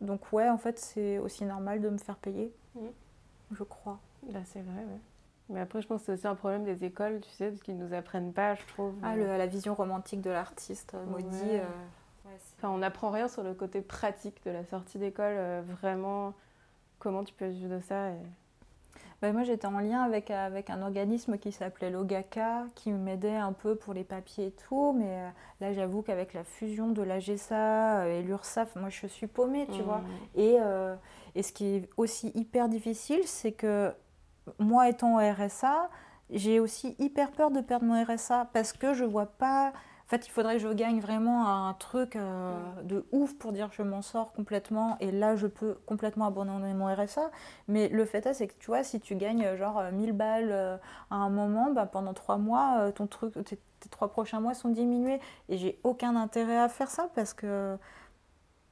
Donc 0.00 0.32
ouais, 0.32 0.48
en 0.48 0.58
fait, 0.58 0.78
c'est 0.78 1.18
aussi 1.18 1.44
normal 1.44 1.80
de 1.80 1.88
me 1.88 1.98
faire 1.98 2.16
payer. 2.16 2.52
Je 3.52 3.62
crois. 3.62 4.00
Là, 4.32 4.40
c'est 4.44 4.60
vrai, 4.60 4.84
ouais. 4.84 5.00
Mais 5.48 5.60
après, 5.60 5.80
je 5.80 5.86
pense 5.86 6.00
que 6.00 6.06
c'est 6.06 6.12
aussi 6.12 6.26
un 6.26 6.34
problème 6.34 6.64
des 6.64 6.84
écoles, 6.84 7.20
tu 7.20 7.30
sais, 7.30 7.50
parce 7.50 7.62
qu'ils 7.62 7.78
nous 7.78 7.94
apprennent 7.94 8.32
pas, 8.32 8.56
je 8.56 8.66
trouve. 8.66 8.94
Ah, 9.02 9.16
la 9.16 9.46
vision 9.46 9.74
romantique 9.74 10.20
de 10.20 10.30
l'artiste, 10.30 10.94
euh, 10.94 11.06
maudit. 11.06 11.38
Euh, 11.44 11.64
enfin, 12.58 12.70
on 12.70 12.78
n'apprend 12.78 13.10
rien 13.10 13.28
sur 13.28 13.42
le 13.42 13.54
côté 13.54 13.80
pratique 13.80 14.44
de 14.44 14.50
la 14.50 14.64
sortie 14.64 14.98
d'école, 14.98 15.34
euh, 15.36 15.62
vraiment, 15.80 16.34
comment 16.98 17.24
tu 17.24 17.34
peux 17.34 17.46
vivre 17.46 17.76
de 17.76 17.80
ça. 17.80 18.10
Et... 18.10 18.18
Bah, 19.22 19.32
moi, 19.32 19.44
j'étais 19.44 19.66
en 19.66 19.78
lien 19.78 20.02
avec, 20.02 20.30
avec 20.30 20.68
un 20.68 20.82
organisme 20.82 21.38
qui 21.38 21.50
s'appelait 21.50 21.90
l'OGACA, 21.90 22.66
qui 22.74 22.92
m'aidait 22.92 23.36
un 23.36 23.52
peu 23.52 23.74
pour 23.74 23.94
les 23.94 24.04
papiers 24.04 24.46
et 24.46 24.50
tout. 24.50 24.94
Mais 24.96 25.08
euh, 25.08 25.28
là, 25.60 25.72
j'avoue 25.72 26.02
qu'avec 26.02 26.34
la 26.34 26.44
fusion 26.44 26.88
de 26.88 27.02
l'AGESA 27.02 28.02
euh, 28.02 28.18
et 28.18 28.22
l'URSSAF, 28.22 28.76
moi, 28.76 28.90
je 28.90 29.06
suis 29.06 29.26
paumée, 29.26 29.66
tu 29.72 29.80
vois. 29.80 29.98
Mmh. 29.98 30.40
Et, 30.40 30.56
euh, 30.60 30.94
et 31.34 31.42
ce 31.42 31.52
qui 31.52 31.76
est 31.76 31.88
aussi 31.96 32.30
hyper 32.34 32.68
difficile, 32.68 33.22
c'est 33.24 33.52
que 33.52 33.94
moi, 34.58 34.88
étant 34.90 35.16
au 35.16 35.18
RSA, 35.18 35.88
j'ai 36.28 36.60
aussi 36.60 36.94
hyper 36.98 37.32
peur 37.32 37.50
de 37.50 37.60
perdre 37.60 37.86
mon 37.86 38.04
RSA 38.04 38.48
parce 38.52 38.74
que 38.74 38.92
je 38.92 39.04
vois 39.04 39.26
pas 39.26 39.72
en 40.06 40.08
fait, 40.08 40.24
il 40.24 40.30
faudrait 40.30 40.54
que 40.54 40.60
je 40.60 40.68
gagne 40.68 41.00
vraiment 41.00 41.66
un 41.66 41.74
truc 41.74 42.14
euh, 42.14 42.54
de 42.84 43.04
ouf 43.10 43.34
pour 43.34 43.52
dire 43.52 43.70
que 43.70 43.74
je 43.74 43.82
m'en 43.82 44.02
sors 44.02 44.32
complètement 44.32 44.96
et 45.00 45.10
là, 45.10 45.34
je 45.34 45.48
peux 45.48 45.78
complètement 45.84 46.26
abandonner 46.26 46.74
mon 46.74 46.86
RSA. 46.94 47.32
Mais 47.66 47.88
le 47.88 48.04
fait 48.04 48.24
est, 48.24 48.34
c'est 48.34 48.46
que 48.46 48.54
tu 48.60 48.66
vois, 48.66 48.84
si 48.84 49.00
tu 49.00 49.16
gagnes 49.16 49.44
euh, 49.44 49.56
genre 49.56 49.82
1000 49.90 50.12
balles 50.12 50.52
euh, 50.52 50.76
à 51.10 51.16
un 51.16 51.28
moment, 51.28 51.72
bah, 51.72 51.86
pendant 51.86 52.14
trois 52.14 52.36
mois, 52.36 52.92
ton 52.92 53.08
truc, 53.08 53.34
tes, 53.44 53.58
trois 53.90 54.06
prochains 54.06 54.38
mois 54.38 54.54
sont 54.54 54.68
diminués. 54.68 55.18
Et 55.48 55.58
j'ai 55.58 55.80
aucun 55.82 56.14
intérêt 56.14 56.58
à 56.58 56.68
faire 56.68 56.88
ça 56.88 57.10
parce 57.16 57.34
que, 57.34 57.76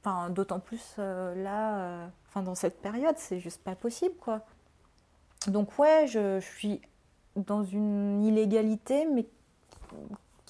enfin, 0.01 0.29
d'autant 0.29 0.61
plus 0.61 0.95
là, 0.97 2.07
enfin, 2.29 2.43
dans 2.43 2.55
cette 2.55 2.81
période, 2.81 3.17
c'est 3.17 3.39
juste 3.41 3.61
pas 3.61 3.75
possible, 3.75 4.15
quoi. 4.21 4.39
Donc, 5.47 5.77
ouais, 5.79 6.07
je, 6.07 6.39
je 6.39 6.45
suis 6.45 6.81
dans 7.35 7.65
une 7.65 8.23
illégalité, 8.23 9.05
mais 9.05 9.25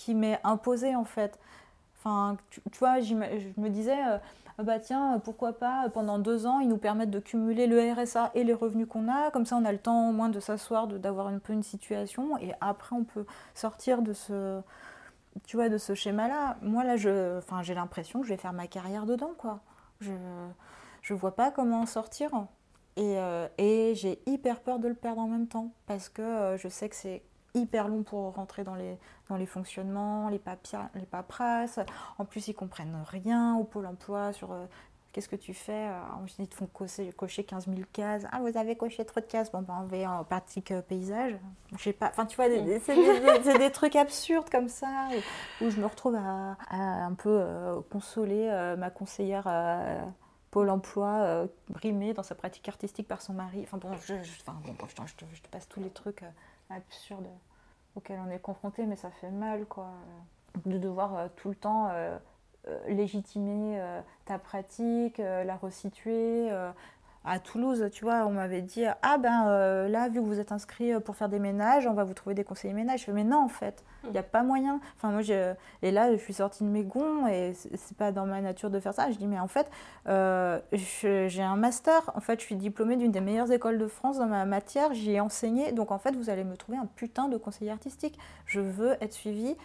qui 0.06 0.13
m'est 0.13 0.39
imposé 0.44 0.96
en 0.96 1.04
fait. 1.04 1.39
Enfin, 1.98 2.38
tu, 2.52 2.62
vois, 2.78 3.00
je 3.00 3.15
me 3.15 3.68
disais, 3.70 3.98
euh, 4.08 4.20
ah 4.60 4.63
bah 4.63 4.80
tiens, 4.80 5.20
pourquoi 5.24 5.54
pas, 5.54 5.89
pendant 5.89 6.20
deux 6.20 6.46
ans, 6.46 6.60
ils 6.60 6.68
nous 6.68 6.78
permettent 6.78 7.10
de 7.10 7.20
cumuler 7.20 7.65
le 7.65 7.91
RSA 7.91 8.30
et 8.36 8.44
les 8.44 8.54
revenus 8.54 8.88
qu'on 8.88 9.08
a, 9.10 9.32
comme 9.32 9.48
ça 9.48 9.56
on 9.56 9.65
a 9.65 9.72
le 9.72 9.80
temps 9.80 10.10
au 10.10 10.13
moins 10.13 10.30
de 10.30 10.39
s'asseoir, 10.39 10.86
d'avoir 10.86 11.28
un 11.28 11.39
peu 11.39 11.54
une 11.54 11.63
situation, 11.63 12.38
et 12.38 12.52
après 12.62 12.96
on 12.96 13.04
peut 13.04 13.26
sortir 13.56 14.04
de 14.04 14.13
ce, 14.13 14.62
tu 15.48 15.58
vois, 15.58 15.70
de 15.70 15.80
ce 15.80 15.96
schéma-là. 15.96 16.58
Moi 16.62 16.84
là, 16.84 16.98
je, 16.98 17.39
enfin, 17.39 17.63
j'ai 17.63 17.74
l'impression 17.74 18.22
que 18.22 18.28
je 18.28 18.34
vais 18.34 18.39
faire 18.39 18.54
ma 18.54 18.68
carrière 18.68 19.08
dedans, 19.08 19.34
quoi. 19.39 19.62
Je, 20.02 20.13
je 21.02 21.15
vois 21.15 21.36
pas 21.36 21.50
comment 21.50 21.82
en 21.82 21.86
sortir. 21.88 22.30
Et, 22.98 23.18
euh, 23.18 23.48
et 23.58 23.94
j'ai 23.96 24.22
hyper 24.28 24.60
peur 24.60 24.78
de 24.78 24.88
le 24.88 24.94
perdre 24.94 25.22
en 25.22 25.28
même 25.28 25.48
temps, 25.48 25.72
parce 25.88 26.10
que 26.10 26.22
euh, 26.22 26.58
je 26.58 26.68
sais 26.68 26.88
que 26.89 26.96
c'est 26.96 27.24
hyper 27.56 27.88
long 27.88 28.04
pour 28.04 28.36
rentrer 28.36 28.63
dans 28.63 28.76
les, 28.76 28.98
dans 29.30 29.38
les 29.38 29.46
fonctionnements, 29.46 30.30
les, 30.30 30.39
papiers, 30.39 30.80
les 30.96 31.06
paperasses. 31.06 31.80
En 32.18 32.26
plus, 32.26 32.48
ils 32.48 32.54
comprennent 32.54 32.98
rien 33.10 33.56
au 33.56 33.63
pôle 33.63 33.88
emploi 33.88 34.34
sur 34.34 34.52
euh, 34.52 34.65
qu'est-ce 35.12 35.30
que 35.30 35.36
tu 35.36 35.54
fais. 35.54 35.88
Euh, 35.88 36.00
ils 36.39 36.48
te 36.48 36.56
font 36.56 36.68
cocher, 36.68 37.12
cocher 37.13 37.44
15 37.44 37.68
000 37.68 37.80
cases. 37.91 38.26
Ah, 38.32 38.39
vous 38.39 38.58
avez 38.58 38.76
coché 38.76 39.04
trop 39.06 39.22
de 39.22 39.26
cases. 39.26 39.52
Bon, 39.52 39.62
ben, 39.62 39.82
on 39.82 39.86
va 39.86 40.20
en 40.20 40.24
pratique 40.24 40.72
euh, 40.72 40.82
paysage. 40.82 41.36
Je 41.78 41.84
sais 41.84 41.94
pas. 41.94 42.10
Enfin, 42.10 42.26
tu 42.26 42.36
vois, 42.36 42.46
c'est 42.84 43.58
des, 43.58 43.72
trucs 43.72 43.96
absurdes 43.96 44.50
comme 44.50 44.70
ça 44.70 45.08
où, 45.62 45.70
je 45.70 45.80
me 45.80 45.86
retrouve 45.86 46.15
à, 46.15 46.58
un 46.70 47.13
peu 47.13 47.44
consoler 47.89 48.76
ma 48.78 48.89
conseillère. 48.89 49.48
Pôle 50.52 50.70
emploi 50.70 51.48
brimée 51.68 52.13
dans 52.13 52.24
sa 52.24 52.34
pratique 52.34 52.70
artistique 52.70 53.10
par 53.10 53.22
son 53.22 53.34
mari. 53.34 53.60
Enfin 53.63 53.78
bon, 53.78 53.91
je, 54.06 54.13
enfin, 54.13 54.58
bon, 54.63 54.74
je, 55.06 55.13
te, 55.15 55.50
passe 55.50 55.68
tous 55.68 55.82
les 55.82 55.89
trucs 55.89 56.24
absurde 56.69 57.28
auquel 57.95 58.19
on 58.25 58.30
est 58.30 58.39
confronté, 58.39 58.86
mais 58.86 58.95
ça 58.95 59.10
fait 59.10 59.32
mal, 59.32 59.65
quoi. 59.65 59.89
De 60.65 60.78
devoir 60.78 61.15
euh, 61.15 61.28
tout 61.36 61.49
le 61.49 61.56
temps 61.56 61.89
euh, 61.89 62.17
euh, 62.67 62.88
légitimer 62.88 63.82
ta 64.25 64.39
pratique, 64.39 65.19
la 65.19 65.56
resituer, 65.56 66.49
à 67.26 67.40
Toulouse, 67.40 67.90
tu 67.92 68.06
vois, 68.06 68.26
on 68.28 68.32
m'avait 68.32 68.62
dit 68.62 68.84
Ah 69.02 69.18
ben 69.18 69.48
euh, 69.48 69.90
là, 69.90 70.10
vu 70.10 70.22
que 70.22 70.26
vous 70.26 70.40
êtes 70.40 70.52
inscrit 70.52 70.94
euh, 70.94 71.00
pour 71.00 71.16
faire 71.16 71.28
des 71.28 71.40
ménages, 71.40 71.88
on 71.88 71.94
va 71.94 72.04
vous 72.04 72.14
trouver 72.14 72.36
des 72.36 72.44
conseillers 72.44 72.74
ménages. 72.74 73.00
Je 73.00 73.06
fais 73.06 73.14
Mais 73.14 73.24
non, 73.24 73.44
en 73.44 73.48
fait, 73.48 73.84
il 74.04 74.12
n'y 74.12 74.18
a 74.20 74.24
pas 74.24 74.44
moyen. 74.44 74.80
Enfin, 74.96 75.10
moi, 75.10 75.22
et 75.82 75.92
là, 75.92 76.12
je 76.12 76.18
suis 76.18 76.36
sortie 76.36 76.64
de 76.64 76.70
mes 76.70 76.84
gonds 76.84 77.26
et 77.28 77.54
c'est 77.54 77.98
pas 77.98 78.12
dans 78.12 78.28
ma 78.28 78.42
nature 78.42 78.70
de 78.70 78.80
faire 78.80 78.94
ça. 78.94 79.10
Je 79.10 79.18
dis 79.18 79.26
Mais 79.26 79.40
en 79.40 79.48
fait, 79.48 79.68
euh, 80.08 80.60
j'ai 80.72 81.42
un 81.42 81.56
master. 81.56 82.12
En 82.14 82.20
fait, 82.20 82.40
je 82.40 82.46
suis 82.46 82.56
diplômée 82.56 82.96
d'une 82.96 83.12
des 83.12 83.22
meilleures 83.22 83.52
écoles 83.52 83.80
de 83.80 83.88
France 83.88 84.20
dans 84.20 84.28
ma 84.28 84.46
matière. 84.46 84.94
J'y 84.94 85.14
ai 85.14 85.20
enseigné. 85.20 85.72
Donc, 85.72 85.92
en 85.92 85.98
fait, 85.98 86.16
vous 86.16 86.30
allez 86.30 86.44
me 86.44 86.56
trouver 86.56 86.78
un 86.78 86.86
putain 86.86 87.28
de 87.28 87.38
conseiller 87.38 87.72
artistique. 87.72 88.20
Je 88.46 88.60
veux 88.60 88.98
être 89.02 89.14
suivie 89.14 89.56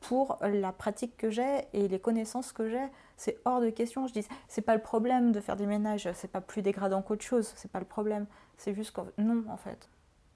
pour 0.00 0.38
la 0.40 0.70
pratique 0.70 1.16
que 1.16 1.30
j'ai 1.30 1.66
et 1.72 1.88
les 1.88 1.98
connaissances 1.98 2.52
que 2.52 2.68
j'ai 2.68 2.86
c'est 3.16 3.38
hors 3.44 3.60
de 3.60 3.70
question. 3.70 4.06
Je 4.06 4.12
dis, 4.12 4.26
c'est 4.48 4.62
pas 4.62 4.74
le 4.74 4.82
problème 4.82 5.32
de 5.32 5.40
faire 5.40 5.56
des 5.56 5.66
ménages, 5.66 6.08
c'est 6.14 6.30
pas 6.30 6.40
plus 6.40 6.62
dégradant 6.62 7.02
qu'autre 7.02 7.24
chose, 7.24 7.52
c'est 7.56 7.70
pas 7.70 7.80
le 7.80 7.84
problème. 7.84 8.26
C'est 8.56 8.74
juste 8.74 8.92
que 8.92 9.00
non, 9.18 9.44
en 9.48 9.56
fait, 9.56 9.88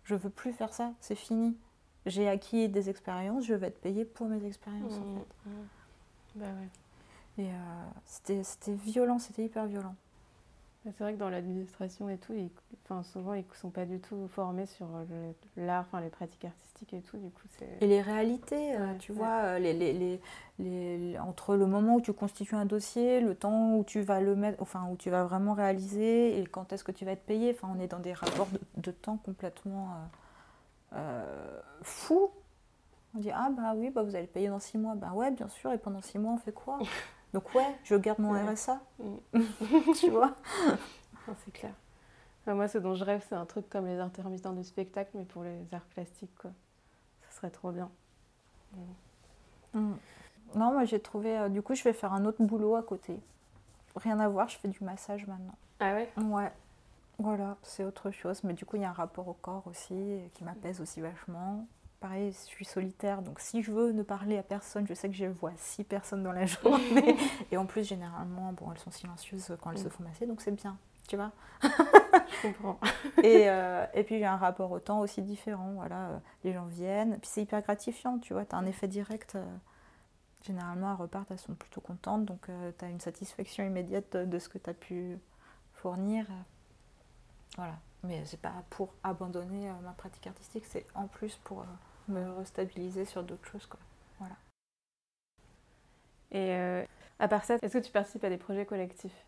je 0.04 0.14
veux 0.14 0.30
plus 0.30 0.52
faire 0.52 0.72
ça, 0.72 0.92
c'est 1.00 1.14
fini. 1.14 1.56
J'ai 2.06 2.28
acquis 2.28 2.68
des 2.68 2.88
expériences, 2.88 3.44
je 3.44 3.54
vais 3.54 3.68
être 3.68 3.80
payée 3.80 4.04
pour 4.04 4.28
mes 4.28 4.44
expériences, 4.46 4.94
en 4.94 5.00
mmh, 5.00 5.18
fait. 5.18 5.50
Mmh. 5.50 5.50
Bah 6.36 6.46
ouais. 6.46 7.44
Et 7.44 7.50
euh, 7.50 7.52
c'était 8.04 8.72
violent, 8.72 9.18
c'était 9.18 9.44
hyper 9.44 9.66
violent. 9.66 9.94
C'est 10.84 11.00
vrai 11.00 11.12
que 11.12 11.18
dans 11.18 11.28
l'administration 11.28 12.08
et 12.08 12.16
tout, 12.16 12.32
ils, 12.32 12.50
enfin, 12.84 13.02
souvent 13.02 13.34
ils 13.34 13.44
ne 13.48 13.54
sont 13.54 13.70
pas 13.70 13.84
du 13.84 14.00
tout 14.00 14.28
formés 14.28 14.66
sur 14.66 14.86
l'art, 15.56 15.84
enfin, 15.86 16.00
les 16.00 16.08
pratiques 16.08 16.44
artistiques 16.44 16.94
et 16.94 17.00
tout. 17.00 17.18
Du 17.18 17.30
coup, 17.30 17.46
et 17.80 17.86
les 17.86 18.00
réalités, 18.00 18.74
euh, 18.74 18.94
tu 18.98 19.12
vois, 19.12 19.42
euh, 19.42 19.58
les, 19.58 19.72
les, 19.74 20.20
les, 20.58 21.18
entre 21.18 21.56
le 21.56 21.66
moment 21.66 21.96
où 21.96 22.00
tu 22.00 22.12
constitues 22.12 22.54
un 22.54 22.64
dossier, 22.64 23.20
le 23.20 23.34
temps 23.34 23.76
où 23.76 23.84
tu 23.84 24.00
vas 24.00 24.20
le 24.20 24.36
mettre, 24.36 24.62
enfin 24.62 24.88
où 24.90 24.96
tu 24.96 25.10
vas 25.10 25.24
vraiment 25.24 25.52
réaliser 25.52 26.40
et 26.40 26.46
quand 26.46 26.72
est-ce 26.72 26.84
que 26.84 26.92
tu 26.92 27.04
vas 27.04 27.12
être 27.12 27.26
payé. 27.26 27.54
Enfin, 27.54 27.72
on 27.76 27.80
est 27.80 27.88
dans 27.88 27.98
des 27.98 28.12
rapports 28.12 28.48
de, 28.76 28.90
temps 28.90 29.18
complètement 29.18 29.88
euh, 30.94 31.60
fous. 31.82 32.30
On 33.14 33.18
dit 33.18 33.30
ah 33.30 33.50
bah 33.50 33.74
oui, 33.76 33.90
bah 33.90 34.02
vous 34.02 34.14
allez 34.14 34.26
payer 34.26 34.48
dans 34.48 34.60
six 34.60 34.78
mois. 34.78 34.94
Bah 34.94 35.12
ouais, 35.12 35.30
bien 35.32 35.48
sûr. 35.48 35.72
Et 35.72 35.78
pendant 35.78 36.00
six 36.00 36.18
mois, 36.18 36.32
on 36.32 36.38
fait 36.38 36.52
quoi? 36.52 36.78
Donc 37.34 37.54
ouais, 37.54 37.66
je 37.84 37.94
garde 37.94 38.18
mon 38.18 38.32
RSA. 38.32 38.80
Mm. 38.98 39.14
tu 40.00 40.10
vois 40.10 40.34
C'est 41.44 41.52
clair. 41.52 41.74
moi, 42.46 42.68
ce 42.68 42.78
dont 42.78 42.94
je 42.94 43.04
rêve, 43.04 43.24
c'est 43.28 43.34
un 43.34 43.44
truc 43.44 43.68
comme 43.68 43.86
les 43.86 43.98
intermittents 43.98 44.52
du 44.52 44.64
spectacle, 44.64 45.10
mais 45.14 45.24
pour 45.24 45.42
les 45.44 45.58
arts 45.72 45.86
plastiques, 45.94 46.34
quoi. 46.40 46.50
Ce 47.28 47.36
serait 47.36 47.50
trop 47.50 47.70
bien. 47.70 47.90
Mm. 49.74 49.92
Non, 50.54 50.72
moi 50.72 50.84
j'ai 50.84 51.00
trouvé. 51.00 51.38
euh, 51.38 51.48
du 51.48 51.60
coup, 51.62 51.74
je 51.74 51.84
vais 51.84 51.92
faire 51.92 52.12
un 52.12 52.24
autre 52.24 52.42
boulot 52.42 52.74
à 52.76 52.82
côté. 52.82 53.20
Rien 53.96 54.18
à 54.20 54.28
voir, 54.28 54.48
je 54.48 54.56
fais 54.58 54.68
du 54.68 54.82
massage 54.82 55.26
maintenant. 55.26 55.56
Ah 55.80 55.94
ouais? 55.94 56.08
Ouais. 56.16 56.50
Voilà, 57.18 57.56
c'est 57.62 57.84
autre 57.84 58.10
chose. 58.10 58.42
Mais 58.44 58.54
du 58.54 58.64
coup, 58.64 58.76
il 58.76 58.82
y 58.82 58.84
a 58.84 58.90
un 58.90 58.92
rapport 58.92 59.26
au 59.28 59.34
corps 59.34 59.66
aussi 59.66 60.20
qui 60.34 60.44
m'apaise 60.44 60.80
aussi 60.80 61.00
vachement. 61.00 61.66
Pareil, 62.00 62.30
je 62.30 62.36
suis 62.46 62.64
solitaire, 62.64 63.22
donc 63.22 63.40
si 63.40 63.60
je 63.60 63.72
veux 63.72 63.90
ne 63.90 64.04
parler 64.04 64.38
à 64.38 64.44
personne, 64.44 64.86
je 64.86 64.94
sais 64.94 65.08
que 65.08 65.16
je 65.16 65.26
vois 65.26 65.52
six 65.56 65.82
personnes 65.82 66.22
dans 66.22 66.30
la 66.32 66.46
journée. 66.46 67.16
Et 67.50 67.56
en 67.56 67.66
plus, 67.66 67.84
généralement, 67.86 68.52
bon, 68.52 68.70
elles 68.70 68.78
sont 68.78 68.92
silencieuses 68.92 69.56
quand 69.60 69.72
elles 69.72 69.78
se 69.78 69.88
font 69.88 70.04
masser, 70.04 70.24
donc 70.26 70.40
c'est 70.40 70.52
bien, 70.52 70.78
tu 71.08 71.16
vois. 71.16 71.32
Je 71.62 72.42
comprends. 72.42 72.78
Et, 73.22 73.48
euh, 73.50 73.84
et 73.94 74.04
puis, 74.04 74.18
j'ai 74.18 74.26
un 74.26 74.36
rapport 74.36 74.70
au 74.70 74.78
temps 74.80 75.00
aussi 75.00 75.22
différent. 75.22 75.72
Voilà, 75.74 76.10
euh, 76.10 76.18
les 76.44 76.52
gens 76.52 76.66
viennent. 76.66 77.18
Puis 77.18 77.28
c'est 77.32 77.42
hyper 77.42 77.62
gratifiant, 77.62 78.18
tu 78.18 78.32
vois. 78.32 78.44
Tu 78.44 78.54
as 78.54 78.58
un 78.58 78.66
effet 78.66 78.86
direct. 78.88 79.34
euh, 79.34 79.44
généralement, 80.46 80.90
elles 80.92 81.00
repartent, 81.02 81.30
elles 81.32 81.38
sont 81.38 81.54
plutôt 81.54 81.80
contentes. 81.80 82.24
Donc, 82.26 82.48
tu 82.78 82.84
as 82.84 82.88
une 82.88 83.00
satisfaction 83.00 83.64
immédiate 83.64 84.12
de, 84.16 84.24
de 84.24 84.38
ce 84.38 84.48
que 84.48 84.58
tu 84.58 84.70
as 84.70 84.74
pu 84.74 85.18
fournir. 85.74 86.26
euh. 86.30 86.34
Voilà. 87.56 87.78
Mais 88.04 88.24
c'est 88.24 88.40
pas 88.40 88.54
pour 88.70 88.94
abandonner 89.02 89.68
euh, 89.68 89.72
ma 89.82 89.92
pratique 89.92 90.26
artistique, 90.26 90.64
c'est 90.66 90.86
en 90.94 91.08
plus 91.08 91.36
pour 91.44 91.60
euh, 91.62 91.64
me 92.08 92.30
restabiliser 92.32 93.04
sur 93.04 93.22
d'autres 93.22 93.46
choses. 93.46 93.66
Quoi. 93.66 93.80
Et 96.30 96.52
euh, 96.52 96.84
à 97.18 97.28
part 97.28 97.44
ça, 97.44 97.56
est-ce 97.62 97.78
que 97.78 97.82
tu 97.82 97.92
participes 97.92 98.24
à 98.24 98.28
des 98.28 98.36
projets 98.36 98.66
collectifs? 98.66 99.24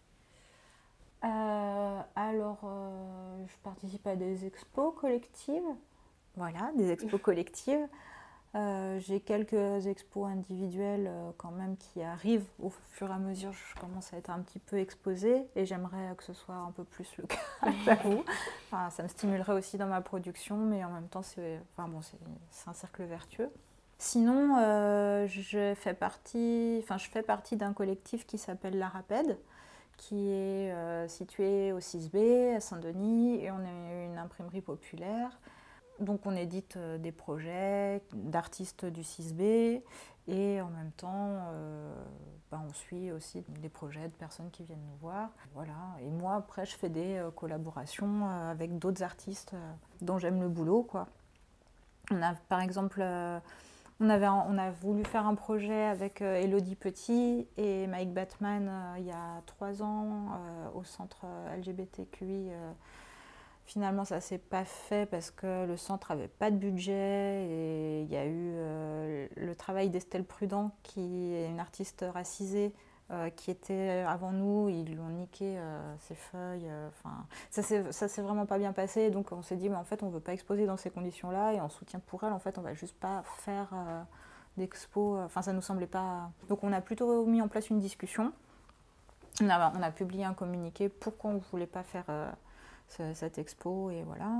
Euh, 1.24 2.00
alors, 2.14 2.60
euh, 2.64 3.44
je 3.46 3.56
participe 3.62 4.06
à 4.06 4.16
des 4.16 4.46
expos 4.46 4.94
collectives. 4.98 5.62
Voilà, 6.36 6.70
des 6.76 6.90
expos 6.90 7.20
collectives. 7.22 7.86
Euh, 8.56 8.98
J'ai 8.98 9.20
quelques 9.20 9.86
expos 9.86 10.28
individuelles 10.28 11.06
euh, 11.08 11.30
quand 11.36 11.52
même 11.52 11.76
qui 11.76 12.02
arrivent 12.02 12.48
au 12.58 12.70
fur 12.70 13.08
et 13.08 13.12
à 13.12 13.18
mesure. 13.18 13.52
Je 13.52 13.80
commence 13.80 14.12
à 14.12 14.16
être 14.16 14.30
un 14.30 14.40
petit 14.40 14.58
peu 14.58 14.78
exposée 14.78 15.46
et 15.54 15.64
j'aimerais 15.64 16.14
que 16.16 16.24
ce 16.24 16.32
soit 16.32 16.56
un 16.56 16.72
peu 16.72 16.84
plus 16.84 17.16
le 17.18 17.26
cas, 17.28 17.38
j'avoue. 17.84 18.24
Enfin, 18.66 18.90
ça 18.90 19.04
me 19.04 19.08
stimulerait 19.08 19.52
aussi 19.52 19.78
dans 19.78 19.86
ma 19.86 20.00
production, 20.00 20.56
mais 20.56 20.84
en 20.84 20.90
même 20.90 21.08
temps, 21.08 21.22
c'est 21.22 21.60
enfin, 21.76 21.88
bon, 21.88 22.00
un 22.66 22.72
cercle 22.72 23.04
vertueux. 23.04 23.50
Sinon, 23.98 24.56
euh, 24.58 25.26
je 25.28 25.74
fais 25.74 25.94
partie, 25.94 26.80
enfin, 26.82 26.96
je 26.96 27.08
fais 27.08 27.22
partie 27.22 27.56
d'un 27.56 27.72
collectif 27.72 28.26
qui 28.26 28.38
s'appelle 28.38 28.78
La 28.78 28.88
Rapède 28.88 29.38
qui 30.00 30.30
est 30.30 30.72
euh, 30.72 31.06
situé 31.08 31.72
au 31.72 31.78
6B 31.78 32.56
à 32.56 32.60
Saint-Denis 32.60 33.44
et 33.44 33.50
on 33.50 33.60
est 33.60 34.06
une 34.06 34.16
imprimerie 34.16 34.62
populaire. 34.62 35.38
Donc 36.00 36.24
on 36.24 36.34
édite 36.34 36.76
euh, 36.76 36.98
des 36.98 37.12
projets 37.12 38.02
d'artistes 38.14 38.86
du 38.86 39.02
6B 39.02 39.82
et 40.28 40.60
en 40.60 40.68
même 40.68 40.92
temps 40.96 41.36
euh, 41.52 41.94
ben, 42.50 42.62
on 42.66 42.72
suit 42.72 43.12
aussi 43.12 43.44
des 43.60 43.68
projets 43.68 44.08
de 44.08 44.14
personnes 44.14 44.50
qui 44.50 44.64
viennent 44.64 44.84
nous 44.90 44.98
voir. 45.00 45.28
Voilà. 45.54 45.74
Et 46.00 46.08
moi 46.08 46.36
après 46.36 46.64
je 46.64 46.74
fais 46.74 46.88
des 46.88 47.18
euh, 47.18 47.30
collaborations 47.30 48.26
avec 48.26 48.78
d'autres 48.78 49.02
artistes 49.02 49.54
dont 50.00 50.18
j'aime 50.18 50.40
le 50.40 50.48
boulot. 50.48 50.82
Quoi. 50.82 51.06
On 52.10 52.22
a 52.22 52.34
par 52.48 52.62
exemple 52.62 53.04
on, 54.00 54.08
avait, 54.08 54.28
on 54.28 54.56
a 54.56 54.70
voulu 54.70 55.04
faire 55.04 55.26
un 55.26 55.34
projet 55.34 55.84
avec 55.84 56.22
Elodie 56.22 56.76
Petit 56.76 57.46
et 57.58 57.86
Mike 57.86 58.14
Batman 58.14 58.72
il 58.96 59.04
y 59.04 59.12
a 59.12 59.42
trois 59.44 59.82
ans 59.82 60.40
au 60.74 60.82
centre 60.82 61.26
LGBTQI. 61.58 62.52
Euh. 63.76 63.80
finalement, 63.80 64.04
ça 64.04 64.20
s'est 64.20 64.38
pas 64.38 64.64
fait 64.64 65.06
parce 65.10 65.30
que 65.30 65.66
le 65.66 65.76
centre 65.76 66.10
avait 66.10 66.28
pas 66.28 66.50
de 66.50 66.56
budget 66.56 67.46
et 67.48 68.02
il 68.02 68.10
y 68.10 68.16
a 68.16 68.26
eu 68.26 68.52
euh, 68.56 69.28
le 69.36 69.54
travail 69.54 69.90
d'Estelle 69.90 70.24
Prudent, 70.24 70.72
qui 70.82 71.34
est 71.34 71.48
une 71.48 71.60
artiste 71.60 72.04
racisée. 72.12 72.72
euh, 73.12 73.28
qui 73.30 73.50
était 73.50 74.04
avant 74.06 74.30
nous, 74.32 74.68
ils 74.68 74.84
lui 74.84 74.98
ont 75.00 75.08
niqué 75.08 75.58
euh, 75.58 75.96
ses 75.98 76.14
feuilles. 76.14 76.68
euh, 76.68 76.88
Enfin, 76.88 77.26
ça 77.50 77.62
s'est 77.62 77.90
ça 77.92 78.06
s'est 78.08 78.22
vraiment 78.22 78.46
pas 78.46 78.58
bien 78.58 78.72
passé. 78.72 79.10
Donc 79.10 79.32
on 79.32 79.42
s'est 79.42 79.56
dit, 79.56 79.68
mais 79.68 79.76
en 79.76 79.84
fait, 79.84 80.02
on 80.02 80.08
veut 80.10 80.20
pas 80.20 80.32
exposer 80.32 80.66
dans 80.66 80.76
ces 80.76 80.90
conditions-là 80.90 81.54
et 81.54 81.60
en 81.60 81.68
soutien 81.68 82.00
pour 82.00 82.22
elle, 82.24 82.32
en 82.32 82.38
fait, 82.38 82.58
on 82.58 82.62
va 82.62 82.74
juste 82.74 82.94
pas 82.98 83.22
faire 83.38 83.68
euh, 83.74 84.02
d'expo. 84.56 85.18
Enfin, 85.18 85.42
ça 85.42 85.52
nous 85.52 85.62
semblait 85.62 85.86
pas. 85.88 86.30
Donc 86.48 86.62
on 86.64 86.72
a 86.72 86.80
plutôt 86.80 87.26
mis 87.26 87.42
en 87.42 87.48
place 87.48 87.70
une 87.70 87.80
discussion. 87.80 88.32
On 89.42 89.48
a, 89.48 89.90
publié 89.90 90.24
un 90.24 90.34
communiqué 90.34 90.88
pourquoi 90.88 91.30
on 91.30 91.38
voulait 91.38 91.66
pas 91.66 91.82
faire 91.82 92.04
euh, 92.10 92.30
ce- 92.96 93.14
cette 93.14 93.38
expo 93.38 93.90
et 93.90 94.02
voilà. 94.04 94.30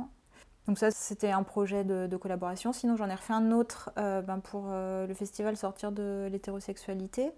Donc 0.66 0.78
ça, 0.78 0.90
c'était 0.90 1.30
un 1.30 1.42
projet 1.42 1.84
de, 1.84 2.06
de 2.06 2.16
collaboration. 2.16 2.72
Sinon, 2.72 2.96
j'en 2.96 3.08
ai 3.08 3.14
refait 3.14 3.32
un 3.32 3.50
autre 3.50 3.90
euh, 3.98 4.22
ben, 4.22 4.38
pour 4.40 4.66
euh, 4.68 5.06
le 5.06 5.14
festival 5.14 5.56
Sortir 5.56 5.90
de 5.90 6.28
l'hétérosexualité. 6.30 7.32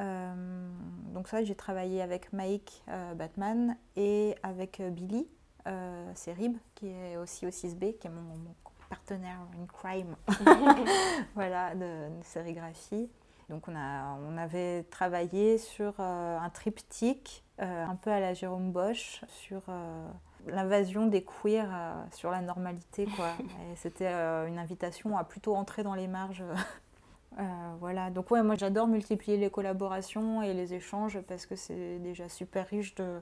Euh, 0.00 0.68
donc 1.12 1.28
ça, 1.28 1.42
j'ai 1.42 1.54
travaillé 1.56 2.00
avec 2.02 2.32
Mike 2.32 2.84
Batman 3.16 3.76
et 3.96 4.36
avec 4.42 4.80
Billy 4.92 5.26
Serib, 6.14 6.56
qui 6.74 6.88
est 6.88 7.16
aussi 7.16 7.46
au 7.46 7.50
6B, 7.50 7.98
qui 7.98 8.06
est 8.06 8.10
mon, 8.10 8.22
mon 8.22 8.54
partenaire 8.88 9.40
in 9.60 9.66
crime 9.66 10.16
voilà, 11.34 11.74
de, 11.74 11.80
de 11.80 12.22
sérigraphie. 12.24 13.10
Donc 13.50 13.66
on, 13.68 13.74
a, 13.76 14.16
on 14.28 14.36
avait 14.38 14.84
travaillé 14.84 15.58
sur 15.58 15.98
un 16.00 16.48
triptyque, 16.50 17.44
un 17.58 17.96
peu 17.96 18.10
à 18.10 18.20
la 18.20 18.34
Jérôme 18.34 18.72
Bosch, 18.72 19.22
sur 19.28 19.62
l'invasion 20.46 21.06
des 21.06 21.22
queers 21.22 21.68
euh, 21.72 22.04
sur 22.12 22.30
la 22.30 22.40
normalité. 22.40 23.06
Quoi. 23.16 23.32
C'était 23.76 24.08
euh, 24.08 24.46
une 24.46 24.58
invitation 24.58 25.16
à 25.16 25.24
plutôt 25.24 25.54
entrer 25.54 25.82
dans 25.82 25.94
les 25.94 26.08
marges. 26.08 26.44
Euh, 27.38 27.74
voilà, 27.78 28.10
donc 28.10 28.32
ouais, 28.32 28.42
moi 28.42 28.56
j'adore 28.56 28.88
multiplier 28.88 29.36
les 29.36 29.50
collaborations 29.50 30.42
et 30.42 30.54
les 30.54 30.74
échanges 30.74 31.20
parce 31.20 31.46
que 31.46 31.54
c'est 31.54 31.98
déjà 31.98 32.28
super 32.28 32.66
riche 32.66 32.96
de, 32.96 33.20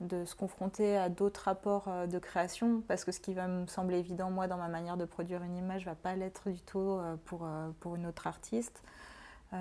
de 0.00 0.24
se 0.24 0.34
confronter 0.34 0.96
à 0.96 1.10
d'autres 1.10 1.42
rapports 1.42 1.90
de 2.08 2.18
création 2.20 2.80
parce 2.86 3.04
que 3.04 3.12
ce 3.12 3.20
qui 3.20 3.34
va 3.34 3.48
me 3.48 3.66
sembler 3.66 3.98
évident 3.98 4.30
moi 4.30 4.46
dans 4.46 4.56
ma 4.56 4.68
manière 4.68 4.96
de 4.96 5.04
produire 5.04 5.42
une 5.42 5.56
image 5.56 5.84
va 5.84 5.96
pas 5.96 6.14
l'être 6.14 6.48
du 6.48 6.60
tout 6.60 6.98
pour, 7.26 7.46
pour 7.80 7.96
une 7.96 8.06
autre 8.06 8.28
artiste. 8.28 8.82
Euh, 9.54 9.56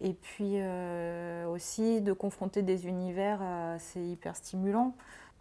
et 0.00 0.12
puis 0.12 0.54
euh, 0.56 1.46
aussi 1.46 2.02
de 2.02 2.12
confronter 2.12 2.62
des 2.62 2.86
univers, 2.86 3.38
euh, 3.42 3.76
c'est 3.78 4.04
hyper 4.04 4.36
stimulant. 4.36 4.94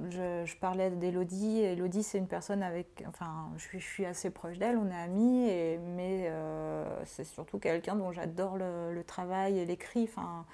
Je, 0.10 0.56
parlais 0.58 0.92
d'Elodie. 0.92 1.60
Elodie, 1.62 2.04
c'est 2.04 2.18
une 2.18 2.28
personne 2.28 2.64
avec. 2.64 3.04
Enfin, 3.08 3.50
je 3.58 3.78
suis, 3.78 4.06
assez 4.06 4.30
proche 4.30 4.58
d'elle, 4.58 4.78
on 4.78 4.90
est 4.90 5.02
amis, 5.02 5.48
et, 5.48 5.78
mais 5.78 6.26
euh, 6.28 6.86
c'est 7.06 7.24
surtout 7.24 7.60
quelqu'un 7.60 7.96
dont 7.96 8.12
j'adore 8.12 8.58
le, 8.58 9.04
travail 9.06 9.58
et 9.58 9.66
l'écrit. 9.66 10.04
Enfin, 10.04 10.46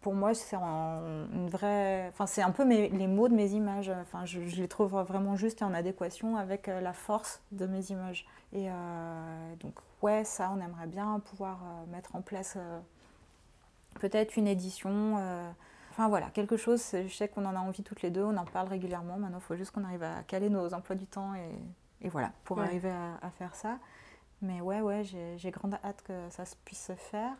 pour 0.00 0.14
moi, 0.14 0.34
c'est 0.34 0.56
en- 0.56 1.02
une 1.32 1.48
vraie. 1.48 2.08
Enfin, 2.08 2.26
c'est 2.26 2.42
un 2.42 2.50
peu 2.50 2.64
les 2.68 3.06
mots 3.06 3.28
de 3.28 3.34
mes 3.34 3.52
images. 3.52 3.90
Enfin, 3.90 4.24
je, 4.24 4.42
je 4.42 4.56
les 4.60 4.68
trouve 4.68 4.92
vraiment 4.92 5.36
justes 5.36 5.62
et 5.62 5.64
en 5.64 5.74
adéquation 5.74 6.36
avec 6.36 6.66
la 6.66 6.92
force 6.92 7.42
de 7.52 7.66
mes 7.66 7.90
images. 7.90 8.26
Et 8.52 8.68
donc, 9.60 9.74
ouais, 10.02 10.24
ça, 10.24 10.52
on 10.56 10.60
aimerait 10.60 10.88
bien 10.88 11.20
pouvoir 11.20 11.60
mettre 11.92 12.16
en 12.16 12.22
place 12.22 12.56
peut-être 13.94 14.36
une 14.36 14.46
édition. 14.48 15.16
euh, 15.18 15.50
Enfin 15.92 16.08
voilà, 16.08 16.30
quelque 16.30 16.56
chose, 16.56 16.82
je 16.92 17.08
sais 17.12 17.28
qu'on 17.28 17.44
en 17.44 17.54
a 17.56 17.58
envie 17.58 17.82
toutes 17.82 18.00
les 18.02 18.10
deux, 18.10 18.22
on 18.22 18.36
en 18.36 18.44
parle 18.44 18.68
régulièrement, 18.68 19.18
maintenant 19.18 19.38
il 19.38 19.44
faut 19.44 19.56
juste 19.56 19.72
qu'on 19.72 19.84
arrive 19.84 20.02
à 20.04 20.22
caler 20.22 20.48
nos 20.48 20.72
emplois 20.72 20.94
du 20.96 21.06
temps 21.06 21.34
et, 21.34 22.06
et 22.06 22.08
voilà, 22.08 22.32
pour 22.44 22.58
Ouais. 22.58 22.64
arriver 22.64 22.90
à, 22.90 23.18
à 23.20 23.30
faire 23.30 23.54
ça. 23.54 23.78
Mais 24.42 24.60
ouais, 24.60 24.80
ouais, 24.80 25.02
j'ai 25.04 25.50
grande 25.50 25.74
hâte 25.84 26.02
que 26.02 26.30
ça 26.30 26.44
se 26.46 26.56
puisse 26.64 26.86
se 26.86 26.94
faire. 26.94 27.32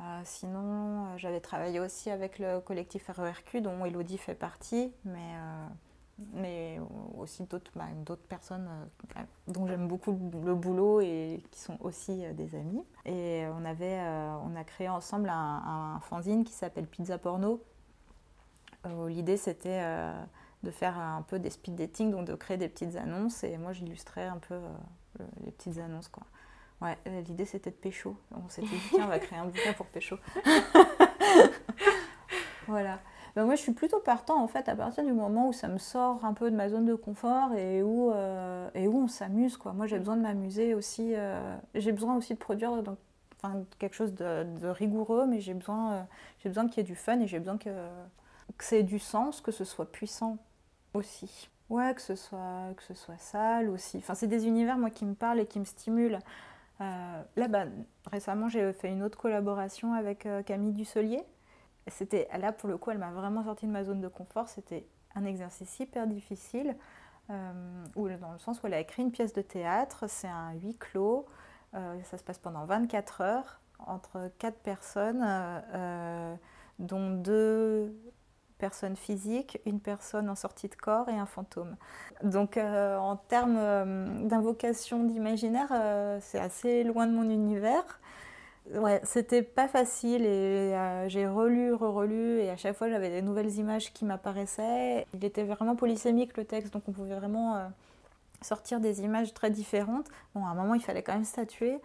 Euh, 0.00 0.20
sinon, 0.24 1.06
euh, 1.06 1.18
j'avais 1.18 1.40
travaillé 1.40 1.80
aussi 1.80 2.10
avec 2.10 2.38
le 2.38 2.60
collectif 2.60 3.08
RERQ 3.08 3.60
dont 3.60 3.84
Elodie 3.84 4.18
fait 4.18 4.34
partie, 4.34 4.92
mais, 5.04 5.34
mais 6.32 6.78
aussi 7.18 7.42
d'autres 7.44 7.70
bah, 7.74 7.86
personnes 8.28 8.68
euh, 9.16 9.20
dont 9.48 9.66
j'aime 9.66 9.88
beaucoup 9.88 10.12
le 10.12 10.54
boulot 10.54 11.00
et 11.00 11.42
qui 11.50 11.60
sont 11.60 11.76
aussi 11.80 12.24
euh, 12.24 12.32
des 12.32 12.54
amis. 12.54 12.82
Et 13.04 13.44
on, 13.58 13.64
avait, 13.64 13.98
euh, 13.98 14.36
on 14.44 14.54
a 14.56 14.64
créé 14.64 14.88
ensemble 14.88 15.28
un, 15.28 15.94
un 15.96 16.00
fanzine 16.00 16.44
qui 16.44 16.52
s'appelle 16.52 16.86
Pizza 16.86 17.18
Porno. 17.18 17.62
Euh, 18.86 19.08
L'idée 19.08 19.36
c'était 19.36 19.80
euh, 19.82 20.22
de 20.62 20.70
faire 20.70 20.98
un 20.98 21.22
peu 21.22 21.38
des 21.38 21.50
speed 21.50 21.74
dating, 21.74 22.10
donc 22.12 22.26
de 22.26 22.34
créer 22.34 22.56
des 22.58 22.68
petites 22.68 22.96
annonces 22.96 23.42
et 23.44 23.56
moi 23.58 23.72
j'illustrais 23.72 24.26
un 24.26 24.38
peu 24.38 24.54
euh, 24.54 24.68
le- 25.18 25.26
les 25.46 25.52
petites 25.52 25.78
annonces. 25.78 26.08
Quoi. 26.08 26.22
Ouais, 26.80 26.96
euh, 27.08 27.20
l'idée 27.22 27.46
c'était 27.46 27.70
de 27.70 27.76
pécho. 27.76 28.16
On 28.32 28.48
s'était 28.48 28.68
dit, 28.68 28.80
tiens, 28.90 29.04
on 29.06 29.08
va 29.08 29.18
créer 29.18 29.38
un 29.38 29.46
bouquin 29.46 29.72
pour 29.72 29.86
pécho. 29.86 30.16
voilà. 32.66 33.00
Ben, 33.36 33.44
moi, 33.46 33.56
je 33.56 33.62
suis 33.62 33.72
plutôt 33.72 33.98
partant 33.98 34.40
en 34.40 34.46
fait 34.46 34.68
à 34.68 34.76
partir 34.76 35.04
du 35.04 35.12
moment 35.12 35.48
où 35.48 35.52
ça 35.52 35.66
me 35.66 35.78
sort 35.78 36.24
un 36.24 36.34
peu 36.34 36.50
de 36.50 36.56
ma 36.56 36.68
zone 36.68 36.86
de 36.86 36.94
confort 36.94 37.52
et 37.54 37.82
où, 37.82 38.12
euh, 38.12 38.70
et 38.74 38.86
où 38.86 38.96
on 38.96 39.08
s'amuse. 39.08 39.56
Quoi. 39.56 39.72
Moi, 39.72 39.86
j'ai 39.88 39.98
besoin 39.98 40.16
de 40.16 40.22
m'amuser 40.22 40.74
aussi. 40.74 41.14
euh, 41.16 41.56
j'ai 41.74 41.90
besoin 41.90 42.16
aussi 42.16 42.34
de 42.34 42.38
produire 42.38 42.82
donc, 42.84 42.96
enfin, 43.36 43.64
quelque 43.80 43.94
chose 43.96 44.14
de, 44.14 44.46
rigoureux, 44.68 45.26
mais 45.26 45.40
j'ai 45.40 45.54
besoin, 45.54 45.92
euh, 45.92 46.02
j'ai 46.38 46.48
besoin 46.48 46.68
qu'il 46.68 46.78
y 46.78 46.80
ait 46.80 46.88
du 46.88 46.94
fun 46.94 47.18
et 47.20 47.26
j'ai 47.26 47.40
besoin 47.40 47.58
que, 47.58 47.70
que 48.56 48.64
ça 48.64 48.80
du 48.82 49.00
sens, 49.00 49.40
que 49.40 49.50
ce 49.50 49.64
soit 49.64 49.90
puissant. 49.90 50.38
aussi. 50.94 51.48
Ouais, 51.70 51.92
que 51.94 52.02
ce 52.02 52.14
soit, 52.14 52.72
que 52.76 52.82
ce 52.84 52.94
soit 52.94 53.18
sale 53.18 53.68
aussi. 53.68 53.96
Enfin, 53.98 54.14
c'est 54.14 54.28
des 54.28 54.46
univers, 54.46 54.78
moi, 54.78 54.90
qui 54.90 55.04
me 55.04 55.14
parlent 55.14 55.40
et 55.40 55.46
qui 55.46 55.58
me 55.58 55.64
stimulent. 55.64 56.20
Là, 56.78 57.48
bah, 57.48 57.64
récemment, 58.12 58.48
j'ai 58.48 58.72
fait 58.74 58.90
une 58.90 59.02
autre 59.02 59.18
collaboration 59.18 59.94
avec 59.94 60.28
Camille 60.46 60.72
Dusselier. 60.72 61.24
C'était, 61.88 62.28
là, 62.38 62.52
pour 62.52 62.68
le 62.68 62.78
coup, 62.78 62.90
elle 62.90 62.98
m'a 62.98 63.10
vraiment 63.10 63.44
sorti 63.44 63.66
de 63.66 63.70
ma 63.70 63.84
zone 63.84 64.00
de 64.00 64.08
confort. 64.08 64.48
C'était 64.48 64.86
un 65.14 65.24
exercice 65.24 65.78
hyper 65.78 66.06
difficile, 66.06 66.76
euh, 67.30 67.84
où, 67.96 68.08
dans 68.08 68.32
le 68.32 68.38
sens 68.38 68.62
où 68.62 68.66
elle 68.66 68.74
a 68.74 68.80
écrit 68.80 69.02
une 69.02 69.12
pièce 69.12 69.32
de 69.32 69.42
théâtre. 69.42 70.04
C'est 70.08 70.28
un 70.28 70.52
huis 70.54 70.76
clos. 70.76 71.26
ça 71.72 72.18
se 72.18 72.22
passe 72.22 72.38
pendant 72.38 72.64
24 72.64 73.20
heures 73.20 73.60
entre 73.78 74.30
quatre 74.38 74.58
personnes, 74.58 75.24
dont 76.78 77.10
deux 77.10 77.94
personne 78.58 78.96
physique, 78.96 79.60
une 79.66 79.80
personne 79.80 80.30
en 80.30 80.34
sortie 80.34 80.68
de 80.68 80.74
corps 80.74 81.08
et 81.08 81.18
un 81.18 81.26
fantôme. 81.26 81.76
Donc 82.22 82.56
euh, 82.56 82.96
en 82.96 83.16
termes 83.16 83.56
euh, 83.58 84.26
d'invocation 84.26 85.04
d'imaginaire, 85.04 85.68
euh, 85.72 86.18
c'est 86.22 86.38
assez 86.38 86.84
loin 86.84 87.06
de 87.06 87.12
mon 87.12 87.28
univers. 87.28 88.00
Ouais, 88.72 89.00
c'était 89.04 89.42
pas 89.42 89.68
facile 89.68 90.24
et 90.24 90.74
j'ai 91.08 91.26
relu, 91.26 91.74
re-relu 91.74 92.38
et 92.38 92.50
à 92.50 92.56
chaque 92.56 92.76
fois 92.76 92.88
j'avais 92.88 93.10
des 93.10 93.20
nouvelles 93.20 93.54
images 93.56 93.92
qui 93.92 94.04
m'apparaissaient. 94.04 95.06
Il 95.12 95.24
était 95.24 95.44
vraiment 95.44 95.76
polysémique 95.76 96.36
le 96.36 96.44
texte, 96.44 96.72
donc 96.72 96.82
on 96.88 96.92
pouvait 96.92 97.14
vraiment 97.14 97.70
sortir 98.40 98.80
des 98.80 99.02
images 99.02 99.34
très 99.34 99.50
différentes. 99.50 100.08
Bon, 100.34 100.46
à 100.46 100.48
un 100.48 100.54
moment 100.54 100.74
il 100.74 100.82
fallait 100.82 101.02
quand 101.02 101.12
même 101.12 101.24
statuer. 101.24 101.78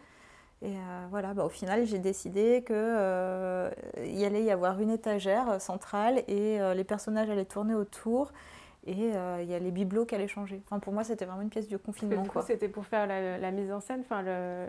Et 0.62 0.76
euh, 0.76 1.06
voilà, 1.10 1.34
bah, 1.34 1.46
au 1.46 1.50
final, 1.50 1.86
j'ai 1.86 2.00
décidé 2.00 2.64
qu'il 2.66 2.76
euh, 2.76 3.72
allait 3.96 4.44
y 4.44 4.52
avoir 4.52 4.80
une 4.82 4.90
étagère 4.90 5.62
centrale 5.62 6.22
et 6.28 6.60
euh, 6.60 6.74
les 6.74 6.84
personnages 6.84 7.30
allaient 7.30 7.46
tourner 7.46 7.76
autour 7.76 8.34
et 8.86 9.12
il 9.12 9.50
y 9.50 9.54
a 9.54 9.60
les 9.60 9.72
bibelots 9.72 10.06
qui 10.06 10.16
allaient 10.16 10.28
changer. 10.28 10.62
Enfin, 10.66 10.80
pour 10.80 10.94
moi, 10.94 11.04
c'était 11.04 11.26
vraiment 11.26 11.42
une 11.42 11.50
pièce 11.50 11.68
du 11.68 11.78
confinement. 11.78 12.24
C'était 12.48 12.70
pour 12.70 12.86
faire 12.86 13.06
la, 13.06 13.38
la, 13.38 13.52
mise 13.52 13.72
en 13.72 13.82
scène, 13.82 14.00
enfin, 14.00 14.24
le, 14.24 14.68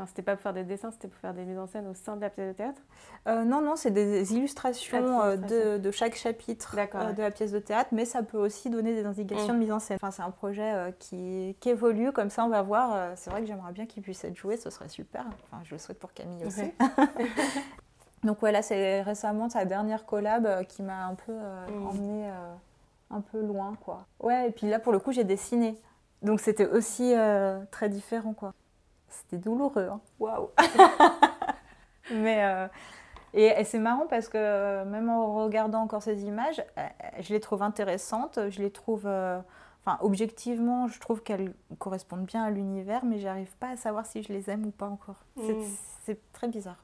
Enfin, 0.00 0.06
c'était 0.06 0.22
pas 0.22 0.32
pour 0.32 0.42
faire 0.42 0.54
des 0.54 0.64
dessins, 0.64 0.90
c'était 0.90 1.08
pour 1.08 1.20
faire 1.20 1.34
des 1.34 1.44
mises 1.44 1.58
en 1.58 1.66
scène 1.66 1.86
au 1.86 1.92
sein 1.92 2.16
de 2.16 2.22
la 2.22 2.30
pièce 2.30 2.48
de 2.48 2.52
théâtre 2.54 2.80
euh, 3.28 3.44
Non, 3.44 3.60
non, 3.60 3.76
c'est 3.76 3.90
des 3.90 4.34
illustrations 4.34 5.20
euh, 5.20 5.36
de, 5.36 5.76
de, 5.76 5.90
chaque 5.90 6.14
chapitre 6.14 6.74
euh, 6.78 7.12
de 7.12 7.20
la 7.20 7.30
pièce 7.30 7.52
de 7.52 7.58
théâtre, 7.58 7.90
mais 7.92 8.06
ça 8.06 8.22
peut 8.22 8.38
aussi 8.38 8.70
donner 8.70 8.94
des 8.94 9.04
indications 9.04 9.52
mm. 9.52 9.56
de 9.56 9.62
mise 9.62 9.72
en 9.72 9.78
scène. 9.78 9.98
Enfin, 10.00 10.10
c'est 10.10 10.22
un 10.22 10.30
projet 10.30 10.94
qui, 10.98 11.54
qui, 11.60 11.68
évolue, 11.68 12.12
comme 12.12 12.30
ça 12.30 12.46
on 12.46 12.48
va 12.48 12.62
voir. 12.62 13.12
c'est 13.16 13.28
vrai 13.28 13.42
que 13.42 13.46
j'aimerais 13.46 13.72
bien 13.72 13.84
qu'il 13.84 14.02
puisse 14.02 14.24
être 14.24 14.36
joué, 14.36 14.56
ce 14.56 14.70
serait 14.70 14.88
super. 14.88 15.26
Enfin, 15.44 15.62
je 15.64 15.74
le 15.74 15.78
souhaite 15.78 15.98
pour 15.98 16.14
Camille 16.14 16.46
aussi. 16.46 16.72
Donc 18.24 18.38
voilà, 18.40 18.62
c'est 18.62 19.02
récemment 19.02 19.50
sa 19.50 19.66
dernière 19.66 20.06
collab 20.06 20.64
qui 20.66 20.82
m'a 20.82 21.04
un 21.08 21.14
peu 21.14 21.34
mm. 21.34 21.86
emmenée 21.86 22.30
un 23.10 23.20
peu 23.20 23.42
loin, 23.42 23.76
quoi. 23.84 24.06
Ouais, 24.20 24.48
et 24.48 24.50
puis 24.50 24.70
là, 24.70 24.78
pour 24.78 24.92
le 24.92 24.98
coup, 24.98 25.12
j'ai 25.12 25.24
dessiné. 25.24 25.76
Donc 26.22 26.40
c'était 26.40 26.66
aussi 26.66 27.12
très 27.70 27.90
différent, 27.90 28.32
quoi. 28.32 28.54
C'était 29.10 29.38
douloureux. 29.38 29.88
Hein. 29.88 30.00
Waouh 30.18 30.50
Mais 32.14 32.44
euh, 32.44 32.66
et, 33.34 33.64
c'est 33.64 33.78
marrant 33.78 34.06
parce 34.08 34.28
que 34.28 34.38
euh, 34.38 34.84
même 34.84 35.08
en 35.08 35.34
regardant 35.36 35.80
encore 35.80 36.02
ces 36.02 36.24
images, 36.24 36.62
euh, 36.78 36.86
je 37.20 37.32
les 37.32 37.40
trouve 37.40 37.62
intéressantes, 37.62 38.38
je 38.48 38.60
les 38.60 38.70
trouve, 38.70 39.06
enfin 39.06 39.98
objectivement, 40.00 40.88
je 40.88 40.98
trouve 41.00 41.22
qu'elles 41.22 41.54
correspondent 41.78 42.24
bien 42.24 42.44
à 42.44 42.50
l'univers, 42.50 43.04
mais 43.04 43.18
j'arrive 43.18 43.54
pas 43.58 43.70
à 43.70 43.76
savoir 43.76 44.06
si 44.06 44.22
je 44.22 44.32
les 44.32 44.50
aime 44.50 44.66
ou 44.66 44.70
pas 44.70 44.86
encore. 44.86 45.24
C'est 46.04 46.14
mm. 46.14 46.22
très 46.32 46.48
bizarre. 46.48 46.82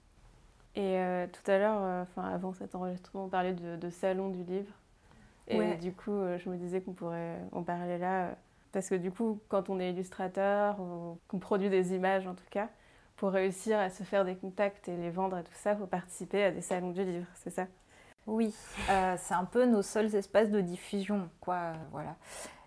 Et 0.75 0.99
tout 1.33 1.51
à 1.51 1.59
l'heure, 1.59 2.03
enfin 2.03 2.29
avant 2.29 2.53
cet 2.53 2.75
enregistrement, 2.75 3.25
on 3.25 3.29
parlait 3.29 3.55
de, 3.55 3.91
salon 3.91 4.29
du 4.29 4.43
livre. 4.45 4.73
Et 5.49 5.75
du 5.77 5.93
coup, 5.93 6.13
je 6.37 6.51
me 6.51 6.57
disais 6.57 6.83
qu'on 6.83 6.93
pourrait 6.93 7.39
en 7.53 7.63
parler 7.63 7.97
là 7.97 8.37
parce 8.77 8.91
que 8.91 8.95
du 8.95 9.11
coup, 9.11 9.41
quand 9.49 9.71
on 9.71 9.81
est 9.81 9.89
illustrateur, 9.89 10.77
qu'on 11.29 11.39
produit 11.39 11.71
des 11.71 11.95
images 11.95 12.27
en 12.27 12.35
tout 12.35 12.45
cas, 12.51 12.69
pour 13.17 13.31
réussir 13.31 13.79
à 13.79 13.89
se 13.89 14.03
faire 14.03 14.27
des 14.27 14.37
contacts 14.37 14.87
et 14.87 14.99
les 14.99 15.09
vendre 15.09 15.39
et 15.39 15.43
tout 15.43 15.55
ça, 15.55 15.73
il 15.73 15.79
faut 15.79 15.87
participer 15.87 16.45
à 16.45 16.51
des 16.51 16.61
salons 16.61 16.91
du 16.91 17.03
livre, 17.03 17.27
c'est 17.43 17.49
ça? 17.49 17.65
Oui, 18.27 18.55
euh, 18.91 19.15
c'est 19.19 19.33
un 19.33 19.47
peu 19.47 19.65
nos 19.65 19.81
seuls 19.81 20.15
espaces 20.15 20.51
de 20.51 20.61
diffusion, 20.61 21.31
quoi. 21.41 21.73
Voilà. 21.91 22.17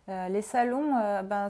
Euh, 0.10 0.30
les 0.30 0.41
salons, 0.41 0.97
euh, 0.97 1.22
ben, 1.22 1.49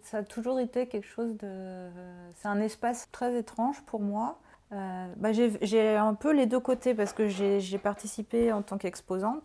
ça 0.00 0.16
a 0.16 0.22
toujours 0.22 0.58
été 0.58 0.86
quelque 0.86 1.06
chose 1.06 1.36
de. 1.36 1.90
C'est 2.36 2.48
un 2.48 2.62
espace 2.62 3.10
très 3.12 3.36
étrange 3.36 3.82
pour 3.82 4.00
moi. 4.00 4.38
Ben, 4.70 5.34
j'ai 5.34 5.96
un 5.96 6.14
peu 6.14 6.32
les 6.32 6.46
deux 6.46 6.60
côtés 6.60 6.94
parce 6.94 7.12
que 7.12 7.28
j'ai 7.28 7.78
participé 7.78 8.52
en 8.52 8.62
tant 8.62 8.78
qu'exposante 8.78 9.42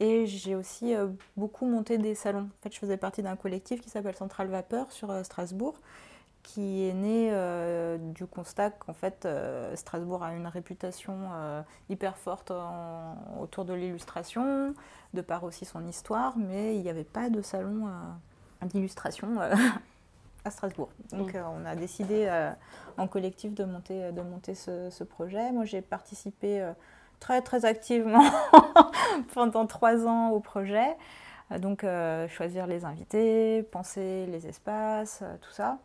et 0.00 0.26
j'ai 0.26 0.56
aussi 0.56 0.94
euh, 0.94 1.08
beaucoup 1.36 1.66
monté 1.66 1.98
des 1.98 2.14
salons. 2.14 2.48
En 2.58 2.62
fait, 2.62 2.72
je 2.72 2.78
faisais 2.78 2.96
partie 2.96 3.22
d'un 3.22 3.36
collectif 3.36 3.82
qui 3.82 3.90
s'appelle 3.90 4.16
Centrale 4.16 4.48
Vapeur 4.48 4.90
sur 4.90 5.10
euh, 5.10 5.22
Strasbourg, 5.22 5.78
qui 6.42 6.88
est 6.88 6.94
né 6.94 7.28
euh, 7.32 7.98
du 7.98 8.26
constat 8.26 8.70
qu'en 8.70 8.94
fait 8.94 9.28
Strasbourg 9.74 10.24
a 10.24 10.32
une 10.32 10.46
réputation 10.46 11.18
hyper 11.90 12.16
forte 12.16 12.50
autour 13.38 13.66
de 13.66 13.74
l'illustration, 13.74 14.74
de 15.12 15.20
par 15.20 15.44
aussi 15.44 15.66
son 15.66 15.86
histoire, 15.86 16.38
mais 16.38 16.76
il 16.76 16.82
n'y 16.82 16.88
avait 16.88 17.04
pas 17.04 17.28
de 17.28 17.42
salon 17.42 17.90
d'illustration 18.62 19.38
à 20.46 20.50
Strasbourg. 20.50 20.88
Donc 21.12 21.34
mm. 21.34 21.44
on 21.60 21.66
a 21.66 21.76
décidé 21.76 22.30
en 22.96 23.06
collectif 23.06 23.52
de 23.52 23.64
monter, 23.64 24.10
de 24.10 24.22
monter 24.22 24.54
ce, 24.54 24.88
ce 24.88 25.04
projet. 25.04 25.52
Moi 25.52 25.66
j'ai 25.66 25.82
participé 25.82 26.72
très 27.20 27.42
très 27.42 27.64
activement 27.64 28.24
pendant 29.34 29.66
trois 29.66 30.06
ans 30.06 30.30
au 30.30 30.40
projet. 30.40 30.96
Donc 31.58 31.82
euh, 31.82 32.28
choisir 32.28 32.66
les 32.66 32.84
invités, 32.84 33.62
penser 33.72 34.26
les 34.26 34.46
espaces, 34.46 35.20
euh, 35.22 35.36
tout 35.40 35.50
ça. 35.50 35.78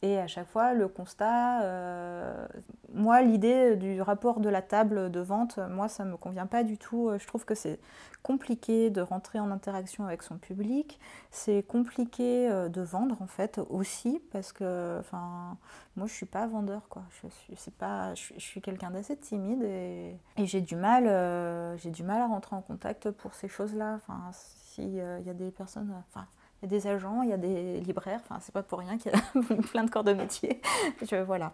Et 0.00 0.18
à 0.18 0.28
chaque 0.28 0.46
fois, 0.46 0.74
le 0.74 0.86
constat, 0.86 1.62
euh, 1.62 2.46
moi, 2.94 3.20
l'idée 3.22 3.74
du 3.74 4.00
rapport 4.00 4.38
de 4.38 4.48
la 4.48 4.62
table 4.62 5.10
de 5.10 5.18
vente, 5.18 5.58
moi, 5.70 5.88
ça 5.88 6.04
ne 6.04 6.12
me 6.12 6.16
convient 6.16 6.46
pas 6.46 6.62
du 6.62 6.78
tout. 6.78 7.10
Je 7.18 7.26
trouve 7.26 7.44
que 7.44 7.56
c'est 7.56 7.80
compliqué 8.22 8.90
de 8.90 9.00
rentrer 9.00 9.40
en 9.40 9.50
interaction 9.50 10.06
avec 10.06 10.22
son 10.22 10.38
public. 10.38 11.00
C'est 11.32 11.64
compliqué 11.66 12.48
euh, 12.48 12.68
de 12.68 12.80
vendre, 12.80 13.20
en 13.20 13.26
fait, 13.26 13.60
aussi, 13.70 14.22
parce 14.30 14.52
que, 14.52 14.98
enfin, 15.00 15.56
moi, 15.96 16.06
je 16.06 16.12
ne 16.12 16.16
suis 16.16 16.26
pas 16.26 16.46
vendeur, 16.46 16.88
quoi. 16.88 17.02
Je 17.22 17.54
suis, 17.56 17.70
pas, 17.72 18.14
je, 18.14 18.38
suis 18.38 18.60
quelqu'un 18.60 18.92
d'assez 18.92 19.16
timide 19.16 19.64
et, 19.64 20.16
j'ai 20.36 20.60
du 20.60 20.76
mal, 20.76 21.04
euh, 21.08 21.76
du 21.76 22.04
mal 22.04 22.22
à 22.22 22.26
rentrer 22.28 22.54
en 22.54 22.62
contact 22.62 23.10
pour 23.10 23.34
ces 23.34 23.48
choses-là. 23.48 23.96
Enfin, 23.96 24.30
s'il 24.32 24.94
y 24.94 25.00
a 25.00 25.34
des 25.34 25.50
personnes, 25.50 25.92
enfin, 26.08 26.26
y 26.62 26.66
a 26.66 26.68
des 26.68 26.86
agents, 26.86 27.22
il 27.22 27.30
y 27.30 27.32
a 27.32 27.36
des 27.36 27.80
libraires, 27.80 28.20
enfin 28.24 28.38
c'est 28.40 28.52
pas 28.52 28.62
pour 28.62 28.78
rien 28.78 28.98
qu'il 28.98 29.12
y 29.12 29.14
a 29.14 29.56
plein 29.70 29.84
de 29.84 29.90
corps 29.90 30.04
de 30.04 30.12
métier. 30.12 30.60
Voilà. 31.26 31.52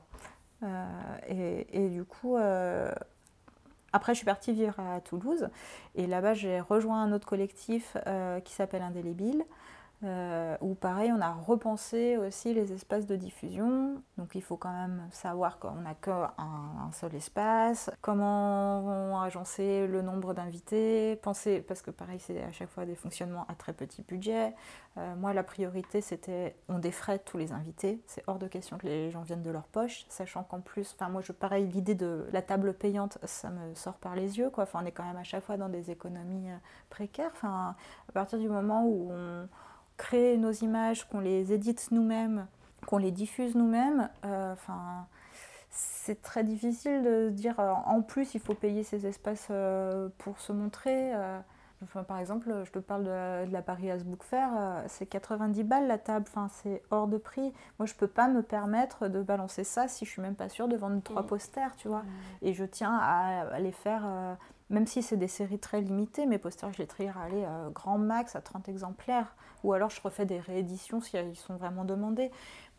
Euh, 0.62 1.62
et, 1.72 1.88
du 1.88 2.04
coup, 2.04 2.36
euh, 2.36 2.90
après 3.92 4.14
je 4.14 4.18
suis 4.18 4.24
partie 4.24 4.52
vivre 4.52 4.78
à 4.80 5.00
Toulouse 5.00 5.48
et 5.94 6.06
là-bas 6.06 6.34
j'ai 6.34 6.60
rejoint 6.60 7.02
un 7.02 7.12
autre 7.12 7.26
collectif 7.26 7.96
euh, 8.06 8.40
qui 8.40 8.54
s'appelle 8.54 8.82
Indélébile 8.82 9.44
euh, 10.04 10.56
où 10.60 10.74
pareil, 10.74 11.10
on 11.12 11.20
a 11.20 11.32
repensé 11.32 12.16
aussi 12.18 12.52
les 12.52 12.72
espaces 12.72 13.06
de 13.06 13.16
diffusion. 13.16 14.02
Donc 14.18 14.34
il 14.34 14.42
faut 14.42 14.56
quand 14.56 14.72
même 14.72 15.02
savoir 15.10 15.58
qu'on 15.58 15.76
n'a 15.76 15.94
qu'un 15.94 16.32
un 16.38 16.92
seul 16.92 17.14
espace, 17.14 17.90
comment 18.02 19.22
agencer 19.22 19.86
le 19.86 20.02
nombre 20.02 20.34
d'invités, 20.34 21.16
penser, 21.16 21.62
parce 21.62 21.80
que 21.80 21.90
pareil, 21.90 22.20
c'est 22.20 22.42
à 22.42 22.52
chaque 22.52 22.70
fois 22.70 22.84
des 22.84 22.94
fonctionnements 22.94 23.46
à 23.48 23.54
très 23.54 23.72
petit 23.72 24.02
budget. 24.02 24.54
Euh, 24.96 25.16
moi, 25.16 25.32
la 25.32 25.42
priorité, 25.42 26.00
c'était 26.00 26.56
on 26.68 26.78
défraie 26.78 27.18
tous 27.18 27.38
les 27.38 27.52
invités. 27.52 28.00
C'est 28.06 28.22
hors 28.26 28.38
de 28.38 28.46
question 28.46 28.78
que 28.78 28.86
les 28.86 29.10
gens 29.10 29.22
viennent 29.22 29.42
de 29.42 29.50
leur 29.50 29.64
poche, 29.64 30.06
sachant 30.08 30.44
qu'en 30.44 30.60
plus, 30.60 30.94
enfin 30.94 31.08
moi, 31.08 31.20
je, 31.22 31.32
pareil, 31.32 31.66
l'idée 31.66 31.94
de 31.94 32.26
la 32.32 32.42
table 32.42 32.74
payante, 32.74 33.18
ça 33.24 33.50
me 33.50 33.74
sort 33.74 33.94
par 33.94 34.14
les 34.14 34.38
yeux. 34.38 34.50
Quoi. 34.50 34.64
Enfin, 34.64 34.80
on 34.82 34.86
est 34.86 34.92
quand 34.92 35.04
même 35.04 35.16
à 35.16 35.24
chaque 35.24 35.44
fois 35.44 35.56
dans 35.56 35.68
des 35.68 35.90
économies 35.90 36.50
euh, 36.50 36.56
précaires. 36.90 37.30
Enfin, 37.32 37.74
à 38.08 38.12
partir 38.12 38.38
du 38.38 38.48
moment 38.48 38.86
où 38.86 39.10
on 39.10 39.48
créer 39.96 40.36
nos 40.36 40.52
images, 40.52 41.08
qu'on 41.08 41.20
les 41.20 41.52
édite 41.52 41.88
nous-mêmes, 41.90 42.46
qu'on 42.84 42.98
les 42.98 43.10
diffuse 43.10 43.54
nous-mêmes, 43.54 44.08
euh, 44.24 44.52
enfin, 44.52 45.06
c'est 45.70 46.22
très 46.22 46.44
difficile 46.44 47.02
de 47.02 47.30
dire 47.30 47.58
euh, 47.58 47.72
en 47.86 48.02
plus 48.02 48.34
il 48.34 48.40
faut 48.40 48.54
payer 48.54 48.84
ces 48.84 49.06
espaces 49.06 49.48
euh, 49.50 50.08
pour 50.18 50.38
se 50.38 50.52
montrer. 50.52 51.12
par 52.08 52.18
exemple, 52.18 52.62
je 52.64 52.70
te 52.70 52.78
parle 52.78 53.04
de 53.04 53.52
la, 53.52 53.62
Paris 53.62 53.90
As 53.90 54.04
Book 54.04 54.22
Fair, 54.22 54.50
c'est 54.86 55.06
90 55.06 55.64
balles 55.64 55.86
la 55.86 55.98
table, 55.98 56.26
enfin, 56.28 56.48
c'est 56.48 56.82
hors 56.90 57.08
de 57.08 57.18
prix. 57.18 57.52
Moi, 57.78 57.86
je 57.86 57.94
peux 57.94 58.06
pas 58.06 58.28
me 58.28 58.42
permettre 58.42 59.08
de 59.08 59.22
balancer 59.22 59.64
ça 59.64 59.86
si 59.86 60.04
je 60.04 60.10
suis 60.10 60.22
même 60.22 60.34
pas 60.34 60.48
sûre 60.48 60.66
de 60.66 60.76
vendre 60.76 61.02
trois 61.02 61.26
posters, 61.26 61.76
tu 61.76 61.88
vois. 61.88 62.02
Et 62.42 62.54
je 62.54 62.64
tiens 62.64 62.98
à, 63.00 63.58
les 63.60 63.72
faire 63.72 64.36
même 64.70 64.86
si 64.86 65.02
c'est 65.02 65.18
des 65.18 65.28
séries 65.28 65.58
très 65.58 65.82
limitées, 65.82 66.24
mes 66.24 66.38
posters, 66.38 66.72
je 66.72 66.78
les 66.78 66.86
trierai 66.86 67.18
à 67.18 67.22
aller 67.24 67.46
grand 67.74 67.98
max 67.98 68.34
à 68.34 68.40
30 68.40 68.68
exemplaires. 68.70 69.34
Ou 69.64 69.72
alors 69.72 69.90
je 69.90 70.00
refais 70.00 70.26
des 70.26 70.38
rééditions 70.38 71.00
si 71.00 71.16
ils 71.16 71.36
sont 71.36 71.56
vraiment 71.56 71.84
demandés. 71.84 72.30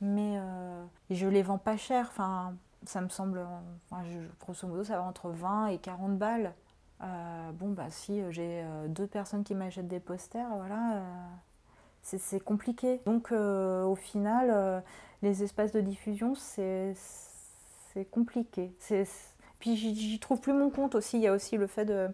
Mais 0.01 0.37
euh, 0.37 0.85
je 1.09 1.27
les 1.27 1.43
vends 1.43 1.57
pas 1.57 1.75
cher. 1.77 2.07
Enfin, 2.09 2.55
ça 2.85 3.01
me 3.01 3.09
semble, 3.09 3.45
enfin, 3.89 4.03
grosso 4.39 4.67
modo, 4.67 4.83
ça 4.83 4.97
va 4.97 5.03
entre 5.03 5.29
20 5.29 5.67
et 5.67 5.77
40 5.79 6.17
balles. 6.17 6.53
bon, 7.01 7.71
bah 7.71 7.89
si 7.89 8.21
j'ai 8.29 8.63
deux 8.89 9.07
personnes 9.07 9.43
qui 9.43 9.55
m'achètent 9.55 9.87
des 9.87 9.99
posters, 9.99 10.47
voilà, 10.55 11.01
c'est 12.03 12.39
compliqué. 12.43 13.01
Donc 13.05 13.31
au 13.31 13.95
final, 13.95 14.83
les 15.23 15.43
espaces 15.43 15.71
de 15.71 15.81
diffusion, 15.81 16.35
c'est 16.35 16.95
compliqué. 18.11 18.71
Puis 19.59 19.75
j'y 19.75 20.19
trouve 20.19 20.39
plus 20.39 20.53
mon 20.53 20.69
compte 20.69 20.93
aussi. 20.95 21.17
Il 21.17 21.23
y 21.23 21.27
a 21.27 21.33
aussi 21.33 21.57
le 21.57 21.67
fait 21.67 21.85
de 21.85 22.09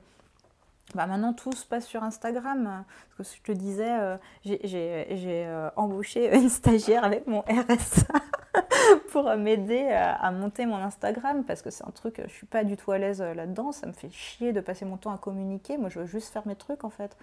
bah 0.95 1.05
maintenant 1.05 1.33
tout 1.33 1.51
se 1.53 1.65
passe 1.65 1.85
sur 1.85 2.03
Instagram. 2.03 2.83
Parce 3.17 3.31
que 3.31 3.37
je 3.37 3.41
te 3.41 3.51
disais, 3.51 3.91
euh, 3.91 4.17
j'ai 4.43 5.45
euh, 5.47 5.69
embauché 5.75 6.35
une 6.35 6.49
stagiaire 6.49 7.03
avec 7.03 7.27
mon 7.27 7.41
RSA 7.41 8.07
pour 9.11 9.35
m'aider 9.35 9.89
à, 9.89 10.31
monter 10.31 10.65
mon 10.65 10.77
Instagram 10.77 11.43
parce 11.43 11.61
que 11.61 11.69
c'est 11.69 11.85
un 11.85 11.91
truc, 11.91 12.21
je 12.25 12.31
suis 12.31 12.47
pas 12.47 12.63
du 12.63 12.77
tout 12.77 12.91
à 12.91 12.97
l'aise 12.97 13.21
là-dedans. 13.21 13.71
Ça 13.71 13.87
me 13.87 13.93
fait 13.93 14.09
chier 14.11 14.53
de 14.53 14.61
passer 14.61 14.85
mon 14.85 14.97
temps 14.97 15.13
à 15.13 15.17
communiquer. 15.17 15.77
Moi, 15.77 15.89
je 15.89 15.99
veux 15.99 16.05
juste 16.05 16.31
faire 16.31 16.47
mes 16.47 16.55
trucs 16.55 16.83
en 16.83 16.89
fait. 16.89 17.17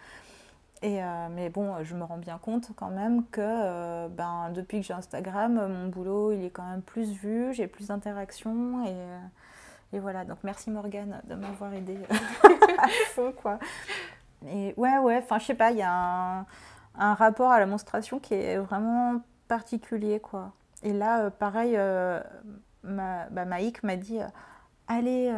Et, 0.81 1.03
euh, 1.03 1.07
mais 1.31 1.49
bon, 1.49 1.83
je 1.83 1.97
me 1.97 2.05
rends 2.05 2.19
bien 2.19 2.39
compte 2.39 2.71
quand 2.77 2.91
même 2.91 3.27
que 3.27 4.07
ben, 4.09 4.51
depuis 4.55 4.81
que 4.81 4.87
j'ai 4.87 4.95
Instagram, 4.95 5.55
mon 5.55 5.89
boulot 5.89 6.31
il 6.31 6.45
est 6.45 6.51
quand 6.51 6.69
même 6.71 6.83
plus 6.83 7.11
vu, 7.11 7.53
j'ai 7.53 7.66
plus 7.66 7.89
d'interactions 7.89 8.87
et 8.87 8.95
et 9.93 10.01
voilà, 10.01 10.25
donc 10.25 10.39
merci 10.45 10.71
Morgane 10.71 11.23
de 11.25 11.35
m'avoir 11.35 11.73
aidé 11.73 11.97
à 12.83 12.89
fond, 12.89 13.33
quoi. 13.33 13.59
Et 14.47 14.74
ouais, 14.76 14.99
ouais, 14.99 15.18
enfin, 15.18 15.39
je 15.39 15.47
sais 15.47 15.55
pas, 15.55 15.70
il 15.70 15.79
y 15.79 15.83
a 15.83 15.93
un, 15.93 16.47
un, 16.97 17.14
rapport 17.14 17.51
à 17.51 17.59
la 17.59 17.66
monstration 17.66 18.20
qui 18.20 18.35
est 18.35 18.59
vraiment 18.59 19.20
particulier, 19.49 20.20
quoi. 20.20 20.53
Et 20.83 20.93
là, 20.93 21.24
euh, 21.24 21.31
pareil, 21.31 21.74
euh, 21.76 22.20
ma, 22.83 23.29
bah, 23.31 23.45
Maïk 23.45 23.83
m'a 23.83 23.97
dit 23.97 24.20
euh, 24.20 24.26
Allez, 24.87 25.35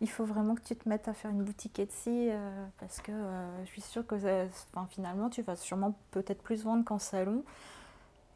il 0.00 0.08
faut 0.08 0.24
vraiment 0.24 0.54
que 0.54 0.62
tu 0.62 0.74
te 0.76 0.88
mettes 0.88 1.08
à 1.08 1.12
faire 1.12 1.30
une 1.30 1.42
boutique 1.42 1.78
Etsy 1.78 2.30
parce 2.78 3.00
que 3.00 3.12
je 3.62 3.68
suis 3.68 3.82
sûre 3.82 4.06
que 4.06 4.16
finalement, 4.88 5.28
tu 5.28 5.42
vas 5.42 5.54
sûrement 5.54 5.98
peut-être 6.12 6.42
plus 6.42 6.64
vendre 6.64 6.82
qu'en 6.84 6.98
salon. 6.98 7.44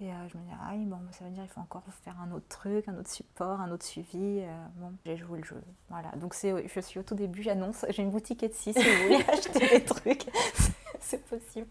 Et 0.01 0.11
euh, 0.11 0.29
je 0.29 0.37
me 0.37 0.43
dis, 0.43 0.51
ah 0.61 0.73
bon, 0.75 0.99
ça 1.13 1.25
veut 1.25 1.31
dire 1.31 1.45
qu'il 1.45 1.53
faut 1.53 1.61
encore 1.61 1.83
faire 2.03 2.17
un 2.21 2.33
autre 2.33 2.49
truc, 2.49 2.89
un 2.89 2.99
autre 2.99 3.11
support, 3.11 3.61
un 3.61 3.71
autre 3.71 3.85
suivi. 3.85 4.41
Euh, 4.41 4.67
bon, 4.77 4.93
j'ai 5.07 5.17
joué 5.17 5.39
le 5.39 5.45
jeu. 5.45 5.63
Voilà, 5.89 6.11
donc 6.17 6.35
je 6.35 6.81
suis 6.81 6.99
au 6.99 7.03
tout 7.03 7.15
début, 7.15 7.43
j'annonce, 7.43 7.87
j'ai 7.91 8.03
une 8.03 8.11
boutique 8.11 8.43
Etsy 8.43 8.73
si 8.73 8.79
vous 8.79 9.03
voulez 9.05 9.25
acheter 9.29 9.79
des 9.79 9.85
trucs, 9.85 10.27
c'est 11.01 11.25
possible. 11.27 11.69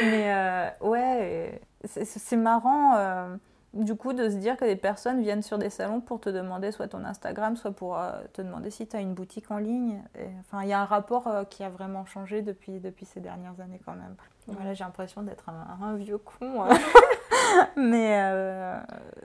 Mais 0.00 0.32
euh, 0.32 0.70
ouais, 0.80 1.60
c'est, 1.84 2.36
marrant 2.36 3.38
du 3.84 3.94
coup 3.94 4.12
de 4.12 4.28
se 4.28 4.36
dire 4.36 4.56
que 4.56 4.64
des 4.64 4.76
personnes 4.76 5.20
viennent 5.22 5.42
sur 5.42 5.58
des 5.58 5.70
salons 5.70 6.00
pour 6.00 6.20
te 6.20 6.28
demander 6.28 6.72
soit 6.72 6.88
ton 6.88 7.04
Instagram, 7.04 7.56
soit 7.56 7.72
pour 7.72 7.98
te 8.32 8.42
demander 8.42 8.70
si 8.70 8.86
tu 8.86 8.96
as 8.96 9.00
une 9.00 9.14
boutique 9.14 9.50
en 9.50 9.58
ligne. 9.58 10.02
enfin, 10.40 10.62
il 10.62 10.68
y 10.68 10.72
a 10.72 10.80
un 10.80 10.84
rapport 10.84 11.28
qui 11.50 11.62
a 11.62 11.68
vraiment 11.68 12.04
changé 12.04 12.42
depuis, 12.42 12.80
depuis 12.80 13.06
ces 13.06 13.20
dernières 13.20 13.60
années 13.60 13.80
quand 13.84 13.94
même. 13.94 14.16
Voilà, 14.48 14.74
j'ai 14.74 14.84
l'impression 14.84 15.22
d'être 15.22 15.48
un, 15.48 15.94
vieux 15.96 16.18
con. 16.18 16.62
Hein. 16.62 16.68
mais 17.76 18.20
euh, 18.22 18.78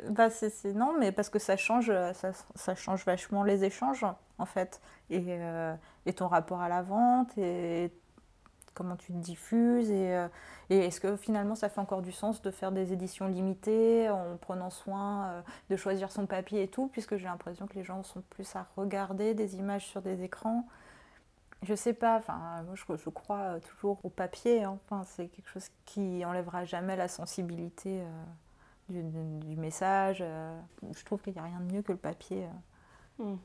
bah 0.10 0.30
c'est 0.30 0.66
non, 0.74 0.94
mais 0.98 1.12
parce 1.12 1.30
que 1.30 1.40
ça 1.40 1.58
change, 1.58 1.92
ça, 2.14 2.32
ça, 2.56 2.76
change 2.76 3.06
vachement 3.06 3.44
les 3.44 3.64
échanges 3.64 4.06
en 4.38 4.46
fait, 4.46 4.82
et, 5.10 5.24
euh, 5.30 5.74
et 6.06 6.14
ton 6.14 6.28
rapport 6.28 6.62
à 6.62 6.70
la 6.70 6.82
vente 6.82 7.38
et 7.38 7.92
comment 8.74 8.96
tu 8.96 9.12
te 9.12 9.18
diffuses 9.18 9.92
et, 9.92 10.16
euh, 10.16 10.28
et 10.70 10.78
est-ce 10.80 11.02
que 11.02 11.16
finalement 11.18 11.56
ça 11.56 11.70
fait 11.70 11.82
encore 11.82 12.02
du 12.02 12.12
sens 12.12 12.42
de 12.42 12.52
faire 12.52 12.72
des 12.72 12.94
éditions 12.94 13.28
limitées 13.28 14.10
en 14.10 14.38
prenant 14.38 14.70
soin 14.70 15.44
de 15.70 15.76
choisir 15.76 16.12
son 16.12 16.26
papier 16.26 16.64
et 16.64 16.68
tout, 16.68 16.88
puisque 16.88 17.18
j'ai 17.18 17.26
l'impression 17.26 17.68
que 17.68 17.76
les 17.76 17.84
gens 17.84 18.04
sont 18.04 18.24
plus 18.30 18.56
à 18.56 18.68
regarder 18.78 19.34
des 19.34 19.58
images 19.58 19.88
sur 19.88 20.02
des 20.02 20.24
écrans? 20.24 20.66
Je 21.64 21.76
sais 21.76 21.94
pas, 21.94 22.18
enfin, 22.18 22.64
moi 22.66 22.74
je, 22.74 22.84
je, 22.98 23.10
crois 23.10 23.60
toujours 23.60 24.00
au 24.04 24.10
papier. 24.10 24.64
Hein. 24.64 24.80
Enfin, 24.86 25.04
c'est 25.06 25.28
quelque 25.28 25.48
chose 25.48 25.70
qui 25.86 26.26
enlèvera 26.26 26.66
jamais 26.66 26.96
la 26.96 27.08
sensibilité 27.08 28.02
euh, 28.02 29.02
du, 29.42 29.56
message. 29.56 30.20
Euh. 30.22 30.60
Je 30.96 31.04
trouve 31.06 31.22
qu'il 31.22 31.34
n'y 31.34 31.40
a 31.40 31.44
rien 31.44 31.60
de 31.60 31.72
mieux 31.72 31.82
que 31.84 31.92
le 31.92 31.98
papier. 31.98 32.48
Euh. 33.20 33.24
Hmm. 33.24 33.38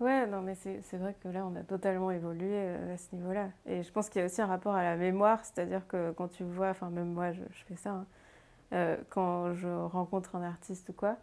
Ouais, 0.00 0.26
non, 0.26 0.42
mais 0.42 0.54
c'est 0.54 0.96
vrai 0.96 1.14
que 1.22 1.28
là, 1.28 1.46
on 1.46 1.54
a 1.56 1.62
totalement 1.62 2.10
évolué 2.10 2.68
à 2.92 2.96
ce 2.96 3.14
niveau-là. 3.14 3.50
Et 3.64 3.82
je 3.82 3.92
pense 3.92 4.08
qu'il 4.08 4.20
y 4.20 4.22
a 4.22 4.26
aussi 4.26 4.42
un 4.42 4.46
rapport 4.46 4.74
à 4.74 4.82
la 4.82 4.96
mémoire, 4.96 5.44
c'est-à-dire 5.44 5.86
que 5.86 6.10
quand 6.12 6.28
tu 6.28 6.42
vois, 6.42 6.70
enfin, 6.70 6.90
même 6.90 7.12
moi, 7.12 7.32
je, 7.32 7.42
fais 7.68 7.76
ça, 7.76 8.04
hein, 8.72 8.96
quand 9.10 9.54
je 9.54 9.68
rencontre 9.68 10.34
un 10.34 10.42
artiste 10.42 10.88
ou 10.88 10.92
quoi, 10.92 11.16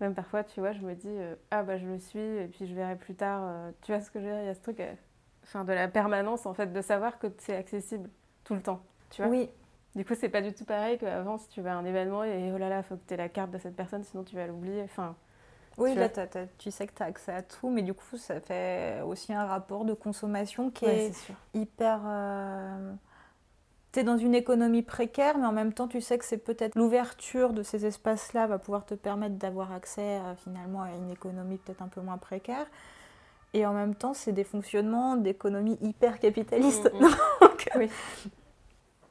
même 0.00 0.14
parfois, 0.14 0.44
tu 0.44 0.60
vois, 0.60 0.72
je 0.72 0.80
me 0.80 0.94
dis, 0.94 1.16
ah 1.50 1.62
bah 1.62 1.78
je 1.78 1.86
le 1.86 1.98
suis, 1.98 2.18
et 2.18 2.46
puis 2.48 2.66
je 2.66 2.74
verrai 2.74 2.96
plus 2.96 3.14
tard, 3.14 3.72
tu 3.82 3.92
vois 3.92 4.00
ce 4.02 4.10
que 4.10 4.20
je 4.20 4.26
veux 4.26 4.30
dire, 4.30 4.42
il 4.42 4.46
y 4.46 4.50
a 4.50 4.54
ce 4.54 4.60
truc 4.60 4.82
enfin 5.48 5.64
de 5.64 5.72
la 5.72 5.88
permanence 5.88 6.46
en 6.46 6.54
fait, 6.54 6.72
de 6.72 6.80
savoir 6.82 7.18
que 7.18 7.26
c'est 7.38 7.56
accessible 7.56 8.10
tout 8.44 8.54
le 8.54 8.62
temps. 8.62 8.82
Tu 9.10 9.22
vois? 9.22 9.30
Oui. 9.30 9.48
Du 9.96 10.04
coup, 10.04 10.14
c'est 10.14 10.28
pas 10.28 10.42
du 10.42 10.52
tout 10.52 10.64
pareil 10.64 10.98
qu'avant 10.98 11.38
si 11.38 11.48
tu 11.48 11.62
vas 11.62 11.72
à 11.72 11.76
un 11.76 11.84
événement 11.84 12.22
et 12.22 12.52
oh 12.52 12.58
là 12.58 12.68
là, 12.68 12.82
faut 12.82 12.96
que 12.96 13.06
tu 13.08 13.14
aies 13.14 13.16
la 13.16 13.28
carte 13.28 13.50
de 13.50 13.58
cette 13.58 13.74
personne, 13.74 14.04
sinon 14.04 14.22
tu 14.22 14.36
vas 14.36 14.46
l'oublier. 14.46 14.82
Enfin. 14.82 15.16
Oui, 15.78 15.94
là, 15.94 16.08
tu 16.58 16.70
sais 16.70 16.86
que 16.86 16.92
tu 16.94 17.02
as 17.02 17.06
accès 17.06 17.32
à 17.32 17.42
tout, 17.42 17.70
mais 17.70 17.82
du 17.82 17.94
coup, 17.94 18.16
ça 18.16 18.40
fait 18.40 19.00
aussi 19.06 19.32
un 19.32 19.46
rapport 19.46 19.84
de 19.84 19.94
consommation 19.94 20.70
qui 20.70 20.84
est, 20.84 21.12
hyper. 21.54 22.00
Euh, 22.06 22.92
tu 23.92 24.00
es 24.00 24.02
dans 24.02 24.18
une 24.18 24.34
économie 24.34 24.82
précaire, 24.82 25.38
mais 25.38 25.46
en 25.46 25.52
même 25.52 25.72
temps, 25.72 25.88
tu 25.88 26.00
sais 26.00 26.18
que 26.18 26.24
c'est 26.24 26.38
peut-être 26.38 26.74
l'ouverture 26.74 27.52
de 27.52 27.62
ces 27.62 27.86
espaces-là 27.86 28.46
va 28.46 28.58
pouvoir 28.58 28.84
te 28.84 28.94
permettre 28.94 29.36
d'avoir 29.36 29.72
accès 29.72 30.20
finalement 30.44 30.82
à 30.82 30.90
une 30.90 31.10
économie 31.10 31.56
peut-être 31.58 31.82
un 31.82 31.88
peu 31.88 32.00
moins 32.00 32.18
précaire. 32.18 32.66
Et 33.54 33.64
en 33.64 33.72
même 33.72 33.94
temps, 33.94 34.14
c'est 34.14 34.32
des 34.32 34.44
fonctionnements 34.44 35.16
d'économie 35.16 35.78
hyper 35.80 36.18
capitaliste. 36.18 36.92
Mm, 36.92 37.06
mm. 37.06 37.48
oui. 37.76 37.90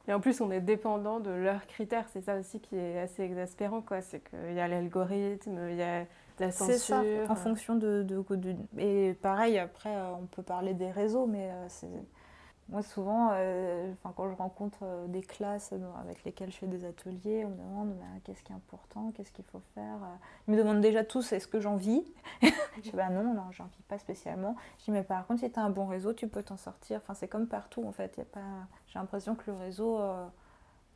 Et 0.07 0.13
en 0.13 0.19
plus, 0.19 0.39
on 0.41 0.51
est 0.51 0.61
dépendant 0.61 1.19
de 1.19 1.31
leurs 1.31 1.65
critères. 1.67 2.05
C'est 2.13 2.21
ça 2.21 2.37
aussi 2.37 2.59
qui 2.59 2.77
est 2.77 2.99
assez 2.99 3.23
exaspérant. 3.23 3.83
C'est 4.01 4.21
qu'il 4.21 4.53
y 4.53 4.59
a 4.59 4.67
l'algorithme, 4.67 5.69
il 5.69 5.75
y 5.75 5.81
a 5.81 6.05
la 6.39 6.51
censure. 6.51 6.75
C'est 6.75 7.25
ça, 7.25 7.31
en 7.31 7.35
fonction 7.35 7.75
de, 7.75 8.03
de, 8.03 8.35
de, 8.35 8.55
Et 8.77 9.13
pareil, 9.13 9.57
après, 9.57 9.95
on 10.19 10.25
peut 10.25 10.43
parler 10.43 10.73
des 10.73 10.91
réseaux, 10.91 11.25
mais 11.25 11.49
euh, 11.51 11.65
c'est 11.67 11.89
moi, 12.69 12.83
souvent, 12.83 13.29
euh, 13.31 13.93
quand 14.03 14.29
je 14.29 14.35
rencontre 14.35 14.79
euh, 14.83 15.07
des 15.07 15.21
classes 15.21 15.73
avec 16.01 16.25
lesquelles 16.25 16.51
je 16.51 16.57
fais 16.57 16.67
des 16.67 16.83
ateliers, 16.83 17.45
on 17.45 17.49
me 17.49 17.55
demande 17.55 17.97
bah, 17.97 18.05
qu'est-ce 18.25 18.43
qui 18.43 18.51
est 18.51 18.55
important, 18.55 19.11
qu'est-ce 19.15 19.31
qu'il 19.31 19.45
faut 19.45 19.61
faire. 19.73 19.95
Euh. 20.03 20.15
Ils 20.47 20.53
me 20.53 20.57
demandent 20.57 20.81
déjà 20.81 21.05
tous 21.05 21.31
est-ce 21.31 21.47
que 21.47 21.61
j'en 21.61 21.77
vis? 21.77 22.03
Je 22.41 22.81
dis 22.81 22.91
bah 22.91 23.09
non, 23.09 23.23
non, 23.33 23.49
j'en 23.51 23.65
vis 23.65 23.81
pas 23.87 23.97
spécialement. 23.97 24.55
Je 24.79 24.85
dis 24.85 24.91
mais 24.91 25.03
par 25.03 25.25
contre, 25.25 25.39
si 25.39 25.51
tu 25.51 25.57
as 25.57 25.63
un 25.63 25.69
bon 25.69 25.87
réseau, 25.87 26.11
tu 26.11 26.27
peux 26.27 26.43
t'en 26.43 26.57
sortir. 26.57 26.99
Enfin, 27.01 27.13
c'est 27.13 27.29
comme 27.29 27.47
partout 27.47 27.85
en 27.87 27.91
fait. 27.93 28.17
Y 28.17 28.21
a 28.21 28.25
pas... 28.25 28.67
J'ai 28.87 28.99
l'impression 28.99 29.33
que 29.35 29.49
le 29.49 29.57
réseau, 29.57 29.99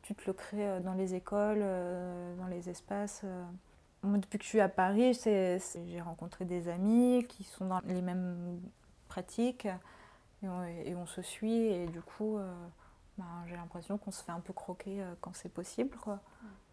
tu 0.02 0.14
te 0.14 0.22
le 0.26 0.32
crées 0.32 0.80
dans 0.80 0.94
les 0.94 1.14
écoles, 1.14 1.64
dans 2.38 2.46
les 2.46 2.70
espaces. 2.70 3.24
Moi, 4.02 4.18
depuis 4.18 4.38
que 4.38 4.44
je 4.44 4.48
suis 4.48 4.60
à 4.60 4.68
Paris, 4.68 5.18
j'ai 5.24 6.00
rencontré 6.00 6.44
des 6.44 6.68
amis 6.68 7.24
qui 7.28 7.44
sont 7.44 7.66
dans 7.66 7.80
les 7.84 8.02
mêmes 8.02 8.60
pratiques 9.08 9.68
et 10.42 10.94
on, 10.96 11.06
se 11.06 11.22
suit 11.22 11.66
et 11.66 11.86
du 11.86 12.00
coup 12.00 12.36
euh, 12.36 12.52
ben, 13.16 13.24
j'ai 13.46 13.54
l'impression 13.54 13.98
qu'on 13.98 14.10
se 14.10 14.24
fait 14.24 14.32
un 14.32 14.40
peu 14.40 14.52
croquer 14.52 15.02
euh, 15.02 15.14
quand 15.20 15.34
c'est 15.34 15.48
possible. 15.48 15.96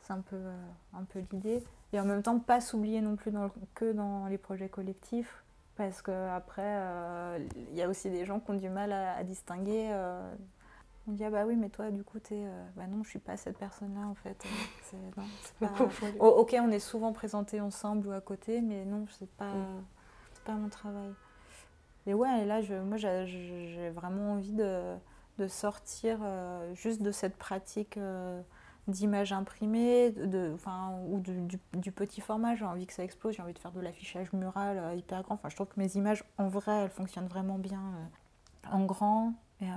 C'est 0.01 0.13
un 0.13 0.21
peu, 0.21 0.37
euh, 0.37 0.65
un 0.93 1.03
peu 1.03 1.19
l'idée. 1.31 1.63
Et 1.93 1.99
en 1.99 2.05
même 2.05 2.23
temps 2.23 2.39
pas 2.39 2.61
s'oublier 2.61 3.01
non 3.01 3.15
plus 3.15 3.31
que 3.75 3.91
dans 3.91 4.25
les 4.25 4.37
projets 4.37 4.69
collectifs 4.69 5.43
parce 5.75 6.01
qu'après 6.01 7.39
il 7.55 7.75
y 7.75 7.81
a 7.81 7.87
aussi 7.87 8.09
des 8.09 8.25
gens 8.25 8.39
qui 8.39 8.51
ont 8.51 8.55
du 8.55 8.69
mal 8.69 8.91
à, 8.91 9.23
distinguer. 9.23 9.93
On 11.07 11.13
dit 11.13 11.23
ah 11.23 11.29
bah 11.29 11.45
oui 11.45 11.55
mais 11.55 11.69
toi 11.69 11.89
du 11.89 12.03
coup 12.03 12.19
t'es 12.19 12.43
bah 12.75 12.85
non 12.87 13.03
je 13.03 13.09
suis 13.09 13.19
pas 13.19 13.35
cette 13.35 13.57
personne 13.57 13.95
là 13.95 14.05
en 14.07 14.15
fait. 14.15 14.43
ok 16.19 16.55
on 16.59 16.71
est 16.71 16.79
souvent 16.79 17.13
présentés 17.13 17.61
ensemble 17.61 18.07
ou 18.07 18.11
à 18.11 18.21
côté 18.21 18.61
mais 18.61 18.85
non 18.85 19.05
c'est 19.17 19.29
pas, 19.31 19.53
mm. 19.53 19.83
pas 20.45 20.53
mon 20.53 20.69
travail. 20.69 21.13
Et 22.09 22.13
ouais, 22.15 22.41
et 22.41 22.45
là, 22.45 22.61
je, 22.61 22.73
moi, 22.73 22.97
j'ai 22.97 23.89
vraiment 23.91 24.33
envie 24.33 24.53
de, 24.53 24.95
de 25.37 25.47
sortir 25.47 26.17
euh, 26.23 26.73
juste 26.73 27.03
de 27.03 27.11
cette 27.11 27.35
pratique 27.37 27.97
euh, 27.97 28.41
d'image 28.87 29.31
imprimée 29.31 30.09
de, 30.11 30.51
enfin, 30.55 30.97
ou 31.07 31.19
du, 31.19 31.59
du, 31.73 31.91
petit 31.91 32.21
format. 32.21 32.55
J'ai 32.55 32.65
envie 32.65 32.87
que 32.87 32.93
ça 32.93 33.03
explose, 33.03 33.35
j'ai 33.35 33.43
envie 33.43 33.53
de 33.53 33.59
faire 33.59 33.71
de 33.71 33.81
l'affichage 33.81 34.33
mural 34.33 34.79
euh, 34.79 34.95
hyper 34.95 35.21
grand. 35.21 35.35
Enfin, 35.35 35.49
je 35.49 35.55
trouve 35.55 35.67
que 35.67 35.79
mes 35.79 35.95
images, 35.97 36.23
en 36.39 36.47
vrai, 36.47 36.83
elles 36.83 36.89
fonctionnent 36.89 37.27
vraiment 37.27 37.59
bien 37.59 37.81
en 38.71 38.85
grand. 38.85 39.33
Et, 39.61 39.67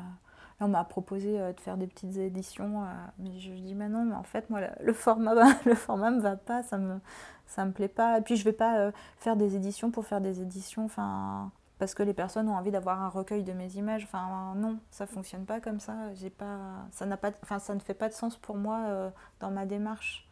on 0.63 0.69
m'a 0.69 0.85
proposé 0.85 1.39
de 1.39 1.61
faire 1.61 1.77
des 1.77 1.87
petites 1.87 2.17
éditions, 2.17 2.85
mais 3.19 3.39
je 3.39 3.53
dis, 3.53 3.75
mais 3.75 3.89
non, 3.89 4.05
mais 4.05 4.15
en 4.15 4.23
fait, 4.23 4.49
moi, 4.51 4.61
le 4.81 4.93
format, 4.93 5.35
le 5.65 5.75
format 5.75 6.11
me 6.11 6.21
va 6.21 6.37
pas, 6.37 6.63
ça 6.63 6.79
me, 6.79 7.01
ça 7.47 7.65
me 7.65 7.73
plaît 7.73 7.89
pas. 7.89 8.19
Et 8.19 8.23
puis, 8.23 8.37
je 8.37 8.45
vais 8.45 8.53
pas 8.53 8.93
faire 9.19 9.37
des 9.37 9.57
éditions 9.57 9.91
pour 9.91 10.07
faire 10.07 10.21
des 10.21 10.41
éditions. 10.41 10.85
Enfin, 10.85 11.51
parce 11.83 11.95
que 11.97 12.05
les 12.05 12.15
personnes 12.15 12.49
ont 12.49 12.55
envie 12.55 12.71
d'avoir 12.71 13.03
un 13.03 13.09
recueil 13.09 13.43
de 13.43 13.53
mes 13.53 13.77
images. 13.77 14.05
Enfin, 14.05 14.55
non, 14.55 14.79
ça 14.93 15.05
fonctionne 15.05 15.47
pas 15.47 15.59
comme 15.59 15.81
ça. 15.81 16.15
J'ai 16.15 16.31
pas, 16.31 16.87
ça 16.93 17.07
n'a 17.07 17.17
pas, 17.17 17.33
enfin, 17.43 17.59
ça 17.59 17.75
ne 17.75 17.81
fait 17.81 17.93
pas 17.93 18.09
de 18.09 18.15
sens 18.15 18.37
pour 18.37 18.57
moi 18.57 18.85
euh, 18.87 19.11
dans 19.41 19.51
ma 19.51 19.67
démarche. 19.67 20.29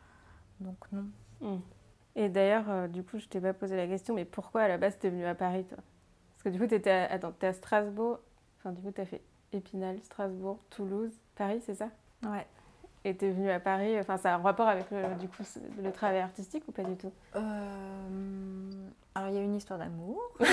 Donc 0.61 0.77
non. 0.93 1.07
Hmm. 1.41 1.59
Et 2.15 2.29
d'ailleurs, 2.29 2.71
euh, 2.71 2.87
du 2.87 3.03
coup, 3.03 3.19
je 3.19 3.27
t'ai 3.27 3.41
pas 3.41 3.53
posé 3.53 3.77
la 3.77 3.89
question, 3.89 4.15
mais 4.15 4.25
pourquoi 4.25 4.63
à 4.63 4.69
la 4.69 4.79
base 4.79 4.97
tu 5.01 5.09
es 5.09 5.11
venue 5.11 5.27
à 5.27 5.35
Paris, 5.35 5.65
toi? 5.65 5.79
Parce 6.35 6.45
que 6.45 6.49
du 6.51 6.59
coup, 6.61 6.69
tu 6.69 6.77
étais 6.77 6.93
à, 6.93 7.19
à 7.43 7.53
Strasbourg 7.53 8.21
Enfin, 8.59 8.71
du 8.71 8.81
coup, 8.81 8.93
tu 8.93 9.01
as 9.01 9.07
fait 9.07 9.23
Épinal, 9.53 9.99
Strasbourg, 10.03 10.59
Toulouse, 10.71 11.13
Paris, 11.35 11.61
c'est 11.65 11.75
ça? 11.75 11.89
Ouais. 12.25 12.47
Et 13.05 13.17
tu 13.17 13.25
es 13.25 13.31
venue 13.31 13.51
à 13.51 13.61
Paris, 13.61 13.99
enfin, 13.99 14.19
ça 14.19 14.35
a 14.35 14.37
un 14.37 14.43
rapport 14.43 14.69
avec 14.69 14.91
le, 14.91 15.15
du 15.19 15.27
coup, 15.27 15.43
le 15.83 15.91
travail 15.91 16.21
artistique 16.21 16.65
ou 16.69 16.73
pas 16.73 16.83
du 16.83 16.97
tout? 16.97 17.11
Euh, 17.35 17.41
Alors, 19.15 19.31
il 19.31 19.37
y 19.37 19.39
a 19.39 19.43
une 19.43 19.57
histoire 19.57 19.79
d'amour. 19.79 20.21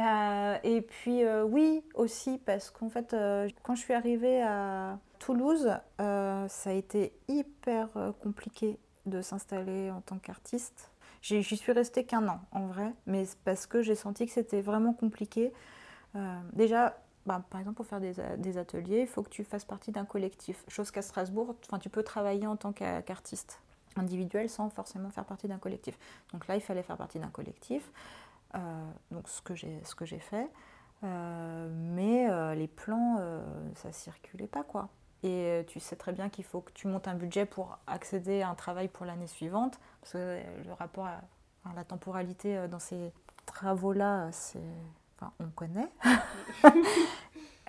Euh, 0.00 0.58
et 0.64 0.80
puis, 0.80 1.22
euh, 1.22 1.44
oui, 1.44 1.84
aussi, 1.94 2.38
parce 2.44 2.68
qu'en 2.68 2.88
fait, 2.88 3.14
quand 3.62 3.76
je 3.76 3.80
suis 3.80 3.94
arrivée 3.94 4.42
à 4.42 4.98
Toulouse, 5.20 5.70
ça 5.98 6.70
a 6.70 6.72
été 6.72 7.12
hyper 7.28 7.88
compliqué 8.20 8.76
de 9.06 9.22
s'installer 9.22 9.92
en 9.92 10.00
tant 10.00 10.18
qu'artiste. 10.18 10.90
J'y 11.22 11.44
suis 11.44 11.70
restée 11.70 12.04
qu'un 12.04 12.26
an, 12.26 12.40
en 12.50 12.66
vrai, 12.66 12.92
mais 13.06 13.24
parce 13.44 13.66
que 13.66 13.82
j'ai 13.82 13.94
senti 13.94 14.26
que 14.26 14.32
c'était 14.32 14.62
vraiment 14.62 14.92
compliqué. 14.92 15.52
déjà, 16.52 16.98
bah, 17.26 17.42
par 17.48 17.60
exemple, 17.60 17.76
pour 17.76 17.86
faire 17.86 18.00
des, 18.00 18.58
ateliers, 18.58 19.00
il 19.02 19.06
faut 19.06 19.22
que 19.22 19.30
tu 19.30 19.44
fasses 19.44 19.64
partie 19.64 19.92
d'un 19.92 20.04
collectif. 20.04 20.62
Chose 20.68 20.90
qu'à 20.90 21.02
Strasbourg, 21.02 21.54
tu 21.80 21.88
peux 21.88 22.02
travailler 22.02 22.46
en 22.46 22.56
tant 22.56 22.72
qu'artiste 22.72 23.60
individuel 23.96 24.50
sans 24.50 24.68
forcément 24.70 25.10
faire 25.10 25.24
partie 25.24 25.48
d'un 25.48 25.58
collectif. 25.58 25.98
Donc 26.32 26.46
là, 26.48 26.56
il 26.56 26.60
fallait 26.60 26.82
faire 26.82 26.96
partie 26.96 27.18
d'un 27.18 27.28
collectif. 27.28 27.90
Euh, 28.54 28.58
donc 29.10 29.28
ce 29.28 29.40
que 29.40 29.54
j'ai 30.04 30.18
fait. 30.18 30.48
Euh, 31.02 31.68
mais 31.72 32.30
euh, 32.30 32.54
les 32.54 32.68
plans, 32.68 33.20
ça 33.74 33.92
circulait 33.92 34.46
pas 34.46 34.62
quoi. 34.62 34.88
Et 35.22 35.64
tu 35.68 35.80
sais 35.80 35.96
très 35.96 36.12
bien 36.12 36.28
qu'il 36.28 36.44
faut 36.44 36.60
que 36.60 36.72
tu 36.72 36.86
montes 36.86 37.08
un 37.08 37.14
budget 37.14 37.46
pour 37.46 37.78
accéder 37.86 38.42
à 38.42 38.50
un 38.50 38.54
travail 38.54 38.88
pour 38.88 39.06
l'année 39.06 39.26
suivante, 39.26 39.80
parce 40.02 40.12
que 40.12 40.38
le 40.66 40.72
rapport 40.74 41.06
à 41.06 41.22
la 41.74 41.84
temporalité 41.84 42.68
dans 42.68 42.78
ces 42.78 43.10
travaux-là, 43.46 44.30
c'est 44.32 44.60
on 45.40 45.48
connaît. 45.54 45.90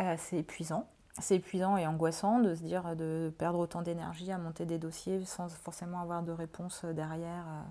Euh, 0.01 0.15
c'est 0.17 0.39
épuisant. 0.39 0.89
C'est 1.19 1.37
épuisant 1.37 1.77
et 1.77 1.87
angoissant 1.87 2.39
de 2.39 2.53
se 2.53 2.61
dire 2.61 2.97
de 2.97 3.33
perdre 3.37 3.59
autant 3.59 3.81
d'énergie 3.81 4.29
à 4.29 4.37
monter 4.37 4.65
des 4.65 4.77
dossiers 4.77 5.23
sans 5.23 5.47
forcément 5.47 6.01
avoir 6.01 6.21
de 6.21 6.33
réponse 6.33 6.83
derrière. 6.83 7.45
Euh, 7.47 7.61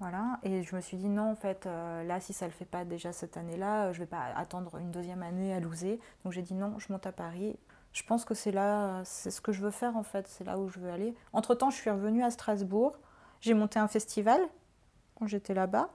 voilà. 0.00 0.38
Et 0.42 0.62
je 0.62 0.74
me 0.74 0.80
suis 0.80 0.96
dit 0.96 1.10
non, 1.10 1.32
en 1.32 1.34
fait, 1.34 1.66
euh, 1.66 2.04
là, 2.04 2.20
si 2.20 2.32
ça 2.32 2.46
ne 2.46 2.50
le 2.50 2.56
fait 2.56 2.64
pas 2.64 2.86
déjà 2.86 3.12
cette 3.12 3.36
année-là, 3.36 3.92
je 3.92 3.98
ne 3.98 4.04
vais 4.04 4.08
pas 4.08 4.24
attendre 4.34 4.78
une 4.78 4.90
deuxième 4.90 5.22
année 5.22 5.52
à 5.52 5.60
louser. 5.60 6.00
Donc 6.24 6.32
j'ai 6.32 6.40
dit 6.40 6.54
non, 6.54 6.78
je 6.78 6.90
monte 6.90 7.06
à 7.06 7.12
Paris. 7.12 7.58
Je 7.92 8.02
pense 8.02 8.24
que 8.24 8.32
c'est 8.32 8.50
là, 8.52 9.02
c'est 9.04 9.30
ce 9.30 9.42
que 9.42 9.52
je 9.52 9.60
veux 9.60 9.70
faire 9.70 9.98
en 9.98 10.02
fait, 10.02 10.26
c'est 10.26 10.44
là 10.44 10.58
où 10.58 10.68
je 10.68 10.80
veux 10.80 10.90
aller. 10.90 11.14
Entre-temps, 11.34 11.68
je 11.68 11.76
suis 11.76 11.90
revenue 11.90 12.24
à 12.24 12.30
Strasbourg. 12.30 12.96
J'ai 13.42 13.52
monté 13.52 13.78
un 13.78 13.88
festival 13.88 14.40
quand 15.18 15.26
j'étais 15.26 15.52
là-bas. 15.52 15.90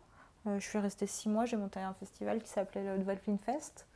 Euh, 0.48 0.60
je 0.60 0.68
suis 0.68 0.80
restée 0.80 1.08
six 1.08 1.30
mois, 1.30 1.46
j'ai 1.46 1.58
monté 1.58 1.80
un 1.80 1.94
festival 1.94 2.42
qui 2.42 2.50
s'appelait 2.50 2.84
le 2.84 2.98
Dvalfin 3.04 3.38
Fest. 3.38 3.88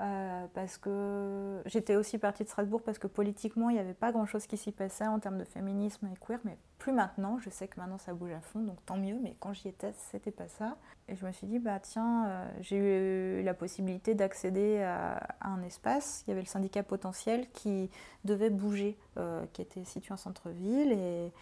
Euh, 0.00 0.46
parce 0.54 0.78
que 0.78 1.62
j'étais 1.66 1.96
aussi 1.96 2.18
partie 2.18 2.42
de 2.42 2.48
Strasbourg 2.48 2.82
parce 2.82 2.98
que 2.98 3.06
politiquement 3.06 3.68
il 3.68 3.74
n'y 3.74 3.78
avait 3.78 3.92
pas 3.92 4.10
grand 4.10 4.24
chose 4.24 4.46
qui 4.46 4.56
s'y 4.56 4.72
passait 4.72 5.06
en 5.06 5.20
termes 5.20 5.38
de 5.38 5.44
féminisme 5.44 6.06
et 6.06 6.16
queer, 6.18 6.40
mais 6.44 6.56
plus 6.78 6.92
maintenant. 6.92 7.38
Je 7.38 7.50
sais 7.50 7.68
que 7.68 7.78
maintenant 7.78 7.98
ça 7.98 8.14
bouge 8.14 8.32
à 8.32 8.40
fond, 8.40 8.60
donc 8.60 8.84
tant 8.86 8.96
mieux. 8.96 9.16
Mais 9.22 9.36
quand 9.38 9.52
j'y 9.52 9.68
étais, 9.68 9.92
c'était 10.10 10.32
pas 10.32 10.48
ça. 10.48 10.76
Et 11.08 11.14
je 11.14 11.24
me 11.24 11.30
suis 11.30 11.46
dit 11.46 11.58
bah 11.58 11.78
tiens, 11.78 12.26
euh, 12.26 12.50
j'ai 12.60 13.40
eu 13.40 13.42
la 13.44 13.54
possibilité 13.54 14.14
d'accéder 14.14 14.82
à, 14.82 15.20
un 15.42 15.62
espace. 15.62 16.24
Il 16.26 16.30
y 16.30 16.32
avait 16.32 16.42
le 16.42 16.48
syndicat 16.48 16.82
potentiel 16.82 17.48
qui 17.50 17.90
devait 18.24 18.50
bouger, 18.50 18.96
qui 19.52 19.62
était 19.62 19.84
situé 19.84 20.14
en 20.14 20.16
centre-ville 20.16 20.90
et 20.90 21.32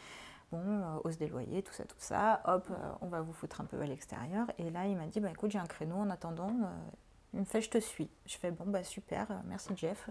bon, 0.51 0.59
euh, 0.59 0.99
hausse 1.05 1.19
des 1.19 1.29
loyers, 1.29 1.63
tout 1.63 1.73
ça, 1.73 1.85
tout 1.85 1.97
ça, 1.99 2.41
hop, 2.45 2.67
euh, 2.71 2.75
on 3.01 3.09
va 3.09 3.21
vous 3.21 3.33
foutre 3.33 3.61
un 3.61 3.65
peu 3.65 3.81
à 3.81 3.87
l'extérieur. 3.87 4.47
Et 4.59 4.71
là, 4.71 4.87
il 4.87 4.97
m'a 4.97 5.07
dit, 5.07 5.21
bah 5.21 5.31
écoute, 5.31 5.51
j'ai 5.51 5.59
un 5.59 5.67
créneau 5.67 5.97
en 5.97 6.11
attendant. 6.11 6.51
Euh, 6.51 6.91
il 7.35 7.41
me 7.41 7.45
fait, 7.45 7.61
je 7.61 7.71
te 7.71 7.79
suis. 7.79 8.11
Je 8.27 8.37
fais, 8.37 8.51
bon, 8.51 8.65
bah 8.67 8.83
super, 8.83 9.29
merci 9.47 9.71
Jeff. 9.77 10.11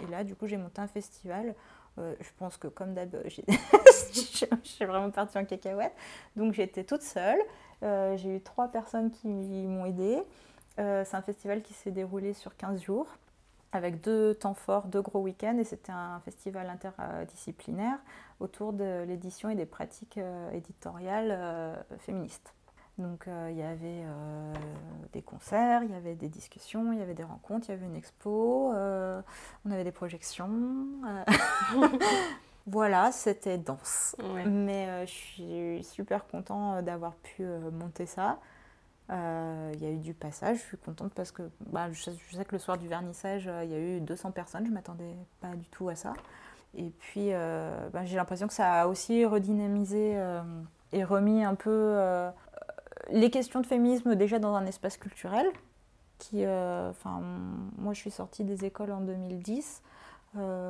et 0.00 0.06
là, 0.06 0.22
du 0.22 0.36
coup, 0.36 0.46
j'ai 0.46 0.56
monté 0.56 0.80
un 0.80 0.86
festival. 0.86 1.56
je 1.98 2.28
pense 2.38 2.56
que 2.56 2.68
comme 2.68 2.94
d'hab, 2.94 3.16
j'ai 4.62 4.86
vraiment 4.86 5.10
parti 5.10 5.38
en 5.38 5.44
cacahuète. 5.44 5.92
Donc 6.36 6.52
j'étais 6.52 6.84
toute 6.84 7.02
seule. 7.02 7.40
j'ai 7.82 8.36
eu 8.36 8.40
trois 8.40 8.68
personnes 8.68 9.10
qui 9.10 9.26
m'ont 9.28 9.86
aidée. 9.86 10.22
c'est 10.76 11.14
un 11.14 11.22
festival 11.22 11.62
qui 11.62 11.74
s'est 11.74 11.90
déroulé 11.90 12.32
sur 12.32 12.56
15 12.56 12.80
jours 12.80 13.08
avec 13.72 14.02
deux 14.02 14.34
temps 14.34 14.54
forts, 14.54 14.86
deux 14.86 15.00
gros 15.00 15.20
week-ends, 15.20 15.56
et 15.58 15.64
c'était 15.64 15.92
un 15.92 16.20
festival 16.20 16.68
interdisciplinaire 16.68 17.98
autour 18.40 18.72
de 18.74 19.04
l'édition 19.04 19.48
et 19.48 19.54
des 19.54 19.66
pratiques 19.66 20.18
euh, 20.18 20.50
éditoriales 20.52 21.30
euh, 21.30 21.74
féministes. 21.98 22.54
Donc 22.98 23.26
euh, 23.26 23.48
il 23.50 23.56
y 23.56 23.62
avait 23.62 24.04
des 25.14 25.22
concerts, 25.22 25.82
il 25.82 25.90
y 25.90 25.94
avait 25.94 26.14
des 26.14 26.28
discussions, 26.28 26.92
il 26.92 26.98
y 26.98 27.02
avait 27.02 27.14
des 27.14 27.24
rencontres, 27.24 27.68
il 27.68 27.72
y 27.72 27.74
avait 27.74 27.86
une 27.86 27.96
expo, 27.96 28.70
on 28.70 29.70
avait 29.70 29.84
des 29.84 29.92
projections. 29.92 30.50
voilà, 32.66 33.10
c'était 33.10 33.56
dense. 33.56 34.14
Mais 34.44 35.06
je 35.06 35.10
suis 35.10 35.84
super 35.84 36.26
content 36.26 36.82
d'avoir 36.82 37.14
pu 37.14 37.44
monter 37.72 38.04
ça. 38.04 38.38
Euh, 39.10 39.72
il 39.74 39.82
y 39.82 39.86
a 39.86 39.90
eu 39.90 39.98
du 39.98 40.14
passage, 40.14 40.58
je 40.58 40.62
suis 40.62 40.76
contente 40.76 41.12
parce 41.14 41.32
que 41.32 41.42
bah, 41.66 41.90
je, 41.92 42.02
sais 42.02 42.44
que 42.44 42.52
le 42.52 42.58
soir 42.58 42.78
du 42.78 42.88
vernissage, 42.88 43.46
euh, 43.48 43.64
il 43.64 43.70
y 43.70 43.74
a 43.74 43.78
eu 43.78 44.00
200 44.00 44.30
personnes, 44.30 44.64
je 44.64 44.70
ne 44.70 44.74
m'attendais 44.74 45.14
pas 45.40 45.54
du 45.54 45.66
tout 45.66 45.88
à 45.88 45.94
ça. 45.94 46.14
Et 46.74 46.90
puis 46.98 47.32
euh, 47.32 47.88
bah, 47.92 48.04
j'ai 48.04 48.16
l'impression 48.16 48.46
que 48.46 48.54
ça 48.54 48.82
a 48.82 48.86
aussi 48.86 49.26
redynamisé 49.26 50.16
et 50.92 51.04
remis 51.04 51.44
un 51.44 51.54
peu 51.54 51.98
les 53.10 53.30
questions 53.30 53.60
de 53.60 53.66
féminisme 53.66 54.14
déjà 54.14 54.38
dans 54.38 54.54
un 54.54 54.66
espace 54.66 54.96
culturel. 54.96 55.46
Qui, 56.18 56.46
enfin, 56.46 57.20
moi 57.78 57.92
je 57.94 57.98
suis 57.98 58.12
sortie 58.12 58.44
des 58.44 58.64
écoles 58.64 58.92
en 58.92 59.00
2010, 59.00 59.82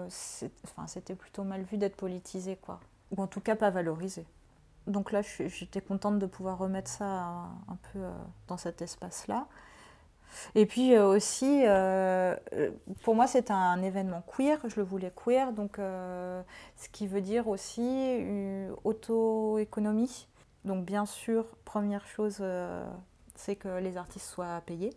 c'était 0.09 1.15
plutôt 1.15 1.45
mal 1.45 1.63
vu 1.63 1.77
d'être 1.77 1.97
politisé, 1.97 2.57
quoi. 2.57 2.81
ou 3.15 3.23
en 3.23 3.27
tout 3.27 3.41
cas 3.41 3.55
pas 3.55 3.69
valorisé 3.69 4.25
donc 4.87 5.13
là, 5.13 5.23
j'étais 5.23 5.81
contente 5.81 6.19
de 6.19 6.27
pouvoir 6.27 6.59
remettre 6.59 6.91
ça 6.91 7.05
un, 7.05 7.79
peu 7.93 8.01
euh, 8.01 8.11
dans 8.49 8.57
cet 8.57 8.83
espace-là. 8.83 9.47
Et 10.55 10.65
puis 10.65 10.95
euh, 10.95 11.07
aussi, 11.07 11.65
euh, 11.67 12.35
pour 13.03 13.15
moi, 13.15 13.27
c'est 13.27 13.51
un 13.51 13.83
événement 13.83 14.23
queer, 14.23 14.59
je 14.67 14.77
le 14.77 14.83
voulais 14.83 15.13
queer, 15.15 15.53
donc 15.53 15.77
ce 15.77 16.89
qui 16.91 17.07
veut 17.07 17.21
dire 17.21 17.49
aussi 17.49 18.25
auto-économie. 18.85 20.27
Donc 20.65 20.85
bien 20.85 21.07
sûr, 21.07 21.45
première 21.65 22.07
chose, 22.07 22.43
c'est 23.35 23.57
que 23.57 23.79
les 23.79 23.97
artistes 23.97 24.27
soient 24.27 24.63
payés, 24.65 24.95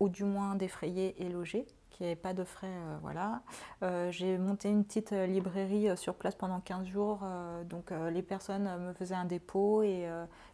ou 0.00 0.08
du 0.08 0.24
moins 0.24 0.54
défrayés 0.54 1.14
et 1.22 1.28
logés 1.28 1.66
qu'il 1.98 2.06
n'y 2.06 2.12
avait 2.12 2.20
pas 2.20 2.32
de 2.32 2.44
frais. 2.44 2.68
Euh, 2.68 2.96
voilà. 3.02 3.42
Euh, 3.82 4.10
j'ai 4.10 4.38
monté 4.38 4.70
une 4.70 4.84
petite 4.84 5.12
euh, 5.12 5.26
librairie 5.26 5.96
sur 5.96 6.14
place 6.14 6.34
pendant 6.34 6.60
15 6.60 6.86
jours. 6.86 7.20
donc 7.64 7.90
les 7.90 8.22
personnes 8.22 8.70
me 8.78 8.92
faisaient 8.92 9.14
un 9.14 9.24
dépôt 9.24 9.82
et, 9.82 10.08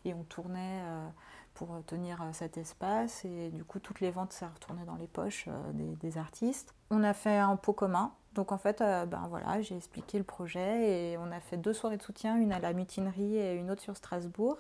et 0.05 0.15
on 0.15 0.23
tournait 0.25 0.83
pour 1.53 1.83
tenir 1.87 2.25
cet 2.33 2.57
espace. 2.57 3.25
Et 3.25 3.51
du 3.51 3.65
coup, 3.65 3.79
toutes 3.79 4.01
les 4.01 4.11
ventes, 4.11 4.33
ça 4.33 4.49
retournait 4.49 4.85
dans 4.85 4.97
les 4.97 5.07
poches 5.07 5.49
des, 5.75 6.19
artistes. 6.19 6.75
On 6.91 7.03
a 7.03 7.13
fait 7.13 7.37
un 7.37 7.57
pot 7.57 7.73
commun. 7.73 8.13
Donc 8.35 8.53
en 8.53 8.59
fait, 8.59 8.79
ben 8.81 9.27
voilà, 9.29 9.61
j'ai 9.61 9.77
expliqué 9.77 10.19
le 10.19 10.25
projet 10.25 11.13
et 11.13 11.19
on 11.19 11.31
a 11.31 11.41
fait 11.41 11.57
deux 11.57 11.73
soirées 11.73 11.97
de 11.97 12.03
soutien, 12.03 12.37
une 12.37 12.53
à 12.53 12.59
la 12.59 12.73
mutinerie 12.73 13.37
et 13.37 13.55
une 13.55 13.71
autre 13.71 13.83
sur 13.83 13.97
Strasbourg. 13.97 14.59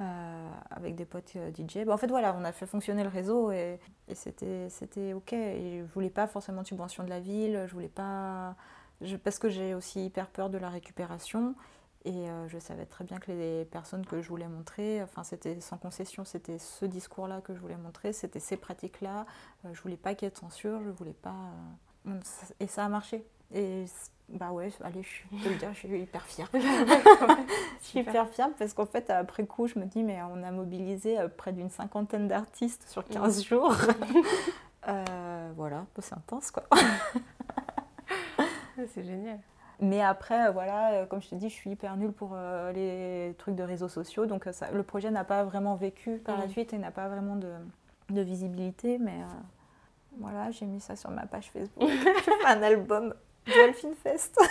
Euh, 0.00 0.50
avec 0.70 0.94
des 0.94 1.04
potes 1.04 1.32
euh, 1.34 1.50
DJ. 1.50 1.78
en 1.88 1.96
fait, 1.96 2.06
voilà, 2.06 2.32
on 2.38 2.44
a 2.44 2.52
fait 2.52 2.66
fonctionner 2.66 3.02
le 3.02 3.08
réseau 3.08 3.50
et, 3.50 3.80
c'était 4.14 5.12
OK. 5.12 5.32
Et 5.32 5.80
je 5.80 5.92
voulais 5.92 6.10
pas 6.10 6.28
forcément 6.28 6.62
de 6.62 6.68
subvention 6.68 7.02
de 7.02 7.08
la 7.08 7.18
ville, 7.18 7.64
je 7.66 7.72
voulais 7.72 7.88
pas. 7.88 8.54
parce 9.24 9.40
que 9.40 9.48
j'ai 9.48 9.74
aussi 9.74 10.06
hyper 10.06 10.28
peur 10.28 10.50
de 10.50 10.58
la 10.58 10.68
récupération. 10.68 11.56
Et 12.04 12.30
euh, 12.30 12.48
je 12.48 12.58
savais 12.60 12.86
très 12.86 13.04
bien 13.04 13.18
que 13.18 13.32
les 13.32 13.64
personnes 13.64 14.06
que 14.06 14.22
je 14.22 14.28
voulais 14.28 14.46
montrer, 14.46 15.02
enfin, 15.02 15.24
c'était 15.24 15.60
sans 15.60 15.78
concession, 15.78 16.24
c'était 16.24 16.58
ce 16.58 16.84
discours-là 16.84 17.40
que 17.40 17.52
je 17.52 17.58
voulais 17.58 17.76
montrer, 17.76 18.12
c'était 18.12 18.38
ces 18.38 18.56
pratiques-là. 18.56 19.26
je 19.72 19.80
voulais 19.82 19.96
pas 19.96 20.14
qu'il 20.14 20.26
y 20.26 20.28
ait 20.28 20.32
de 20.32 20.36
censure, 20.36 20.80
je 20.84 20.90
voulais 20.90 21.12
pas. 21.12 21.50
Et 22.60 22.68
ça 22.68 22.84
a 22.84 22.88
marché. 22.88 23.26
Bah 24.28 24.52
ouais, 24.52 24.70
allez, 24.84 25.02
je 25.02 25.42
peux 25.42 25.48
le 25.48 25.56
dire, 25.56 25.72
je 25.72 25.78
suis 25.78 26.00
hyper 26.00 26.22
fière. 26.26 26.50
je 26.52 26.60
suis 27.80 28.00
hyper 28.00 28.28
fière 28.28 28.50
parce 28.58 28.74
qu'en 28.74 28.84
fait, 28.84 29.08
après 29.08 29.46
coup, 29.46 29.66
je 29.66 29.78
me 29.78 29.86
dis, 29.86 30.02
mais 30.02 30.20
on 30.22 30.42
a 30.42 30.50
mobilisé 30.50 31.18
euh, 31.18 31.28
près 31.28 31.52
d'une 31.52 31.70
cinquantaine 31.70 32.28
d'artistes 32.28 32.84
sur 32.88 33.06
15 33.06 33.44
jours. 33.44 33.74
euh, 34.88 35.50
voilà, 35.56 35.86
c'est 35.98 36.14
intense 36.14 36.50
quoi. 36.50 36.64
c'est 38.76 39.04
génial. 39.04 39.38
Mais 39.80 40.02
après, 40.02 40.48
euh, 40.48 40.50
voilà, 40.50 41.06
comme 41.06 41.22
je 41.22 41.30
te 41.30 41.34
dis, 41.34 41.48
je 41.48 41.54
suis 41.54 41.70
hyper 41.70 41.96
nulle 41.96 42.12
pour 42.12 42.36
les 42.74 43.34
trucs 43.38 43.54
de 43.54 43.62
réseaux 43.62 43.88
sociaux. 43.88 44.26
Donc 44.26 44.46
ça, 44.52 44.70
le 44.72 44.82
projet 44.82 45.10
n'a 45.10 45.24
pas 45.24 45.44
vraiment 45.44 45.74
vécu 45.74 46.18
par 46.18 46.36
la 46.36 46.48
suite 46.48 46.74
et 46.74 46.78
n'a 46.78 46.90
pas 46.90 47.08
vraiment 47.08 47.36
de, 47.36 47.52
de 48.10 48.20
visibilité. 48.20 48.98
Mais 48.98 49.20
voilà, 50.18 50.50
j'ai 50.50 50.66
mis 50.66 50.80
ça 50.80 50.96
sur 50.96 51.10
ma 51.10 51.26
page 51.26 51.50
Facebook. 51.50 51.88
je 51.88 52.20
fais 52.20 52.46
un 52.46 52.62
album 52.62 53.14
Dolphin 53.54 53.94
Fest. 54.02 54.38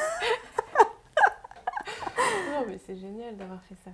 non, 2.51 2.65
mais 2.67 2.79
c'est 2.85 2.97
génial 2.97 3.35
d'avoir 3.37 3.61
fait 3.63 3.75
ça. 3.83 3.91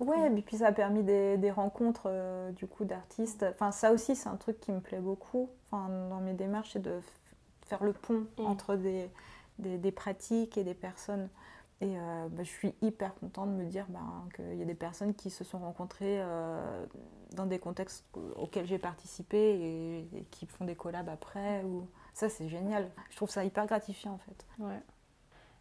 Ouais, 0.00 0.32
et 0.32 0.42
puis 0.42 0.58
ça 0.58 0.68
a 0.68 0.72
permis 0.72 1.02
des, 1.02 1.50
rencontres 1.50 2.06
euh, 2.06 2.52
du 2.52 2.66
coup 2.66 2.84
d'artistes. 2.84 3.44
Enfin, 3.50 3.72
ça 3.72 3.92
aussi, 3.92 4.14
c'est 4.14 4.28
un 4.28 4.36
truc 4.36 4.60
qui 4.60 4.70
me 4.70 4.80
plaît 4.80 5.00
beaucoup. 5.00 5.50
Enfin, 5.66 5.88
dans 6.08 6.20
mes 6.20 6.34
démarches, 6.34 6.72
c'est 6.74 6.82
de 6.82 7.00
faire 7.66 7.82
le 7.82 7.92
pont 7.92 8.26
mm. 8.38 8.46
entre 8.46 8.76
des, 8.76 9.10
des, 9.58 9.92
pratiques 9.92 10.56
et 10.56 10.64
des 10.64 10.74
personnes. 10.74 11.28
Et 11.80 11.96
euh, 11.96 12.28
bah, 12.30 12.42
je 12.42 12.48
suis 12.48 12.74
hyper 12.82 13.14
contente 13.14 13.50
de 13.50 13.62
me 13.62 13.68
dire 13.68 13.86
bah, 13.88 14.00
qu'il 14.34 14.56
y 14.56 14.62
a 14.62 14.64
des 14.64 14.74
personnes 14.74 15.14
qui 15.14 15.30
se 15.30 15.44
sont 15.44 15.58
rencontrées 15.58 16.20
euh, 16.20 16.86
dans 17.32 17.46
des 17.46 17.58
contextes 17.58 18.04
auxquels 18.36 18.66
j'ai 18.66 18.78
participé 18.78 20.06
et, 20.12 20.24
qui 20.30 20.46
font 20.46 20.64
des 20.64 20.76
collabs 20.76 21.08
après. 21.08 21.62
Ou... 21.64 21.88
Ça, 22.18 22.28
c'est 22.28 22.48
génial. 22.48 22.90
Je 23.10 23.16
trouve 23.16 23.30
ça 23.30 23.44
hyper 23.44 23.64
gratifiant 23.66 24.14
en 24.14 24.18
fait. 24.18 24.44
Ouais. 24.58 24.82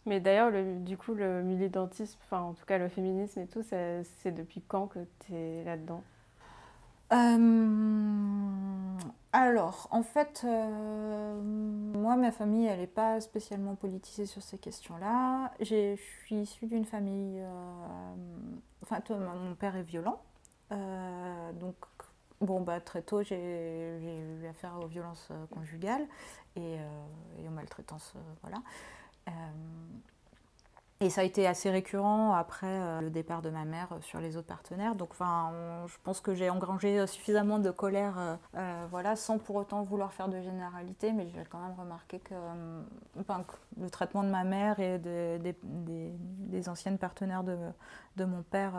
Mais 0.08 0.20
d'ailleurs, 0.20 0.52
du 0.80 0.98
coup, 0.98 1.14
le 1.14 1.44
militantisme, 1.44 2.18
enfin 2.24 2.42
en 2.42 2.54
tout 2.54 2.66
cas 2.66 2.80
le 2.80 2.90
féminisme 2.90 3.42
et 3.42 3.46
tout, 3.46 3.62
c'est 3.62 4.32
depuis 4.32 4.64
quand 4.68 4.88
que 4.88 5.06
tu 5.20 5.36
es 5.36 5.64
là-dedans? 5.64 6.02
Euh, 7.14 8.98
alors, 9.34 9.88
en 9.92 10.02
fait, 10.02 10.42
euh, 10.46 11.40
moi, 11.44 12.16
ma 12.16 12.32
famille, 12.32 12.66
elle 12.66 12.80
n'est 12.80 12.88
pas 12.88 13.22
spécialement 13.22 13.76
politisée 13.76 14.26
sur 14.26 14.42
ces 14.42 14.58
questions-là. 14.58 15.52
Je 15.60 15.96
suis 15.96 16.38
issue 16.38 16.66
d'une 16.66 16.86
famille... 16.86 17.40
Euh, 17.40 18.16
enfin, 18.82 19.00
mon 19.12 19.54
père 19.54 19.76
est 19.76 19.84
violent. 19.84 20.24
donc, 20.72 21.76
bon, 22.42 22.62
bah, 22.62 22.80
très 22.80 23.02
tôt, 23.02 23.24
j'ai 23.24 24.00
eu 24.42 24.48
affaire 24.48 24.80
aux 24.82 24.88
violences 24.88 25.30
conjugales 25.52 26.06
et, 26.56 26.76
et 26.76 27.48
aux 27.48 27.52
maltraitances, 27.52 28.14
voilà. 28.42 28.60
Et 31.00 31.12
ça 31.12 31.22
a 31.22 31.24
été 31.24 31.46
assez 31.46 31.70
récurrent 31.70 32.34
après 32.34 32.66
euh, 32.66 33.02
le 33.02 33.12
départ 33.12 33.44
de 33.44 33.52
ma 33.52 33.66
mère 33.66 33.90
euh, 33.92 34.02
sur 34.02 34.20
les 34.20 34.36
autres 34.36 34.48
partenaires. 34.48 34.96
Donc, 34.96 35.12
je 35.20 35.96
pense 36.04 36.22
que 36.22 36.34
j'ai 36.34 36.50
engrangé 36.50 37.00
euh, 37.00 37.06
suffisamment 37.06 37.60
de 37.60 37.70
colère, 37.70 38.40
voilà, 38.90 39.16
sans 39.16 39.38
pour 39.38 39.58
autant 39.58 39.84
vouloir 39.84 40.12
faire 40.12 40.28
de 40.28 40.42
généralité, 40.42 41.12
mais 41.14 41.28
j'ai 41.28 41.44
quand 41.50 41.60
même 41.60 41.76
remarqué 41.78 42.20
que, 42.20 42.34
le 43.16 43.90
traitement 43.92 44.24
de 44.24 44.30
ma 44.30 44.44
mère 44.44 44.80
et 44.80 44.98
des, 44.98 46.70
anciennes 46.70 46.98
partenaires 46.98 47.44
de, 47.44 47.58
de 48.16 48.26
mon 48.26 48.42
père, 48.42 48.74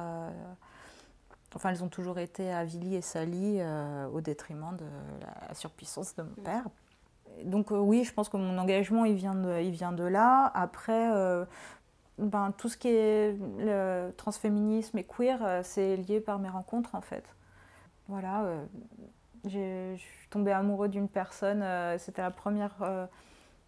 enfin, 1.55 1.70
elles 1.70 1.84
ont 1.84 1.88
toujours 1.88 2.18
été 2.18 2.53
avilies 2.53 2.96
et 2.96 3.01
salies 3.01 3.62
au 4.12 4.20
détriment 4.20 4.76
de 4.76 4.84
la 5.49 5.55
surpuissance 5.55 6.14
de 6.16 6.22
mon 6.22 6.42
père. 6.42 6.64
Donc 7.44 7.70
oui, 7.70 8.05
je 8.05 8.12
pense 8.12 8.28
que 8.28 8.36
mon 8.36 8.59
engagement, 8.59 9.05
il 9.05 9.14
vient 9.14 9.34
de, 9.34 9.61
il 9.61 9.70
vient 9.70 9.92
de 9.92 10.05
là. 10.05 10.51
Après, 10.55 11.09
ben, 12.18 12.53
tout 12.59 12.68
ce 12.68 12.76
qui 12.76 12.88
est 12.88 13.36
le 13.59 14.11
transféminisme 14.16 14.99
et 14.99 15.05
queer, 15.05 15.38
euh, 15.42 15.61
c'est 15.62 15.96
lié 15.96 16.20
par 16.20 16.40
mes 16.40 16.49
rencontres 16.49 16.94
en 16.96 17.01
fait. 17.01 17.24
Voilà, 18.09 18.42
euh, 18.42 18.64
je 19.44 19.94
suis 19.96 20.28
tombée 20.28 20.53
amoureuse 20.53 20.90
d'une 20.90 21.09
personne, 21.09 21.62
euh, 21.62 21.96
c'était 21.99 22.22
la 22.22 22.32
première 22.32 23.09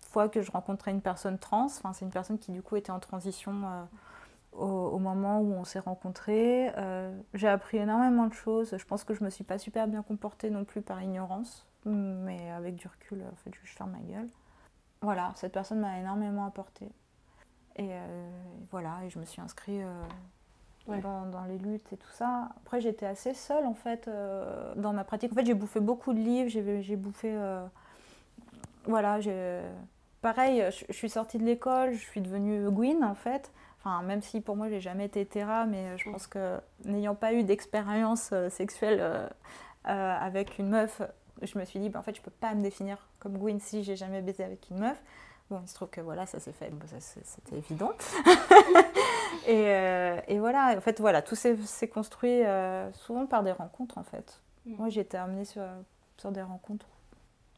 fois 0.01 0.29
que 0.29 0.43
je 0.43 0.51
rencontrais 0.51 0.91
une 0.91 1.01
personne 1.01 1.39
trans, 1.39 1.67
enfin, 1.67 1.93
c'est 1.93 2.05
une 2.05 2.11
personne 2.11 2.39
qui 2.39 2.51
du 2.51 2.63
coup 2.63 2.75
était 2.75 2.91
en 2.91 2.99
transition 2.99 3.87
au, 4.53 4.99
moment 4.99 5.41
où 5.41 5.53
on 5.53 5.65
s'est 5.65 5.79
rencontrés. 5.79 6.71
J'ai 7.35 7.49
appris 7.49 7.79
énormément 7.79 8.27
de 8.27 8.35
choses, 8.35 8.77
je 8.77 8.85
pense 8.85 9.05
que 9.05 9.15
je 9.15 9.25
me 9.25 9.31
suis 9.31 9.45
pas 9.45 9.59
super 9.59 9.87
bien 9.89 10.03
comportée 10.03 10.51
non 10.51 10.65
plus 10.65 10.83
par 10.83 11.03
ignorance, 11.03 11.67
mais 11.85 12.51
avec 12.51 12.77
du 12.77 12.89
recul, 12.89 13.23
en 13.31 13.37
fait, 13.37 13.53
je 13.63 13.73
ferme 13.73 13.93
ma 13.93 14.01
gueule. 14.01 14.29
Voilà, 15.03 15.33
cette 15.35 15.53
personne 15.53 15.81
m'a 15.81 15.99
énormément 15.99 16.45
apporté. 16.45 16.87
Et 17.77 17.89
euh, 17.91 18.31
voilà, 18.71 18.99
et 19.05 19.11
je 19.11 19.19
me 19.19 19.25
suis 19.25 19.41
inscrite 19.41 19.83
euh, 20.89 21.01
dans, 21.01 21.45
les 21.49 21.57
luttes 21.57 21.91
et 21.93 21.97
tout 21.97 22.11
ça. 22.11 22.51
Après, 22.59 22.81
j'étais 22.81 23.07
assez 23.07 23.33
seule 23.33 23.65
en 23.65 23.75
fait 23.75 24.09
euh, 24.09 24.75
dans 24.77 24.93
ma 24.93 25.05
pratique. 25.05 25.33
En 25.33 25.35
fait, 25.35 25.47
j'ai 25.47 25.55
bouffé 25.55 25.81
beaucoup 25.81 26.13
de 26.13 26.19
livres, 26.19 26.51
j'ai 26.51 26.97
bouffé. 26.97 27.35
voilà, 28.85 29.19
pareil, 30.21 30.65
je, 30.71 30.93
suis 30.93 31.09
sortie 31.09 31.39
de 31.39 31.45
l'école, 31.45 31.93
je 31.93 32.05
suis 32.05 32.21
devenue 32.21 32.69
Gwyn 32.71 33.03
en 33.03 33.15
fait. 33.15 33.53
Enfin, 33.81 34.03
même 34.03 34.23
si 34.23 34.41
pour 34.41 34.57
moi, 34.57 34.69
j'ai 34.69 34.81
jamais 34.81 35.07
été 35.07 35.25
Terra, 35.25 35.65
mais 35.65 35.97
je 35.97 36.11
pense 36.11 36.27
que 36.27 36.59
n'ayant 36.85 37.15
pas 37.15 37.33
eu 37.33 37.45
d'expérience 37.45 38.33
sexuelle 38.51 39.31
avec 39.85 40.59
une 40.59 40.69
meuf, 40.69 41.01
je 41.43 41.59
me 41.59 41.65
suis 41.65 41.79
dit, 41.79 41.89
bah, 41.89 41.99
en 41.99 42.03
fait, 42.03 42.17
je 42.17 42.21
peux 42.21 42.31
pas 42.31 42.55
me 42.55 42.63
définir 42.63 42.99
comme 43.19 43.39
Gwyn 43.39 43.59
si 43.61 43.83
j'ai 43.83 43.97
jamais 43.97 44.21
baisé 44.21 44.45
avec 44.45 44.69
une 44.71 44.79
meuf. 44.79 45.01
Bon, 45.51 45.61
il 45.65 45.69
se 45.69 45.75
trouve 45.75 45.89
que 45.89 46.01
voilà, 46.01 46.27
ça 46.27 46.39
s'est 46.39 46.53
fait, 46.53 46.71
c'était 47.01 47.57
évident. 47.57 47.91
et, 49.49 49.67
euh, 49.67 50.21
et, 50.29 50.39
voilà, 50.39 50.75
en 50.77 50.81
fait, 50.81 51.01
voilà, 51.01 51.23
tout 51.23 51.35
s'est 51.35 51.89
construit 51.89 52.45
euh, 52.45 52.93
souvent 52.93 53.27
par 53.27 53.43
des 53.43 53.51
rencontres, 53.51 53.99
en 53.99 54.05
fait. 54.05 54.41
Mm. 54.65 54.77
Moi, 54.77 54.89
j'ai 54.91 55.01
été 55.01 55.17
amenée 55.17 55.45
sur, 55.45 55.63
sur 56.19 56.31
des 56.31 56.43
rencontres. 56.43 56.87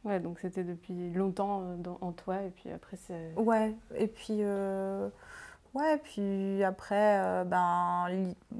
Ouais, 0.05 0.21
donc 0.21 0.39
c'était 0.41 0.65
depuis 0.65 1.13
longtemps 1.13 1.61
euh, 1.63 1.77
dans, 1.77 1.99
en 2.01 2.13
toi, 2.13 2.43
et 2.43 2.51
puis 2.51 2.71
après 2.71 2.97
c'est... 2.97 3.35
Ouais, 3.37 3.75
et 3.95 4.09
puis... 4.09 4.41
Ouais, 5.75 5.97
puis 5.99 6.63
après, 6.65 7.45
ben, 7.47 8.07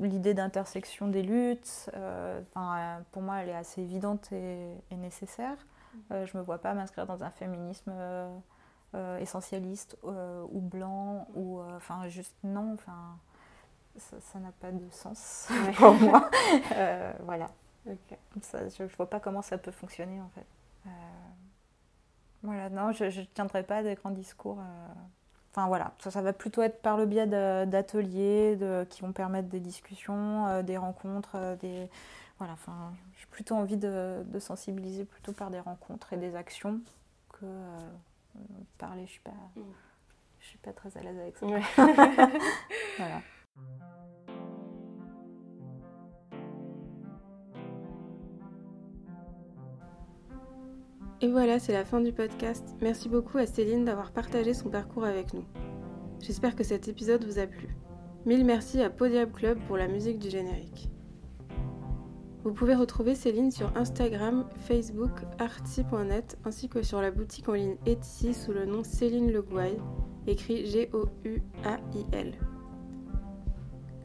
l'idée 0.01 0.33
d'intersection 0.33 1.09
des 1.09 1.23
luttes, 1.23 1.91
pour 3.13 3.23
moi, 3.23 3.37
elle 3.43 3.51
est 3.51 3.55
assez 3.55 3.83
évidente 3.83 4.33
et, 4.33 4.69
et 4.91 4.97
nécessaire. 4.97 5.57
Mm. 5.95 6.25
je 6.25 6.37
ne 6.37 6.41
me 6.41 6.43
vois 6.43 6.59
pas 6.59 6.73
m'inscrire 6.73 7.07
dans 7.07 7.23
un 7.23 7.31
féminisme 7.31 7.93
euh, 8.95 9.17
essentialiste 9.21 9.97
euh, 10.05 10.45
ou 10.51 10.61
blanc 10.61 11.27
ou 11.33 11.61
euh, 11.61 11.77
enfin 11.77 12.09
juste 12.09 12.37
non 12.45 12.75
enfin 12.75 13.17
ça 13.97 14.39
n'a 14.39 14.53
pas 14.53 14.71
de 14.71 14.87
sens 14.91 15.49
pour 15.77 15.95
moi. 15.95 16.31
Voilà. 17.25 17.51
Je, 17.87 18.83
ne 18.83 18.89
vois 18.89 19.09
pas 19.09 19.19
comment 19.19 19.41
ça 19.41 19.57
peut 19.57 19.71
fonctionner 19.71 20.21
en 20.21 20.29
fait. 20.35 20.47
Voilà 22.43 22.69
non 22.69 22.93
je 22.93 23.05
ne 23.05 23.25
tiendrai 23.25 23.63
pas 23.63 23.83
des 23.83 23.95
grands 23.95 24.11
discours 24.11 24.59
Enfin 25.53 25.67
voilà, 25.67 25.93
ça, 25.99 26.11
ça, 26.11 26.23
va 26.23 26.33
plutôt 26.33 26.63
être 26.63 26.81
par 26.81 26.97
le 26.97 27.05
biais 27.05 27.27
d'ateliers 27.27 28.59
qui 28.89 29.03
vont 29.03 29.13
permettre 29.13 29.49
des 29.49 29.61
discussions, 29.61 30.63
des 30.63 30.79
rencontres, 30.79 31.59
des 31.61 31.89
voilà. 32.39 32.55
Enfin, 32.55 32.95
j'ai 33.19 33.27
plutôt 33.27 33.55
envie 33.55 33.77
de, 33.77 34.23
de, 34.25 34.39
sensibiliser 34.39 35.05
plutôt 35.05 35.33
par 35.33 35.51
des 35.51 35.61
rencontres 35.61 36.15
et 36.15 36.17
des 36.17 36.35
actions 36.35 36.81
que 37.33 37.47
parler, 38.79 39.07
je 39.07 39.13
suis 39.13 39.21
pas, 39.21 39.31
mm. 39.57 39.63
je 40.41 40.47
suis 40.47 40.59
pas 40.59 40.73
très 40.73 40.97
à 40.97 41.03
l'aise 41.03 41.19
avec 41.19 41.37
ça. 41.37 41.47
voilà. 42.99 43.23
Et 51.23 51.29
voilà, 51.29 51.61
c'est 51.61 51.73
la 51.73 51.85
fin 51.85 52.01
du 52.01 52.13
podcast. 52.13 52.75
Merci 52.81 53.09
beaucoup 53.09 53.39
à 53.39 53.47
Céline 53.47 53.85
d'avoir 53.85 54.11
partagé 54.11 54.55
son 54.55 54.71
parcours 54.71 55.05
avec 55.05 55.33
nous. 55.33 55.45
J'espère 56.21 56.57
que 56.57 56.65
cet 56.65 56.89
épisode 56.89 57.25
vous 57.25 57.39
a 57.39 57.47
plu. 57.47 57.69
Mille 58.27 58.45
merci 58.45 58.83
à 58.83 58.91
Podium 58.91 59.31
Club 59.31 59.61
pour 59.69 59.77
la 59.77 59.87
musique 59.87 60.19
du 60.19 60.29
générique. 60.29 60.89
Vous 62.43 62.53
pouvez 62.53 62.75
retrouver 62.75 63.15
Céline 63.15 63.53
sur 63.53 63.71
Instagram, 63.77 64.49
Facebook, 64.67 65.13
artsy.net 65.39 66.39
ainsi 66.45 66.69
que 66.69 66.83
sur 66.83 67.01
la 67.01 67.13
boutique 67.13 67.49
en 67.49 67.53
ligne 67.53 67.77
Etsy 67.87 68.35
sous 68.35 68.51
le 68.51 68.67
nom 68.67 68.83
Céline 68.83 69.31
Le 69.31 69.43
Gouail, 69.43 69.79
écrit 70.27 70.67
G-O-U-A-I-L. 70.67 72.35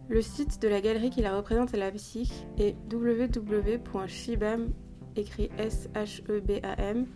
Le 0.08 0.22
site 0.22 0.62
de 0.62 0.68
la 0.68 0.82
galerie 0.82 1.10
qui 1.10 1.24
la 1.24 1.36
représente 1.36 1.74
à 1.74 1.78
la 1.78 1.90
psych 1.90 2.32
est 2.60 2.76
www.shibam, 2.94 4.72
écrit 5.18 5.50
S-H-E-B-A-M.art. 5.58 7.08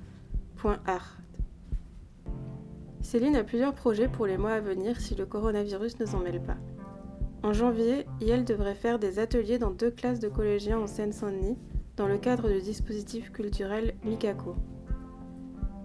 Céline 3.01 3.35
a 3.35 3.43
plusieurs 3.43 3.73
projets 3.73 4.07
pour 4.07 4.25
les 4.25 4.37
mois 4.37 4.53
à 4.53 4.59
venir 4.61 5.01
si 5.01 5.15
le 5.15 5.25
coronavirus 5.25 5.99
ne 5.99 6.05
s'en 6.05 6.19
mêle 6.19 6.41
pas. 6.41 6.57
En 7.43 7.53
janvier, 7.53 8.05
Yel 8.21 8.45
devrait 8.45 8.75
faire 8.75 8.99
des 8.99 9.17
ateliers 9.17 9.57
dans 9.57 9.71
deux 9.71 9.89
classes 9.89 10.19
de 10.19 10.29
collégiens 10.29 10.77
en 10.79 10.87
Seine-Saint-Denis, 10.87 11.57
dans 11.97 12.07
le 12.07 12.19
cadre 12.19 12.49
du 12.49 12.61
dispositif 12.61 13.31
culturel 13.31 13.95
Mikako. 14.03 14.55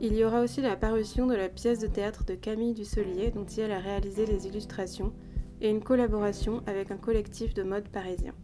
Il 0.00 0.14
y 0.14 0.24
aura 0.24 0.42
aussi 0.42 0.60
la 0.60 0.76
parution 0.76 1.26
de 1.26 1.34
la 1.34 1.48
pièce 1.48 1.78
de 1.78 1.86
théâtre 1.86 2.24
de 2.26 2.34
Camille 2.34 2.74
Dusselier, 2.74 3.30
dont 3.30 3.46
Yel 3.46 3.72
a 3.72 3.78
réalisé 3.78 4.26
les 4.26 4.46
illustrations, 4.46 5.14
et 5.62 5.70
une 5.70 5.82
collaboration 5.82 6.62
avec 6.66 6.90
un 6.90 6.98
collectif 6.98 7.54
de 7.54 7.62
mode 7.62 7.88
parisien. 7.88 8.34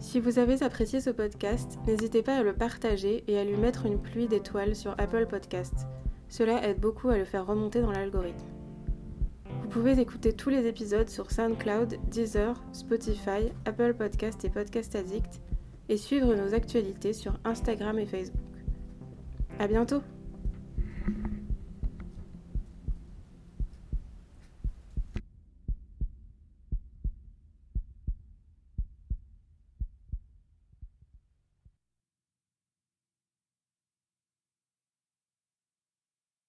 Si 0.00 0.20
vous 0.20 0.38
avez 0.38 0.62
apprécié 0.62 1.00
ce 1.00 1.10
podcast, 1.10 1.78
n'hésitez 1.86 2.22
pas 2.22 2.36
à 2.36 2.42
le 2.42 2.52
partager 2.52 3.24
et 3.26 3.38
à 3.38 3.44
lui 3.44 3.56
mettre 3.56 3.84
une 3.84 4.00
pluie 4.00 4.28
d'étoiles 4.28 4.76
sur 4.76 4.92
Apple 4.92 5.26
Podcast. 5.26 5.86
Cela 6.28 6.66
aide 6.66 6.78
beaucoup 6.78 7.08
à 7.08 7.18
le 7.18 7.24
faire 7.24 7.46
remonter 7.46 7.80
dans 7.80 7.90
l'algorithme. 7.90 8.46
Vous 9.62 9.68
pouvez 9.68 9.98
écouter 9.98 10.32
tous 10.32 10.50
les 10.50 10.66
épisodes 10.66 11.08
sur 11.08 11.30
SoundCloud, 11.30 11.98
Deezer, 12.10 12.62
Spotify, 12.72 13.50
Apple 13.64 13.94
Podcast 13.94 14.44
et 14.44 14.50
Podcast 14.50 14.94
Addict 14.94 15.40
et 15.88 15.96
suivre 15.96 16.34
nos 16.34 16.54
actualités 16.54 17.12
sur 17.12 17.38
Instagram 17.44 17.98
et 17.98 18.06
Facebook. 18.06 18.40
À 19.58 19.66
bientôt! 19.66 20.02